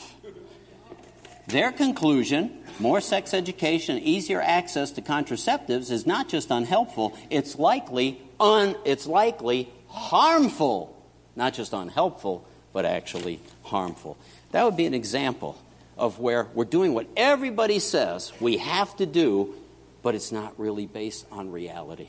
Their 1.47 1.73
conclusion 1.73 2.61
more 2.81 3.03
sex 3.03 3.35
education, 3.35 3.99
easier 3.99 4.41
access 4.41 4.91
to 4.93 5.03
contraceptives 5.03 5.91
is 5.91 6.07
not 6.07 6.29
just 6.29 6.51
unhelpful, 6.51 7.17
it's 7.29 7.59
likely 7.59 8.21
un, 8.41 8.75
it's 8.87 9.07
likely 9.07 9.71
harmful. 9.89 10.97
Not 11.37 11.53
just 11.53 11.75
unhelpful, 11.75 12.47
but 12.73 12.85
actually 12.85 13.41
harmful. 13.65 14.17
That 14.53 14.65
would 14.65 14.77
be 14.77 14.87
an 14.87 14.95
example 14.95 15.61
of 15.97 16.19
where 16.19 16.49
we're 16.55 16.65
doing 16.65 16.95
what 16.95 17.07
everybody 17.17 17.79
says 17.79 18.33
we 18.41 18.57
have 18.59 18.97
to 18.97 19.07
do, 19.07 19.55
but 20.03 20.15
it's 20.15 20.33
not 20.33 20.59
really 20.59 20.87
based 20.87 21.27
on 21.31 21.51
reality. 21.53 22.09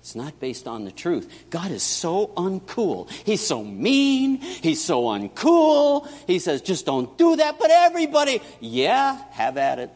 It's 0.00 0.14
not 0.14 0.40
based 0.40 0.66
on 0.66 0.84
the 0.84 0.92
truth. 0.92 1.50
God 1.50 1.70
is 1.70 1.82
so 1.82 2.28
uncool. 2.28 3.10
He's 3.10 3.46
so 3.46 3.62
mean. 3.62 4.38
He's 4.38 4.82
so 4.82 5.02
uncool. 5.02 6.08
He 6.26 6.38
says, 6.38 6.62
just 6.62 6.86
don't 6.86 7.18
do 7.18 7.36
that. 7.36 7.58
But 7.58 7.70
everybody, 7.70 8.40
yeah, 8.60 9.20
have 9.32 9.56
at 9.56 9.78
it. 9.78 9.90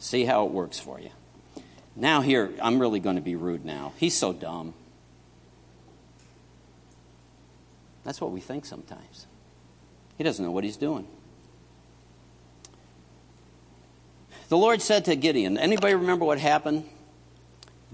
See 0.00 0.24
how 0.24 0.44
it 0.46 0.52
works 0.52 0.78
for 0.78 1.00
you. 1.00 1.10
Now, 1.96 2.20
here, 2.20 2.50
I'm 2.60 2.78
really 2.78 3.00
going 3.00 3.16
to 3.16 3.22
be 3.22 3.36
rude 3.36 3.64
now. 3.64 3.92
He's 3.96 4.16
so 4.16 4.32
dumb. 4.32 4.74
That's 8.04 8.20
what 8.20 8.32
we 8.32 8.40
think 8.40 8.64
sometimes. 8.64 9.26
He 10.16 10.24
doesn't 10.24 10.44
know 10.44 10.50
what 10.50 10.64
he's 10.64 10.76
doing. 10.76 11.06
The 14.48 14.56
Lord 14.56 14.82
said 14.82 15.04
to 15.04 15.16
Gideon, 15.16 15.58
anybody 15.58 15.94
remember 15.94 16.24
what 16.24 16.38
happened? 16.38 16.84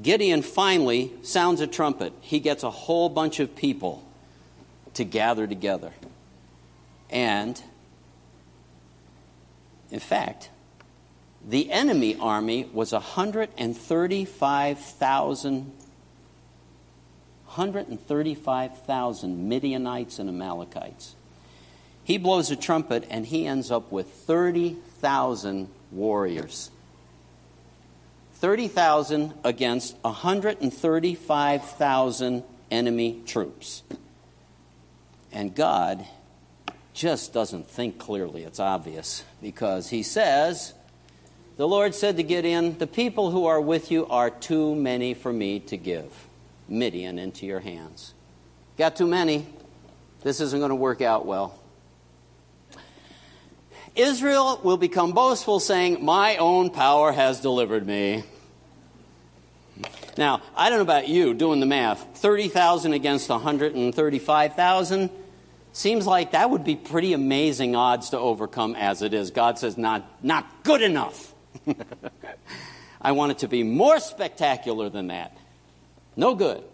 Gideon 0.00 0.42
finally 0.42 1.12
sounds 1.22 1.60
a 1.60 1.66
trumpet. 1.66 2.12
He 2.20 2.40
gets 2.40 2.62
a 2.62 2.70
whole 2.70 3.08
bunch 3.08 3.40
of 3.40 3.56
people 3.56 4.04
to 4.94 5.04
gather 5.04 5.46
together. 5.46 5.92
And, 7.10 7.60
in 9.90 10.00
fact, 10.00 10.50
the 11.46 11.70
enemy 11.70 12.16
army 12.16 12.68
was 12.72 12.92
135,000 12.92 15.72
135,000 17.56 19.48
Midianites 19.48 20.18
and 20.18 20.28
Amalekites. 20.28 21.14
He 22.04 22.18
blows 22.18 22.50
a 22.50 22.56
trumpet 22.56 23.06
and 23.08 23.24
he 23.24 23.46
ends 23.46 23.70
up 23.70 23.90
with 23.90 24.10
30,000 24.10 25.68
warriors. 25.90 26.70
30,000 28.34 29.32
against 29.42 29.96
135,000 30.02 32.42
enemy 32.70 33.22
troops. 33.24 33.82
And 35.32 35.54
God 35.54 36.06
just 36.92 37.32
doesn't 37.32 37.70
think 37.70 37.98
clearly, 37.98 38.44
it's 38.44 38.60
obvious, 38.60 39.24
because 39.40 39.88
he 39.88 40.02
says, 40.02 40.74
The 41.56 41.66
Lord 41.66 41.94
said 41.94 42.18
to 42.18 42.22
Gideon, 42.22 42.76
The 42.76 42.86
people 42.86 43.30
who 43.30 43.46
are 43.46 43.62
with 43.62 43.90
you 43.90 44.06
are 44.08 44.28
too 44.28 44.74
many 44.74 45.14
for 45.14 45.32
me 45.32 45.58
to 45.60 45.78
give 45.78 46.25
Midian 46.68 47.18
into 47.18 47.46
your 47.46 47.60
hands. 47.60 48.14
Got 48.76 48.96
too 48.96 49.06
many. 49.06 49.46
This 50.22 50.40
isn't 50.40 50.58
going 50.58 50.70
to 50.70 50.74
work 50.74 51.00
out 51.00 51.26
well. 51.26 51.58
Israel 53.94 54.60
will 54.62 54.76
become 54.76 55.12
boastful, 55.12 55.58
saying, 55.58 56.04
My 56.04 56.36
own 56.36 56.70
power 56.70 57.12
has 57.12 57.40
delivered 57.40 57.86
me. 57.86 58.24
Now, 60.18 60.42
I 60.54 60.68
don't 60.68 60.78
know 60.78 60.82
about 60.82 61.08
you 61.08 61.34
doing 61.34 61.60
the 61.60 61.66
math 61.66 62.18
30,000 62.18 62.92
against 62.92 63.28
135,000 63.28 65.10
seems 65.72 66.06
like 66.06 66.32
that 66.32 66.50
would 66.50 66.64
be 66.64 66.74
pretty 66.74 67.12
amazing 67.12 67.76
odds 67.76 68.10
to 68.10 68.18
overcome 68.18 68.74
as 68.76 69.02
it 69.02 69.12
is. 69.12 69.30
God 69.30 69.58
says, 69.58 69.76
Not, 69.76 70.04
not 70.24 70.64
good 70.64 70.82
enough. 70.82 71.34
I 73.00 73.12
want 73.12 73.32
it 73.32 73.38
to 73.38 73.48
be 73.48 73.62
more 73.62 74.00
spectacular 74.00 74.88
than 74.88 75.08
that. 75.08 75.36
No 76.16 76.34
good. 76.34 76.64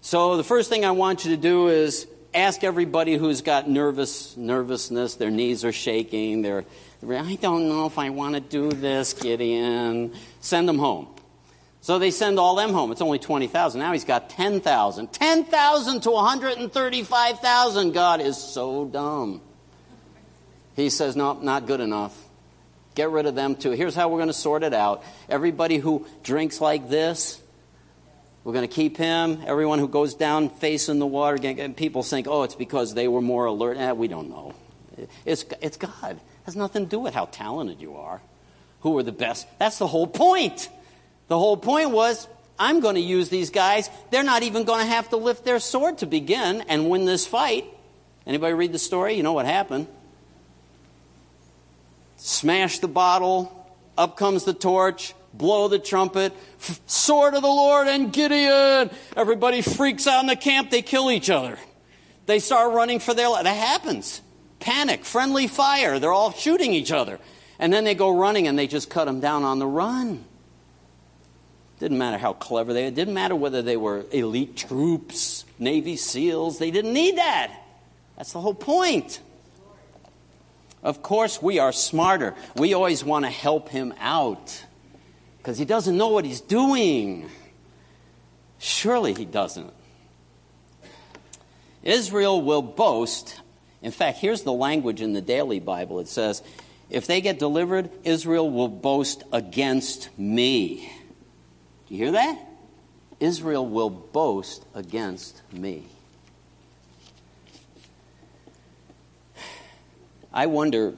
So 0.00 0.36
the 0.36 0.44
first 0.44 0.68
thing 0.68 0.84
I 0.84 0.92
want 0.92 1.24
you 1.24 1.32
to 1.32 1.40
do 1.40 1.68
is 1.68 2.06
ask 2.34 2.64
everybody 2.64 3.16
who's 3.16 3.42
got 3.42 3.68
nervous 3.68 4.36
nervousness, 4.36 5.14
their 5.14 5.30
knees 5.30 5.64
are 5.64 5.72
shaking, 5.72 6.42
they're 6.42 6.64
I 7.02 7.36
don't 7.40 7.68
know 7.68 7.86
if 7.86 7.98
I 7.98 8.10
want 8.10 8.34
to 8.34 8.40
do 8.40 8.70
this, 8.70 9.12
Gideon. 9.12 10.14
Send 10.40 10.68
them 10.68 10.78
home. 10.78 11.08
So 11.82 11.98
they 12.00 12.10
send 12.10 12.38
all 12.38 12.56
them 12.56 12.72
home. 12.72 12.90
It's 12.90 13.02
only 13.02 13.18
20,000. 13.18 13.78
Now 13.78 13.92
he's 13.92 14.04
got 14.04 14.30
10,000. 14.30 15.12
10,000 15.12 16.00
to 16.00 16.10
135,000. 16.10 17.92
God 17.92 18.20
is 18.20 18.36
so 18.36 18.86
dumb. 18.86 19.40
He 20.74 20.90
says, 20.90 21.14
no, 21.14 21.34
not 21.34 21.66
good 21.66 21.80
enough. 21.80 22.16
Get 22.96 23.10
rid 23.10 23.26
of 23.26 23.34
them 23.34 23.54
too. 23.54 23.70
Here's 23.70 23.94
how 23.94 24.08
we're 24.08 24.18
going 24.18 24.28
to 24.28 24.32
sort 24.32 24.62
it 24.62 24.74
out. 24.74 25.04
Everybody 25.28 25.76
who 25.78 26.06
drinks 26.22 26.60
like 26.60 26.88
this, 26.88 27.40
we're 28.46 28.52
going 28.52 28.68
to 28.68 28.72
keep 28.72 28.96
him. 28.96 29.42
Everyone 29.44 29.80
who 29.80 29.88
goes 29.88 30.14
down 30.14 30.50
facing 30.50 31.00
the 31.00 31.06
water, 31.06 31.36
and 31.44 31.76
people 31.76 32.04
think, 32.04 32.28
oh, 32.28 32.44
it's 32.44 32.54
because 32.54 32.94
they 32.94 33.08
were 33.08 33.20
more 33.20 33.46
alert. 33.46 33.76
Eh, 33.76 33.90
we 33.90 34.06
don't 34.06 34.30
know. 34.30 34.54
It's, 35.24 35.44
it's 35.60 35.76
God. 35.76 36.12
It 36.12 36.18
has 36.44 36.54
nothing 36.54 36.84
to 36.84 36.88
do 36.88 37.00
with 37.00 37.12
how 37.12 37.24
talented 37.24 37.80
you 37.80 37.96
are, 37.96 38.20
who 38.82 38.96
are 38.98 39.02
the 39.02 39.10
best. 39.10 39.48
That's 39.58 39.78
the 39.78 39.88
whole 39.88 40.06
point. 40.06 40.68
The 41.26 41.36
whole 41.36 41.56
point 41.56 41.90
was, 41.90 42.28
I'm 42.56 42.78
going 42.78 42.94
to 42.94 43.00
use 43.00 43.30
these 43.30 43.50
guys. 43.50 43.90
They're 44.12 44.22
not 44.22 44.44
even 44.44 44.62
going 44.62 44.78
to 44.78 44.92
have 44.92 45.08
to 45.08 45.16
lift 45.16 45.44
their 45.44 45.58
sword 45.58 45.98
to 45.98 46.06
begin 46.06 46.60
and 46.68 46.88
win 46.88 47.04
this 47.04 47.26
fight. 47.26 47.64
Anybody 48.28 48.54
read 48.54 48.70
the 48.70 48.78
story? 48.78 49.14
You 49.14 49.24
know 49.24 49.32
what 49.32 49.46
happened. 49.46 49.88
Smash 52.16 52.78
the 52.78 52.86
bottle. 52.86 53.68
Up 53.98 54.16
comes 54.16 54.44
the 54.44 54.54
torch 54.54 55.14
blow 55.36 55.68
the 55.68 55.78
trumpet, 55.78 56.32
sword 56.86 57.34
of 57.34 57.42
the 57.42 57.48
Lord 57.48 57.88
and 57.88 58.12
Gideon. 58.12 58.90
Everybody 59.16 59.62
freaks 59.62 60.06
out 60.06 60.20
in 60.20 60.26
the 60.26 60.36
camp. 60.36 60.70
They 60.70 60.82
kill 60.82 61.10
each 61.10 61.30
other. 61.30 61.58
They 62.26 62.38
start 62.38 62.72
running 62.74 62.98
for 62.98 63.14
their 63.14 63.28
life. 63.28 63.44
That 63.44 63.56
happens. 63.56 64.20
Panic, 64.58 65.04
friendly 65.04 65.46
fire. 65.46 65.98
They're 65.98 66.12
all 66.12 66.32
shooting 66.32 66.72
each 66.72 66.92
other. 66.92 67.18
And 67.58 67.72
then 67.72 67.84
they 67.84 67.94
go 67.94 68.16
running 68.16 68.48
and 68.48 68.58
they 68.58 68.66
just 68.66 68.90
cut 68.90 69.04
them 69.04 69.20
down 69.20 69.44
on 69.44 69.58
the 69.58 69.66
run. 69.66 70.24
Didn't 71.78 71.98
matter 71.98 72.18
how 72.18 72.32
clever 72.32 72.72
they 72.72 72.84
were. 72.84 72.90
Didn't 72.90 73.14
matter 73.14 73.36
whether 73.36 73.62
they 73.62 73.76
were 73.76 74.04
elite 74.10 74.56
troops, 74.56 75.44
Navy 75.58 75.96
SEALs. 75.96 76.58
They 76.58 76.70
didn't 76.70 76.92
need 76.92 77.18
that. 77.18 77.52
That's 78.16 78.32
the 78.32 78.40
whole 78.40 78.54
point. 78.54 79.20
Of 80.82 81.02
course, 81.02 81.42
we 81.42 81.58
are 81.58 81.72
smarter. 81.72 82.34
We 82.54 82.72
always 82.74 83.04
want 83.04 83.24
to 83.24 83.30
help 83.30 83.68
him 83.68 83.92
out 83.98 84.64
because 85.46 85.58
he 85.58 85.64
doesn't 85.64 85.96
know 85.96 86.08
what 86.08 86.24
he's 86.24 86.40
doing. 86.40 87.30
Surely 88.58 89.14
he 89.14 89.24
doesn't. 89.24 89.72
Israel 91.84 92.42
will 92.42 92.62
boast. 92.62 93.40
In 93.80 93.92
fact, 93.92 94.18
here's 94.18 94.42
the 94.42 94.52
language 94.52 95.00
in 95.00 95.12
the 95.12 95.20
Daily 95.20 95.60
Bible 95.60 96.00
it 96.00 96.08
says, 96.08 96.42
If 96.90 97.06
they 97.06 97.20
get 97.20 97.38
delivered, 97.38 97.90
Israel 98.02 98.50
will 98.50 98.66
boast 98.66 99.22
against 99.32 100.08
me. 100.18 100.92
Do 101.86 101.94
you 101.94 102.06
hear 102.06 102.12
that? 102.14 102.40
Israel 103.20 103.64
will 103.64 103.90
boast 103.90 104.64
against 104.74 105.42
me. 105.52 105.84
I 110.32 110.46
wonder 110.46 110.96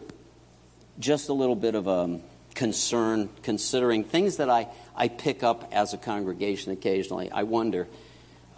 just 0.99 1.29
a 1.29 1.35
little 1.35 1.55
bit 1.55 1.75
of 1.75 1.87
a 1.87 2.19
concern 2.59 3.29
considering 3.43 4.03
things 4.05 4.37
that 4.37 4.51
I, 4.51 4.67
I 4.97 5.07
pick 5.07 5.43
up 5.43 5.71
as 5.73 5.95
a 5.95 5.99
congregation 5.99 6.73
occasionally. 6.73 7.31
I 7.31 7.45
wonder 7.45 7.87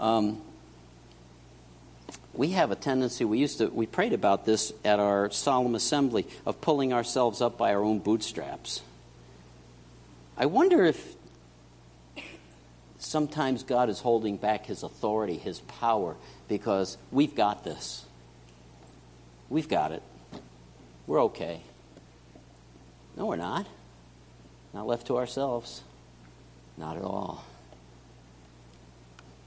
Um, 0.00 0.40
we 2.32 2.52
have 2.52 2.70
a 2.70 2.74
tendency, 2.74 3.26
we 3.26 3.38
used 3.38 3.58
to, 3.58 3.68
we 3.68 3.86
prayed 3.86 4.14
about 4.14 4.46
this 4.46 4.72
at 4.82 4.98
our 4.98 5.30
solemn 5.30 5.74
assembly, 5.74 6.24
of 6.46 6.60
pulling 6.60 6.94
ourselves 6.94 7.42
up 7.42 7.58
by 7.58 7.74
our 7.74 7.82
own 7.84 7.98
bootstraps. 7.98 8.80
I 10.38 10.46
wonder 10.46 10.86
if 10.86 11.16
sometimes 12.98 13.62
God 13.62 13.90
is 13.90 14.00
holding 14.00 14.38
back 14.38 14.64
his 14.64 14.82
authority, 14.82 15.36
his 15.36 15.60
power, 15.60 16.16
because 16.48 16.96
we've 17.12 17.34
got 17.34 17.62
this. 17.62 18.06
We've 19.50 19.68
got 19.68 19.92
it. 19.92 20.02
We're 21.06 21.24
okay. 21.24 21.60
No, 23.16 23.26
we're 23.26 23.36
not. 23.36 23.66
Not 24.72 24.86
left 24.86 25.06
to 25.08 25.16
ourselves. 25.16 25.82
Not 26.76 26.96
at 26.96 27.02
all. 27.02 27.44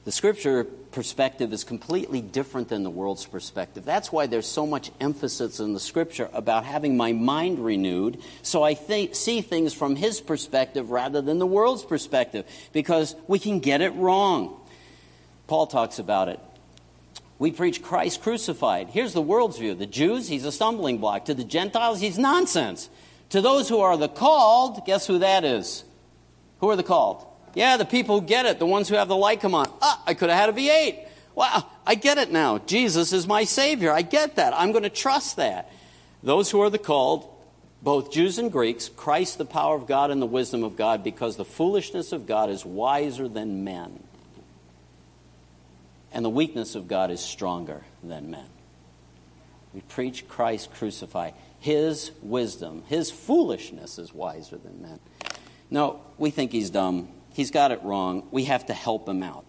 The 0.06 0.12
scripture 0.12 0.66
perspective 0.66 1.54
is 1.54 1.64
completely 1.64 2.20
different 2.20 2.68
than 2.68 2.84
the 2.84 2.90
world's 2.90 3.26
perspective. 3.26 3.86
That's 3.86 4.12
why 4.12 4.28
there's 4.28 4.46
so 4.46 4.68
much 4.68 4.92
emphasis 5.00 5.62
in 5.62 5.74
the 5.74 5.80
scripture 5.80 6.30
about 6.34 6.66
having 6.66 6.98
my 6.98 7.14
mind 7.14 7.58
renewed 7.60 8.22
so 8.42 8.64
I 8.64 8.74
think, 8.74 9.16
see 9.16 9.40
things 9.40 9.74
from 9.74 9.96
his 9.96 10.20
perspective 10.20 10.92
rather 10.92 11.22
than 11.22 11.40
the 11.40 11.48
world's 11.48 11.84
perspective 11.84 12.46
because 12.74 13.16
we 13.28 13.40
can 13.40 13.60
get 13.60 13.80
it 13.80 13.92
wrong. 13.92 14.60
Paul 15.48 15.68
talks 15.68 16.00
about 16.00 16.28
it. 16.28 16.40
We 17.40 17.52
preach 17.52 17.82
Christ 17.82 18.22
crucified. 18.22 18.90
Here's 18.90 19.14
the 19.14 19.22
world's 19.22 19.58
view. 19.58 19.74
The 19.74 19.86
Jews, 19.86 20.28
he's 20.28 20.46
a 20.46 20.52
stumbling 20.52 20.98
block. 20.98 21.26
To 21.26 21.34
the 21.34 21.44
Gentiles, 21.44 22.00
he's 22.00 22.18
nonsense. 22.18 22.90
To 23.34 23.42
those 23.42 23.68
who 23.68 23.80
are 23.80 23.98
the 23.98 24.08
called, 24.08 24.86
guess 24.86 25.08
who 25.08 25.18
that 25.18 25.44
is? 25.44 25.84
Who 26.60 26.70
are 26.70 26.76
the 26.76 26.84
called? 26.84 27.26
Yeah, 27.56 27.78
the 27.78 27.84
people 27.84 28.20
who 28.20 28.28
get 28.28 28.46
it, 28.46 28.60
the 28.60 28.68
ones 28.68 28.88
who 28.88 28.94
have 28.94 29.08
the 29.08 29.16
light 29.16 29.42
come 29.42 29.56
on. 29.56 29.66
Ah, 29.82 30.04
I 30.06 30.14
could 30.14 30.30
have 30.30 30.38
had 30.38 30.50
a 30.50 30.54
V8. 30.54 31.08
Wow, 31.34 31.68
I 31.84 31.96
get 31.96 32.20
it 32.20 32.32
now. 32.32 32.60
Jesus 32.60 33.12
is 33.12 33.26
my 33.26 33.44
Savior. 33.44 33.92
I 33.92 34.04
get 34.04 34.36
that. 34.36 34.54
I'm 34.56 34.72
going 34.72 34.84
to 34.84 34.90
trust 34.92 35.38
that. 35.38 35.72
Those 36.22 36.52
who 36.52 36.62
are 36.62 36.70
the 36.70 36.78
called, 36.78 37.28
both 37.82 38.12
Jews 38.12 38.38
and 38.38 38.52
Greeks, 38.52 38.88
Christ 38.88 39.40
the 39.40 39.46
power 39.46 39.76
of 39.76 39.88
God 39.88 40.12
and 40.12 40.22
the 40.22 40.28
wisdom 40.28 40.64
of 40.64 40.78
God, 40.78 41.04
because 41.04 41.36
the 41.36 41.44
foolishness 41.44 42.12
of 42.12 42.28
God 42.28 42.52
is 42.52 42.64
wiser 42.64 43.28
than 43.28 43.64
men. 43.64 44.04
And 46.12 46.24
the 46.24 46.30
weakness 46.30 46.76
of 46.76 46.88
God 46.88 47.10
is 47.10 47.20
stronger 47.20 47.82
than 48.04 48.30
men. 48.30 48.46
We 49.74 49.82
preach 49.82 50.28
Christ 50.28 50.72
crucified. 50.72 51.34
His 51.64 52.12
wisdom, 52.22 52.84
his 52.88 53.10
foolishness 53.10 53.98
is 53.98 54.14
wiser 54.14 54.58
than 54.58 54.82
men. 54.82 55.00
No, 55.70 56.02
we 56.18 56.30
think 56.30 56.52
he's 56.52 56.70
dumb. 56.70 57.08
He's 57.32 57.52
got 57.52 57.72
it 57.72 57.82
wrong. 57.84 58.28
We 58.32 58.44
have 58.44 58.66
to 58.66 58.74
help 58.74 59.08
him 59.08 59.24
out. 59.24 59.46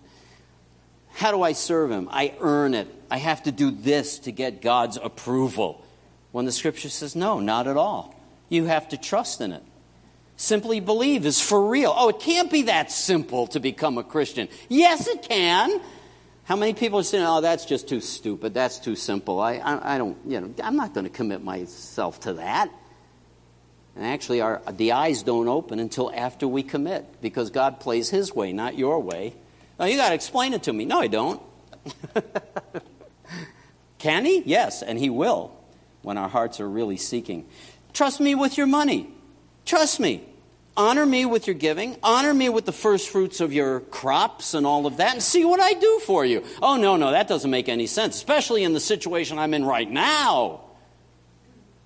How 1.15 1.33
do 1.33 1.43
I 1.43 1.55
serve 1.55 1.91
him? 1.91 2.09
I 2.12 2.35
earn 2.39 2.75
it. 2.75 2.87
I 3.11 3.17
have 3.17 3.43
to 3.43 3.51
do 3.51 3.73
this 3.73 4.21
to 4.21 4.31
get 4.31 4.62
God's 4.62 4.97
approval. 4.97 5.85
When 6.31 6.45
the 6.45 6.53
scripture 6.53 6.89
says, 6.89 7.17
no, 7.17 7.41
not 7.41 7.67
at 7.67 7.77
all. 7.77 8.15
You 8.49 8.67
have 8.67 8.91
to 8.91 8.97
trust 8.97 9.41
in 9.41 9.51
it. 9.51 9.65
Simply 10.37 10.79
believe 10.79 11.27
is 11.27 11.41
for 11.41 11.67
real. 11.67 11.93
Oh, 11.97 12.11
it 12.11 12.21
can't 12.21 12.49
be 12.49 12.62
that 12.62 12.93
simple 12.93 13.49
to 13.49 13.59
become 13.59 13.99
a 13.99 14.05
Christian. 14.05 14.49
Yes, 14.69 15.09
it 15.09 15.23
can. 15.23 15.81
How 16.45 16.57
many 16.57 16.74
people 16.74 16.99
are 16.99 17.05
saying, 17.05 17.24
oh, 17.26 17.40
that's 17.40 17.64
just 17.64 17.88
too 17.88 18.01
stupid. 18.01 18.53
That's 18.53 18.78
too 18.78 18.97
simple. 18.97 19.40
I, 19.40 19.55
I, 19.55 19.95
I 19.95 19.99
don't, 19.99 20.16
you 20.26 20.40
know, 20.40 20.51
I'm 20.62 20.76
not 20.76 20.92
going 20.92 21.05
to 21.05 21.11
commit 21.11 21.42
myself 21.42 22.20
to 22.20 22.34
that. 22.34 22.70
And 23.97 24.05
actually, 24.05 24.40
our, 24.40 24.61
the 24.70 24.92
eyes 24.92 25.22
don't 25.22 25.49
open 25.49 25.78
until 25.78 26.12
after 26.12 26.47
we 26.47 26.62
commit 26.62 27.22
because 27.22 27.51
God 27.51 27.80
plays 27.80 28.11
His 28.11 28.34
way, 28.34 28.53
not 28.53 28.76
your 28.76 29.01
way. 29.01 29.34
Now, 29.78 29.86
you 29.86 29.97
got 29.97 30.11
to 30.11 30.14
explain 30.14 30.53
it 30.53 30.64
to 30.64 30.72
me. 30.72 30.84
No, 30.84 31.01
I 31.01 31.07
don't. 31.07 31.40
Can 33.99 34.24
He? 34.26 34.42
Yes, 34.45 34.82
and 34.82 34.99
He 34.99 35.09
will 35.09 35.57
when 36.03 36.18
our 36.18 36.28
hearts 36.28 36.61
are 36.61 36.68
really 36.68 36.99
seeking. 36.99 37.47
Trust 37.95 38.20
me 38.20 38.34
with 38.34 38.59
your 38.59 38.66
money. 38.66 39.09
Trust 39.64 39.99
me. 39.99 40.26
Honor 40.77 41.07
me 41.07 41.25
with 41.25 41.47
your 41.47 41.55
giving. 41.55 41.97
Honor 42.03 42.35
me 42.35 42.49
with 42.49 42.64
the 42.64 42.72
first 42.72 43.09
fruits 43.09 43.41
of 43.41 43.53
your 43.53 43.81
crops 43.81 44.55
and 44.55 44.66
all 44.66 44.87
of 44.87 44.97
that, 44.97 45.12
and 45.12 45.22
see 45.22 45.45
what 45.45 45.61
I 45.61 45.75
do 45.75 46.01
for 46.05 46.25
you. 46.25 46.43
Oh, 46.61 46.77
no, 46.77 46.97
no, 46.97 47.12
that 47.12 47.29
doesn't 47.29 47.51
make 47.51 47.68
any 47.68 47.87
sense, 47.87 48.16
especially 48.16 48.64
in 48.64 48.72
the 48.72 48.81
situation 48.81 49.39
I'm 49.39 49.55
in 49.55 49.64
right 49.64 49.89
now. 49.89 50.62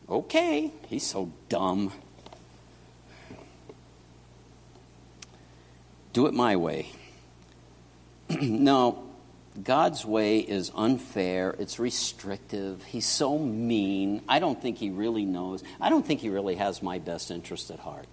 Okay, 0.09 0.73
he's 0.87 1.07
so 1.07 1.31
dumb. 1.51 1.93
Do 6.15 6.27
it 6.27 6.33
my 6.33 6.57
way. 6.57 6.91
no, 8.41 9.05
God's 9.63 10.05
way 10.07 10.39
is 10.39 10.73
unfair, 10.75 11.55
it's 11.59 11.79
restrictive, 11.79 12.85
he's 12.85 13.07
so 13.07 13.39
mean. 13.39 14.23
I 14.29 14.39
don't 14.39 14.61
think 14.61 14.79
he 14.79 14.89
really 14.89 15.27
knows. 15.27 15.63
I 15.79 15.91
don't 15.91 16.07
think 16.07 16.21
he 16.21 16.31
really 16.31 16.55
has 16.55 16.83
my 16.83 16.99
best 16.99 17.31
interest 17.31 17.71
at 17.71 17.81
heart. 17.81 18.07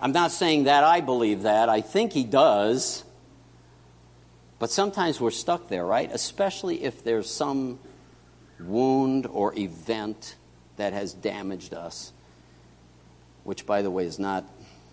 I'm 0.00 0.12
not 0.12 0.30
saying 0.30 0.64
that 0.64 0.84
I 0.84 1.00
believe 1.00 1.42
that. 1.42 1.68
I 1.68 1.80
think 1.80 2.12
he 2.12 2.24
does. 2.24 3.04
But 4.58 4.70
sometimes 4.70 5.20
we're 5.20 5.30
stuck 5.30 5.68
there, 5.68 5.84
right? 5.84 6.10
Especially 6.12 6.82
if 6.82 7.04
there's 7.04 7.30
some 7.30 7.78
wound 8.60 9.26
or 9.26 9.56
event 9.56 10.36
that 10.76 10.92
has 10.92 11.12
damaged 11.12 11.74
us, 11.74 12.12
which, 13.44 13.66
by 13.66 13.82
the 13.82 13.90
way, 13.90 14.04
is 14.04 14.18
not, 14.18 14.44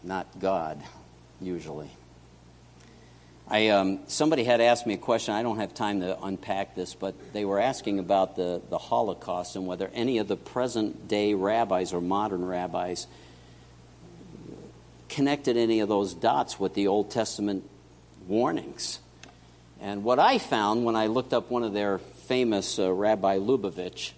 not 0.03 0.39
God, 0.39 0.81
usually. 1.41 1.89
I, 3.47 3.69
um, 3.69 3.99
somebody 4.07 4.43
had 4.43 4.59
asked 4.59 4.87
me 4.87 4.95
a 4.95 4.97
question. 4.97 5.33
I 5.35 5.43
don't 5.43 5.57
have 5.57 5.73
time 5.73 6.01
to 6.01 6.19
unpack 6.23 6.75
this, 6.75 6.95
but 6.95 7.15
they 7.33 7.45
were 7.45 7.59
asking 7.59 7.99
about 7.99 8.35
the, 8.35 8.61
the 8.69 8.79
Holocaust 8.79 9.55
and 9.55 9.67
whether 9.67 9.89
any 9.93 10.17
of 10.17 10.27
the 10.27 10.37
present 10.37 11.07
day 11.07 11.35
rabbis 11.35 11.93
or 11.93 12.01
modern 12.01 12.43
rabbis 12.43 13.05
connected 15.09 15.57
any 15.57 15.79
of 15.79 15.89
those 15.89 16.13
dots 16.13 16.59
with 16.59 16.73
the 16.73 16.87
Old 16.87 17.11
Testament 17.11 17.69
warnings. 18.27 18.99
And 19.81 20.03
what 20.03 20.19
I 20.19 20.37
found 20.37 20.85
when 20.85 20.95
I 20.95 21.07
looked 21.07 21.33
up 21.33 21.49
one 21.49 21.63
of 21.63 21.73
their 21.73 21.99
famous 21.99 22.79
uh, 22.79 22.91
Rabbi 22.91 23.37
Lubavitch, 23.37 24.13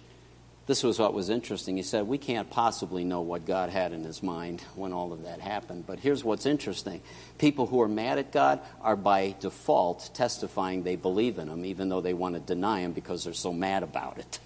this 0.66 0.82
was 0.82 0.98
what 0.98 1.14
was 1.14 1.30
interesting. 1.30 1.76
He 1.76 1.82
said, 1.82 2.06
We 2.06 2.18
can't 2.18 2.48
possibly 2.50 3.02
know 3.02 3.22
what 3.22 3.46
God 3.46 3.70
had 3.70 3.92
in 3.92 4.04
his 4.04 4.22
mind 4.22 4.62
when 4.76 4.92
all 4.92 5.14
of 5.14 5.24
that 5.24 5.40
happened. 5.40 5.86
But 5.86 5.98
here's 5.98 6.22
what's 6.22 6.46
interesting 6.46 7.00
people 7.38 7.66
who 7.66 7.80
are 7.80 7.88
mad 7.88 8.18
at 8.18 8.32
God 8.32 8.60
are 8.82 8.96
by 8.96 9.34
default 9.40 10.10
testifying 10.12 10.82
they 10.82 10.96
believe 10.96 11.38
in 11.38 11.48
him, 11.48 11.64
even 11.64 11.88
though 11.88 12.02
they 12.02 12.14
want 12.14 12.34
to 12.34 12.40
deny 12.40 12.80
him 12.80 12.92
because 12.92 13.24
they're 13.24 13.32
so 13.32 13.52
mad 13.52 13.82
about 13.82 14.18
it. 14.18 14.38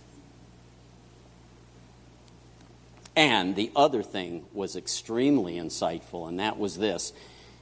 And 3.15 3.55
the 3.57 3.71
other 3.77 4.03
thing 4.03 4.45
was 4.53 4.75
extremely 4.77 5.57
insightful, 5.57 6.29
and 6.29 6.41
that 6.41 6.59
was 6.59 6.79
this. 6.79 7.13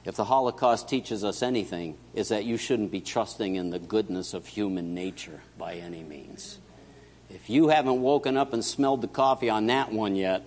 If 0.05 0.15
the 0.15 0.23
Holocaust 0.23 0.87
teaches 0.87 1.23
us 1.23 1.43
anything, 1.43 1.97
is 2.13 2.29
that 2.29 2.45
you 2.45 2.57
shouldn't 2.57 2.91
be 2.91 3.01
trusting 3.01 3.55
in 3.55 3.69
the 3.69 3.79
goodness 3.79 4.33
of 4.33 4.47
human 4.47 4.95
nature 4.95 5.41
by 5.57 5.75
any 5.75 6.03
means. 6.03 6.57
If 7.29 7.49
you 7.49 7.67
haven't 7.67 8.01
woken 8.01 8.37
up 8.37 8.53
and 8.53 8.63
smelled 8.63 9.01
the 9.01 9.07
coffee 9.07 9.49
on 9.49 9.67
that 9.67 9.91
one 9.91 10.15
yet, 10.15 10.43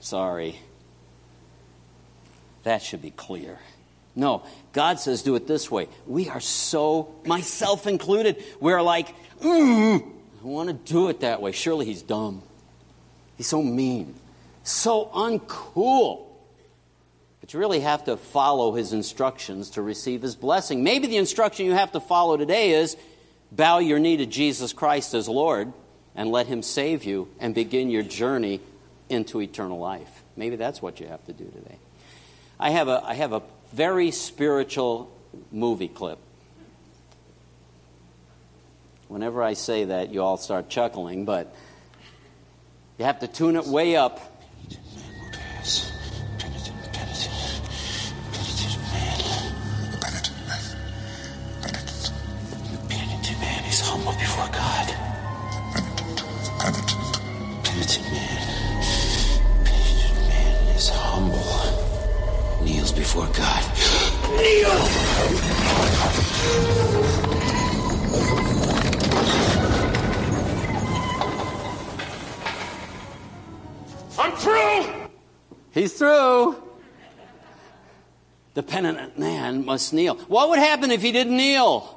sorry. 0.00 0.58
That 2.62 2.82
should 2.82 3.02
be 3.02 3.10
clear. 3.10 3.58
No, 4.16 4.44
God 4.72 5.00
says 5.00 5.22
do 5.22 5.34
it 5.34 5.46
this 5.46 5.70
way. 5.70 5.88
We 6.06 6.28
are 6.28 6.40
so, 6.40 7.14
myself 7.26 7.86
included, 7.86 8.42
we're 8.60 8.80
like, 8.80 9.08
mm, 9.40 10.02
I 10.02 10.46
want 10.46 10.68
to 10.68 10.92
do 10.92 11.08
it 11.08 11.20
that 11.20 11.42
way. 11.42 11.52
Surely 11.52 11.84
he's 11.84 12.02
dumb. 12.02 12.42
He's 13.36 13.46
so 13.46 13.62
mean, 13.62 14.14
so 14.62 15.06
uncool. 15.06 16.26
But 17.40 17.52
you 17.52 17.60
really 17.60 17.80
have 17.80 18.04
to 18.04 18.16
follow 18.16 18.72
his 18.72 18.92
instructions 18.92 19.70
to 19.70 19.82
receive 19.82 20.22
his 20.22 20.34
blessing. 20.34 20.82
Maybe 20.82 21.06
the 21.06 21.18
instruction 21.18 21.66
you 21.66 21.72
have 21.72 21.92
to 21.92 22.00
follow 22.00 22.36
today 22.36 22.72
is 22.72 22.96
bow 23.52 23.78
your 23.78 23.98
knee 23.98 24.16
to 24.16 24.26
Jesus 24.26 24.72
Christ 24.72 25.14
as 25.14 25.28
Lord 25.28 25.72
and 26.14 26.30
let 26.30 26.46
him 26.46 26.62
save 26.62 27.04
you 27.04 27.28
and 27.40 27.54
begin 27.54 27.90
your 27.90 28.02
journey 28.02 28.60
into 29.08 29.40
eternal 29.40 29.78
life. 29.78 30.22
Maybe 30.36 30.56
that's 30.56 30.80
what 30.80 31.00
you 31.00 31.06
have 31.06 31.24
to 31.26 31.32
do 31.32 31.44
today. 31.44 31.78
I 32.58 32.70
have 32.70 32.88
a, 32.88 33.02
I 33.04 33.14
have 33.14 33.32
a 33.32 33.42
very 33.72 34.10
spiritual 34.10 35.10
movie 35.50 35.88
clip. 35.88 36.18
Whenever 39.08 39.42
I 39.42 39.52
say 39.52 39.84
that, 39.84 40.10
you 40.10 40.22
all 40.22 40.36
start 40.36 40.68
chuckling, 40.68 41.24
but 41.24 41.54
you 42.98 43.04
have 43.04 43.18
to 43.20 43.26
tune 43.26 43.56
it 43.56 43.66
way 43.66 43.96
up. 43.96 44.20
Penitent 46.38 46.84
through! 74.44 75.08
He's 75.72 75.92
through. 75.94 76.62
The 78.54 78.62
penitent 78.62 79.18
man 79.18 79.64
must 79.64 79.92
kneel. 79.92 80.14
What 80.14 80.50
would 80.50 80.60
happen 80.60 80.92
if 80.92 81.02
he 81.02 81.10
didn't 81.10 81.36
kneel? 81.36 81.90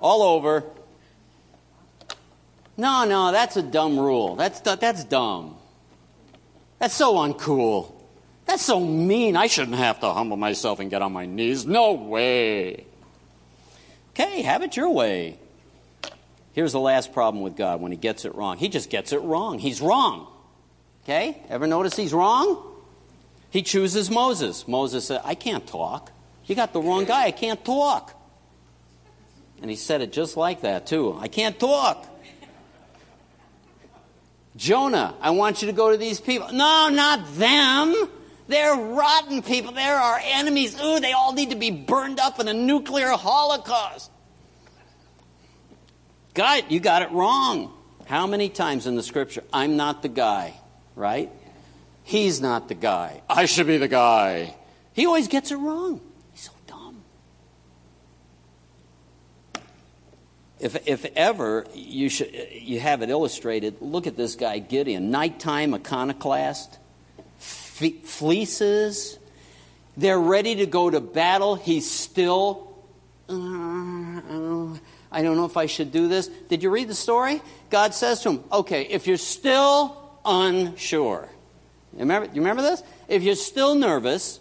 All 0.00 0.22
over. 0.22 0.62
No, 2.76 3.04
no, 3.04 3.32
that's 3.32 3.56
a 3.56 3.62
dumb 3.62 3.98
rule. 3.98 4.36
That's, 4.36 4.60
that's 4.60 5.04
dumb. 5.04 5.56
That's 6.78 6.94
so 6.94 7.14
uncool. 7.14 7.92
That's 8.46 8.62
so 8.62 8.78
mean. 8.80 9.36
I 9.36 9.46
shouldn't 9.46 9.78
have 9.78 10.00
to 10.00 10.12
humble 10.12 10.36
myself 10.36 10.78
and 10.78 10.90
get 10.90 11.00
on 11.00 11.12
my 11.12 11.26
knees. 11.26 11.64
No 11.64 11.94
way. 11.94 12.86
Okay, 14.10 14.42
have 14.42 14.62
it 14.62 14.76
your 14.76 14.90
way. 14.90 15.38
Here's 16.54 16.72
the 16.72 16.80
last 16.80 17.12
problem 17.12 17.42
with 17.42 17.56
God 17.56 17.80
when 17.80 17.90
he 17.90 17.98
gets 17.98 18.24
it 18.24 18.34
wrong. 18.34 18.56
He 18.58 18.68
just 18.68 18.88
gets 18.88 19.12
it 19.12 19.20
wrong. 19.20 19.58
He's 19.58 19.80
wrong. 19.80 20.28
Okay? 21.02 21.42
Ever 21.48 21.66
notice 21.66 21.96
he's 21.96 22.14
wrong? 22.14 22.62
He 23.50 23.62
chooses 23.62 24.08
Moses. 24.08 24.66
Moses 24.66 25.06
said, 25.06 25.20
I 25.24 25.34
can't 25.34 25.66
talk. 25.66 26.12
You 26.46 26.54
got 26.54 26.72
the 26.72 26.80
wrong 26.80 27.04
guy. 27.04 27.24
I 27.24 27.30
can't 27.32 27.62
talk. 27.64 28.14
And 29.60 29.68
he 29.68 29.76
said 29.76 30.00
it 30.00 30.12
just 30.12 30.36
like 30.36 30.62
that, 30.62 30.86
too. 30.86 31.18
I 31.20 31.26
can't 31.26 31.58
talk. 31.58 32.06
Jonah, 34.56 35.14
I 35.20 35.30
want 35.30 35.60
you 35.60 35.66
to 35.66 35.72
go 35.72 35.90
to 35.90 35.96
these 35.96 36.20
people. 36.20 36.52
No, 36.52 36.88
not 36.88 37.34
them. 37.34 37.94
They're 38.46 38.76
rotten 38.76 39.42
people. 39.42 39.72
They're 39.72 39.96
our 39.96 40.20
enemies. 40.22 40.80
Ooh, 40.80 41.00
they 41.00 41.12
all 41.12 41.32
need 41.32 41.50
to 41.50 41.56
be 41.56 41.72
burned 41.72 42.20
up 42.20 42.38
in 42.38 42.46
a 42.46 42.52
nuclear 42.52 43.10
holocaust. 43.10 44.12
God, 46.34 46.64
you 46.68 46.80
got 46.80 47.02
it 47.02 47.10
wrong. 47.12 47.72
How 48.06 48.26
many 48.26 48.48
times 48.48 48.86
in 48.86 48.96
the 48.96 49.02
scripture, 49.02 49.44
I'm 49.52 49.76
not 49.76 50.02
the 50.02 50.08
guy, 50.08 50.54
right? 50.94 51.30
He's 52.02 52.40
not 52.40 52.68
the 52.68 52.74
guy. 52.74 53.22
I 53.30 53.46
should 53.46 53.66
be 53.66 53.78
the 53.78 53.88
guy. 53.88 54.54
He 54.92 55.06
always 55.06 55.28
gets 55.28 55.50
it 55.50 55.56
wrong. 55.56 56.00
He's 56.32 56.42
so 56.42 56.52
dumb. 56.66 57.02
If, 60.60 60.86
if 60.86 61.06
ever 61.16 61.66
you, 61.72 62.08
should, 62.08 62.34
you 62.52 62.80
have 62.80 63.02
it 63.02 63.10
illustrated, 63.10 63.80
look 63.80 64.06
at 64.06 64.16
this 64.16 64.34
guy, 64.34 64.58
Gideon. 64.58 65.10
Nighttime 65.10 65.72
iconoclast, 65.72 66.78
fe- 67.38 68.00
fleeces. 68.02 69.18
They're 69.96 70.20
ready 70.20 70.56
to 70.56 70.66
go 70.66 70.90
to 70.90 71.00
battle. 71.00 71.54
He's 71.54 71.88
still. 71.88 72.74
Uh, 73.28 74.76
I 75.14 75.22
don't 75.22 75.36
know 75.36 75.44
if 75.44 75.56
I 75.56 75.66
should 75.66 75.92
do 75.92 76.08
this. 76.08 76.26
Did 76.26 76.64
you 76.64 76.70
read 76.70 76.88
the 76.88 76.94
story? 76.94 77.40
God 77.70 77.94
says 77.94 78.20
to 78.22 78.30
him, 78.30 78.44
Okay, 78.50 78.82
if 78.82 79.06
you're 79.06 79.16
still 79.16 79.96
unsure, 80.24 81.28
you 81.92 82.00
remember, 82.00 82.26
you 82.34 82.40
remember 82.40 82.62
this? 82.62 82.82
If 83.06 83.22
you're 83.22 83.36
still 83.36 83.76
nervous, 83.76 84.40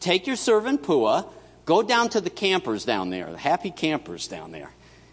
take 0.00 0.26
your 0.26 0.34
servant 0.34 0.82
Purah, 0.82 1.24
go 1.66 1.82
down 1.82 2.08
to 2.10 2.20
the 2.20 2.30
campers 2.30 2.84
down 2.84 3.10
there, 3.10 3.30
the 3.30 3.38
happy 3.38 3.70
campers 3.70 4.26
down 4.26 4.50
there. 4.50 4.70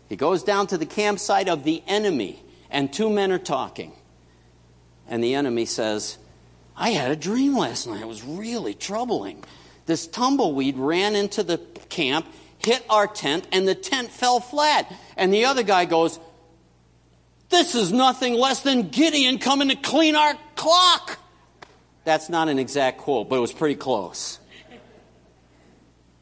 He 0.10 0.16
goes 0.16 0.42
down 0.42 0.68
to 0.68 0.78
the 0.78 0.88
campsite 0.88 1.50
of 1.50 1.64
the 1.64 1.84
enemy, 1.86 2.44
and 2.72 2.92
two 2.92 3.10
men 3.12 3.32
are 3.32 3.38
talking. 3.38 3.92
And 5.08 5.24
the 5.24 5.36
enemy 5.36 5.66
says, 5.66 6.18
I 6.76 6.90
had 6.90 7.12
a 7.12 7.16
dream 7.16 7.56
last 7.56 7.88
night. 7.88 8.02
It 8.02 8.08
was 8.08 8.24
really 8.24 8.74
troubling. 8.74 9.44
This 9.86 10.08
tumbleweed 10.08 10.78
ran 10.78 11.16
into 11.16 11.44
the 11.44 11.60
camp 11.90 12.26
hit 12.66 12.84
our 12.90 13.08
tent, 13.08 13.48
and 13.52 13.68
the 13.68 13.76
tent 13.76 14.10
fell 14.10 14.40
flat. 14.40 14.92
And 15.16 15.34
the 15.34 15.46
other 15.46 15.64
guy 15.64 15.86
goes, 15.86 16.20
This 17.50 17.76
is 17.76 17.92
nothing 17.92 18.34
less 18.34 18.62
than 18.62 18.90
Gideon 18.90 19.38
coming 19.38 19.70
to 19.70 19.76
clean 19.76 20.16
our 20.16 20.36
clock. 20.56 21.20
That's 22.04 22.30
not 22.30 22.50
an 22.50 22.60
exact 22.60 23.00
quote, 23.00 23.30
but 23.30 23.38
it 23.38 23.42
was 23.42 23.54
pretty 23.54 23.76
close. 23.76 24.40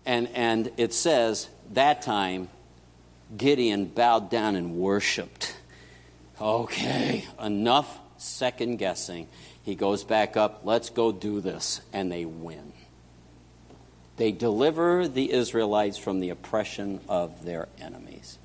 And, 0.06 0.28
and 0.34 0.72
it 0.78 0.94
says, 0.94 1.48
that 1.72 2.02
time, 2.02 2.50
Gideon 3.36 3.86
bowed 3.86 4.30
down 4.30 4.56
and 4.56 4.76
worshiped. 4.76 5.56
Okay, 6.42 7.26
enough 7.42 8.00
second 8.18 8.78
guessing. 8.78 9.28
He 9.64 9.76
goes 9.76 10.04
back 10.04 10.36
up, 10.36 10.62
let's 10.64 10.90
go 10.90 11.12
do 11.12 11.40
this, 11.40 11.82
and 11.94 12.12
they 12.12 12.26
win. 12.26 12.74
They 14.18 14.32
deliver 14.32 15.08
the 15.08 15.32
Israelites 15.32 15.98
from 15.98 16.20
the 16.20 16.30
oppression 16.30 17.02
of 17.10 17.44
their 17.44 17.68
enemies. 17.80 18.38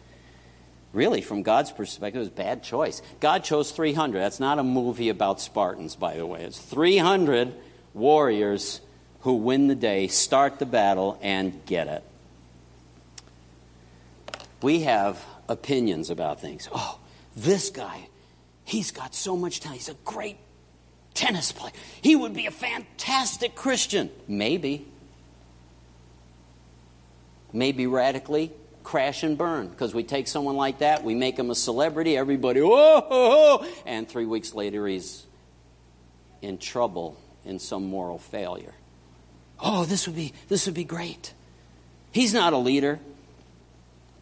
Really, 0.93 1.20
from 1.20 1.43
God's 1.43 1.70
perspective, 1.70 2.16
it 2.16 2.20
was 2.20 2.28
a 2.28 2.32
bad 2.32 2.62
choice. 2.62 3.03
God 3.20 3.45
chose 3.45 3.70
300. 3.73 4.19
That's 4.19 4.40
not 4.40 4.59
a 4.59 4.62
movie 4.62 5.11
about 5.11 5.40
Spartans, 5.40 5.95
by 5.97 6.16
the 6.16 6.24
way. 6.24 6.43
It's 6.43 6.59
300 6.59 7.53
warriors 7.93 8.81
who 9.20 9.35
win 9.35 9.66
the 9.66 9.74
day, 9.74 10.09
start 10.09 10.59
the 10.59 10.66
battle, 10.66 11.19
and 11.20 11.65
get 11.66 11.89
it. 11.89 12.03
We 14.62 14.81
have 14.81 15.23
opinions 15.49 16.09
about 16.09 16.40
things. 16.40 16.69
Oh, 16.73 16.99
this 17.36 17.69
guy, 17.69 18.09
he's 18.65 18.90
got 18.90 19.15
so 19.15 19.36
much 19.36 19.61
talent. 19.61 19.81
He's 19.81 19.90
a 19.90 19.97
great 20.05 20.39
tennis 21.15 21.53
player. 21.53 21.73
He 22.01 22.16
would 22.16 22.32
be 22.32 22.47
a 22.47 22.51
fantastic 22.51 23.55
Christian. 23.55 24.11
Maybe 24.27 24.86
maybe 27.53 27.87
radically 27.87 28.53
crash 28.83 29.23
and 29.23 29.37
burn 29.37 29.69
because 29.69 29.95
we 29.95 30.03
take 30.03 30.27
someone 30.27 30.57
like 30.57 30.79
that, 30.79 31.05
we 31.05 31.15
make 31.15 31.39
him 31.39 31.51
a 31.51 31.55
celebrity, 31.55 32.16
everybody, 32.16 32.61
oh, 32.61 32.69
whoa, 32.69 33.59
whoa, 33.59 33.66
and 33.85 34.09
three 34.09 34.25
weeks 34.25 34.55
later 34.55 34.87
he's 34.87 35.27
in 36.41 36.57
trouble 36.57 37.20
in 37.45 37.59
some 37.59 37.85
moral 37.85 38.19
failure. 38.19 38.75
Oh, 39.61 39.85
this 39.85 40.07
would 40.07 40.16
be 40.16 40.33
this 40.49 40.66
would 40.66 40.75
be 40.75 40.85
great. 40.85 41.35
He's 42.12 42.33
not 42.33 42.53
a 42.53 42.59
leader. 42.59 42.99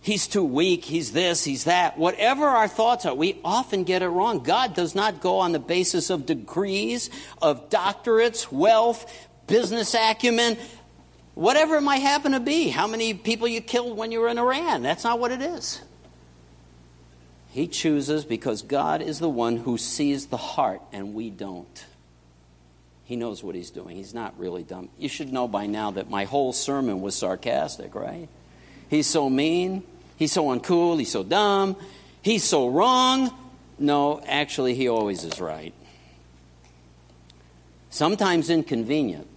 He's 0.01 0.28
too 0.28 0.44
weak. 0.44 0.85
He's 0.85 1.12
this, 1.12 1.44
he's 1.44 1.65
that. 1.65 1.98
Whatever 1.98 2.47
our 2.47 2.69
thoughts 2.69 3.07
are, 3.07 3.15
we 3.15 3.40
often 3.44 3.82
get 3.85 4.03
it 4.03 4.09
wrong. 4.09 4.44
God 4.44 4.74
does 4.74 4.94
not 4.94 5.20
go 5.20 5.40
on 5.40 5.53
the 5.53 5.59
basis 5.59 6.11
of 6.11 6.27
degrees, 6.27 7.11
of 7.43 7.70
doctorates, 7.70 8.51
wealth, 8.53 9.12
business 9.47 9.94
acumen 9.94 10.59
whatever 11.36 11.76
it 11.76 11.82
might 11.82 11.98
happen 11.98 12.32
to 12.32 12.40
be, 12.40 12.70
how 12.70 12.88
many 12.88 13.14
people 13.14 13.46
you 13.46 13.60
killed 13.60 13.96
when 13.96 14.10
you 14.10 14.18
were 14.20 14.28
in 14.28 14.38
Iran. 14.38 14.82
That's 14.82 15.04
not 15.04 15.20
what 15.20 15.30
it 15.30 15.40
is. 15.40 15.80
He 17.50 17.68
chooses 17.68 18.24
because 18.24 18.62
God 18.62 19.00
is 19.00 19.20
the 19.20 19.28
one 19.28 19.58
who 19.58 19.78
sees 19.78 20.26
the 20.26 20.36
heart 20.36 20.80
and 20.92 21.14
we 21.14 21.30
don't. 21.30 21.84
He 23.04 23.16
knows 23.16 23.42
what 23.42 23.54
he's 23.54 23.70
doing. 23.70 23.96
He's 23.96 24.14
not 24.14 24.36
really 24.38 24.64
dumb. 24.64 24.88
You 24.98 25.08
should 25.08 25.32
know 25.32 25.46
by 25.46 25.66
now 25.66 25.92
that 25.92 26.10
my 26.10 26.24
whole 26.24 26.52
sermon 26.52 27.00
was 27.00 27.14
sarcastic, 27.14 27.94
right? 27.94 28.28
He's 28.88 29.06
so 29.06 29.30
mean. 29.30 29.84
He's 30.16 30.32
so 30.32 30.46
uncool. 30.46 30.98
He's 30.98 31.12
so 31.12 31.22
dumb. 31.22 31.76
He's 32.22 32.44
so 32.44 32.68
wrong. 32.68 33.30
No, 33.78 34.22
actually, 34.26 34.74
he 34.74 34.88
always 34.88 35.22
is 35.22 35.38
right. 35.38 35.74
Sometimes 37.90 38.50
inconvenient 38.50 39.28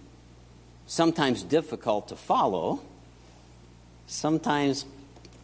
sometimes 0.90 1.44
difficult 1.44 2.08
to 2.08 2.16
follow. 2.16 2.80
Sometimes 4.08 4.84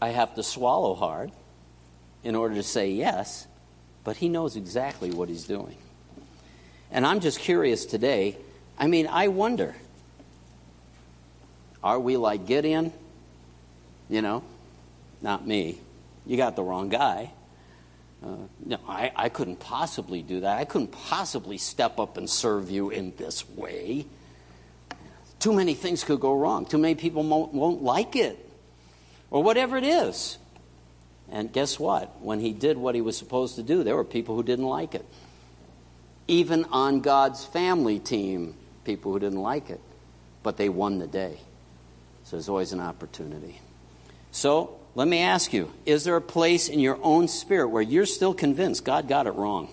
I 0.03 0.09
have 0.09 0.35
to 0.35 0.43
swallow 0.43 0.97
hard 0.97 1.31
in 2.25 2.35
order 2.35 2.57
to 2.57 2.65
say 2.65 2.91
yes, 2.91 3.47
but 4.03 4.17
he 4.17 4.29
knows 4.29 4.57
exactly 4.57 5.13
what 5.13 5.29
he's 5.29 5.45
doing. 5.45 5.77
And 6.91 7.07
I'm 7.07 7.21
just 7.21 7.39
curious 7.39 7.87
today. 7.87 8.37
I 8.77 8.89
mean, 8.89 9.07
I 9.07 9.29
wonder 9.29 9.77
are 11.85 12.01
we 12.01 12.17
like 12.17 12.47
Gideon? 12.47 12.93
You 14.09 14.23
know, 14.23 14.43
not 15.23 15.47
me. 15.47 15.79
You 16.27 16.37
got 16.37 16.57
the 16.57 16.65
wrong 16.65 16.89
guy. 16.89 17.31
Uh, 18.21 18.35
no, 18.65 18.79
I, 18.89 19.13
I 19.15 19.29
couldn't 19.29 19.61
possibly 19.61 20.23
do 20.23 20.41
that. 20.41 20.59
I 20.59 20.65
couldn't 20.65 20.91
possibly 20.91 21.57
step 21.57 22.01
up 22.01 22.17
and 22.17 22.29
serve 22.29 22.69
you 22.69 22.91
in 22.91 23.15
this 23.17 23.49
way. 23.49 24.07
Too 25.47 25.53
many 25.53 25.75
things 25.75 26.03
could 26.03 26.19
go 26.19 26.35
wrong. 26.35 26.67
Too 26.67 26.77
many 26.77 26.97
people 26.97 27.23
won't, 27.23 27.55
won't 27.55 27.81
like 27.81 28.17
it, 28.17 28.37
or 29.31 29.45
whatever 29.45 29.77
it 29.77 29.85
is. 29.85 30.39
And 31.31 31.53
guess 31.53 31.79
what? 31.79 32.21
When 32.21 32.41
he 32.41 32.53
did 32.53 32.77
what 32.77 32.97
he 32.97 33.01
was 33.01 33.17
supposed 33.17 33.55
to 33.55 33.63
do, 33.63 33.85
there 33.85 33.95
were 33.95 34.03
people 34.03 34.35
who 34.35 34.43
didn't 34.43 34.65
like 34.65 34.97
it. 34.97 35.07
Even 36.27 36.65
on 36.65 37.01
God's 37.01 37.45
family 37.45 38.01
team, 38.01 38.57
people 38.83 39.13
who 39.13 39.21
didn't 39.21 39.39
like 39.41 39.71
it. 39.71 39.81
But 40.43 40.57
they 40.57 40.69
won 40.69 40.99
the 40.99 41.07
day. 41.07 41.39
So 42.25 42.35
there's 42.35 42.49
always 42.49 42.73
an 42.73 42.81
opportunity. 42.81 43.61
So 44.33 44.81
let 44.97 45.07
me 45.07 45.21
ask 45.21 45.53
you 45.53 45.73
is 45.85 46.03
there 46.03 46.17
a 46.17 46.21
place 46.21 46.69
in 46.69 46.81
your 46.81 46.99
own 47.05 47.29
spirit 47.29 47.69
where 47.69 47.83
you're 47.83 48.05
still 48.05 48.35
convinced 48.35 48.85
God 48.85 49.07
got 49.07 49.29
it 49.29 49.35
wrong? 49.37 49.73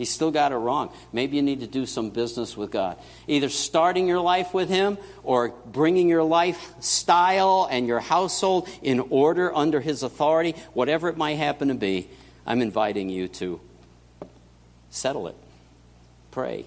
He 0.00 0.06
still 0.06 0.30
got 0.30 0.50
it 0.50 0.56
wrong. 0.56 0.90
Maybe 1.12 1.36
you 1.36 1.42
need 1.42 1.60
to 1.60 1.66
do 1.66 1.84
some 1.84 2.08
business 2.08 2.56
with 2.56 2.70
God. 2.70 2.96
Either 3.28 3.50
starting 3.50 4.08
your 4.08 4.22
life 4.22 4.54
with 4.54 4.70
Him 4.70 4.96
or 5.22 5.50
bringing 5.66 6.08
your 6.08 6.22
lifestyle 6.22 7.68
and 7.70 7.86
your 7.86 8.00
household 8.00 8.66
in 8.80 9.00
order 9.10 9.54
under 9.54 9.78
His 9.78 10.02
authority, 10.02 10.54
whatever 10.72 11.10
it 11.10 11.18
might 11.18 11.34
happen 11.34 11.68
to 11.68 11.74
be, 11.74 12.08
I'm 12.46 12.62
inviting 12.62 13.10
you 13.10 13.28
to 13.28 13.60
settle 14.88 15.28
it. 15.28 15.36
Pray. 16.30 16.64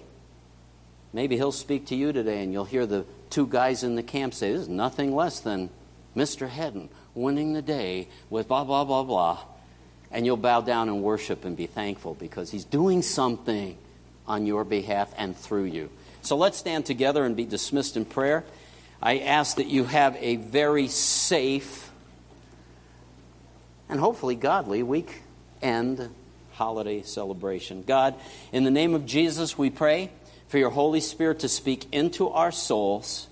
Maybe 1.12 1.34
He'll 1.34 1.50
speak 1.50 1.86
to 1.86 1.96
you 1.96 2.12
today 2.12 2.40
and 2.40 2.52
you'll 2.52 2.66
hear 2.66 2.86
the 2.86 3.04
two 3.30 3.48
guys 3.48 3.82
in 3.82 3.96
the 3.96 4.04
camp 4.04 4.32
say, 4.32 4.52
This 4.52 4.60
is 4.60 4.68
nothing 4.68 5.12
less 5.12 5.40
than 5.40 5.70
Mr. 6.14 6.48
Hedden 6.48 6.88
winning 7.16 7.52
the 7.52 7.62
day 7.62 8.06
with 8.30 8.46
blah, 8.46 8.62
blah, 8.62 8.84
blah, 8.84 9.02
blah 9.02 9.40
and 10.14 10.24
you'll 10.24 10.36
bow 10.36 10.60
down 10.60 10.88
and 10.88 11.02
worship 11.02 11.44
and 11.44 11.56
be 11.56 11.66
thankful 11.66 12.14
because 12.14 12.50
He's 12.50 12.64
doing 12.64 13.02
something 13.02 13.76
on 14.26 14.46
your 14.46 14.64
behalf 14.64 15.12
and 15.18 15.36
through 15.36 15.64
you. 15.64 15.90
So 16.22 16.36
let's 16.36 16.56
stand 16.56 16.86
together 16.86 17.24
and 17.24 17.36
be 17.36 17.44
dismissed 17.44 17.96
in 17.96 18.04
prayer. 18.04 18.44
I 19.02 19.18
ask 19.18 19.56
that 19.56 19.66
you 19.66 19.84
have 19.84 20.16
a 20.20 20.36
very 20.36 20.88
safe 20.88 21.90
and 23.88 24.00
hopefully 24.00 24.36
godly 24.36 24.82
weekend 24.82 26.08
holiday 26.52 27.02
celebration. 27.02 27.82
God, 27.82 28.14
in 28.52 28.62
the 28.62 28.70
name 28.70 28.94
of 28.94 29.04
Jesus, 29.04 29.58
we 29.58 29.68
pray 29.68 30.10
for 30.46 30.58
your 30.58 30.70
Holy 30.70 31.00
Spirit 31.00 31.40
to 31.40 31.48
speak 31.48 31.92
into 31.92 32.28
our 32.28 32.52
souls. 32.52 33.26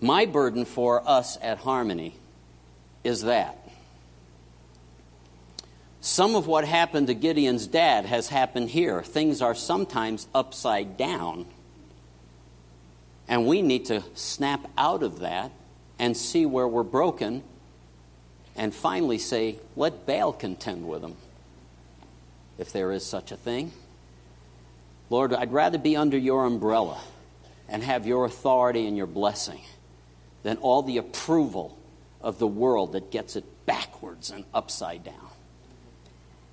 My 0.00 0.24
burden 0.24 0.64
for 0.64 1.06
us 1.06 1.36
at 1.42 1.58
Harmony 1.58 2.14
is 3.04 3.22
that 3.22 3.59
some 6.00 6.34
of 6.34 6.46
what 6.46 6.64
happened 6.64 7.08
to 7.08 7.14
Gideon's 7.14 7.66
dad 7.66 8.06
has 8.06 8.28
happened 8.28 8.70
here. 8.70 9.02
Things 9.02 9.42
are 9.42 9.54
sometimes 9.54 10.26
upside 10.34 10.96
down. 10.96 11.46
And 13.28 13.46
we 13.46 13.62
need 13.62 13.86
to 13.86 14.02
snap 14.14 14.68
out 14.76 15.02
of 15.02 15.20
that 15.20 15.52
and 15.98 16.16
see 16.16 16.46
where 16.46 16.66
we're 16.66 16.82
broken 16.82 17.42
and 18.56 18.74
finally 18.74 19.18
say, 19.18 19.56
let 19.76 20.06
Baal 20.06 20.32
contend 20.32 20.88
with 20.88 21.02
them, 21.02 21.16
if 22.58 22.72
there 22.72 22.90
is 22.92 23.06
such 23.06 23.30
a 23.30 23.36
thing. 23.36 23.70
Lord, 25.10 25.32
I'd 25.32 25.52
rather 25.52 25.78
be 25.78 25.96
under 25.96 26.18
your 26.18 26.44
umbrella 26.44 27.00
and 27.68 27.82
have 27.82 28.06
your 28.06 28.24
authority 28.24 28.86
and 28.86 28.96
your 28.96 29.06
blessing 29.06 29.60
than 30.42 30.56
all 30.58 30.82
the 30.82 30.98
approval 30.98 31.78
of 32.20 32.38
the 32.38 32.46
world 32.46 32.92
that 32.92 33.10
gets 33.10 33.36
it 33.36 33.44
backwards 33.66 34.30
and 34.30 34.44
upside 34.52 35.04
down. 35.04 35.29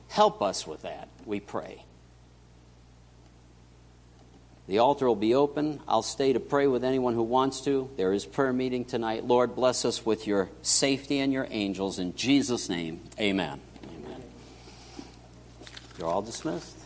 Help 0.09 0.41
us 0.41 0.65
with 0.65 0.83
that, 0.83 1.09
we 1.25 1.39
pray. 1.39 1.83
The 4.67 4.79
altar 4.79 5.07
will 5.07 5.15
be 5.15 5.33
open. 5.33 5.79
I'll 5.87 6.01
stay 6.01 6.33
to 6.33 6.41
pray 6.41 6.67
with 6.67 6.83
anyone 6.83 7.13
who 7.13 7.23
wants 7.23 7.61
to. 7.61 7.89
There 7.95 8.11
is 8.11 8.25
prayer 8.25 8.51
meeting 8.51 8.83
tonight. 8.83 9.23
Lord, 9.23 9.55
bless 9.55 9.85
us 9.85 10.05
with 10.05 10.27
your 10.27 10.49
safety 10.61 11.19
and 11.19 11.31
your 11.31 11.47
angels. 11.49 11.99
In 11.99 12.15
Jesus' 12.15 12.67
name, 12.67 12.99
amen. 13.17 13.61
Amen. 13.85 14.23
You're 15.97 16.09
all 16.09 16.21
dismissed. 16.21 16.76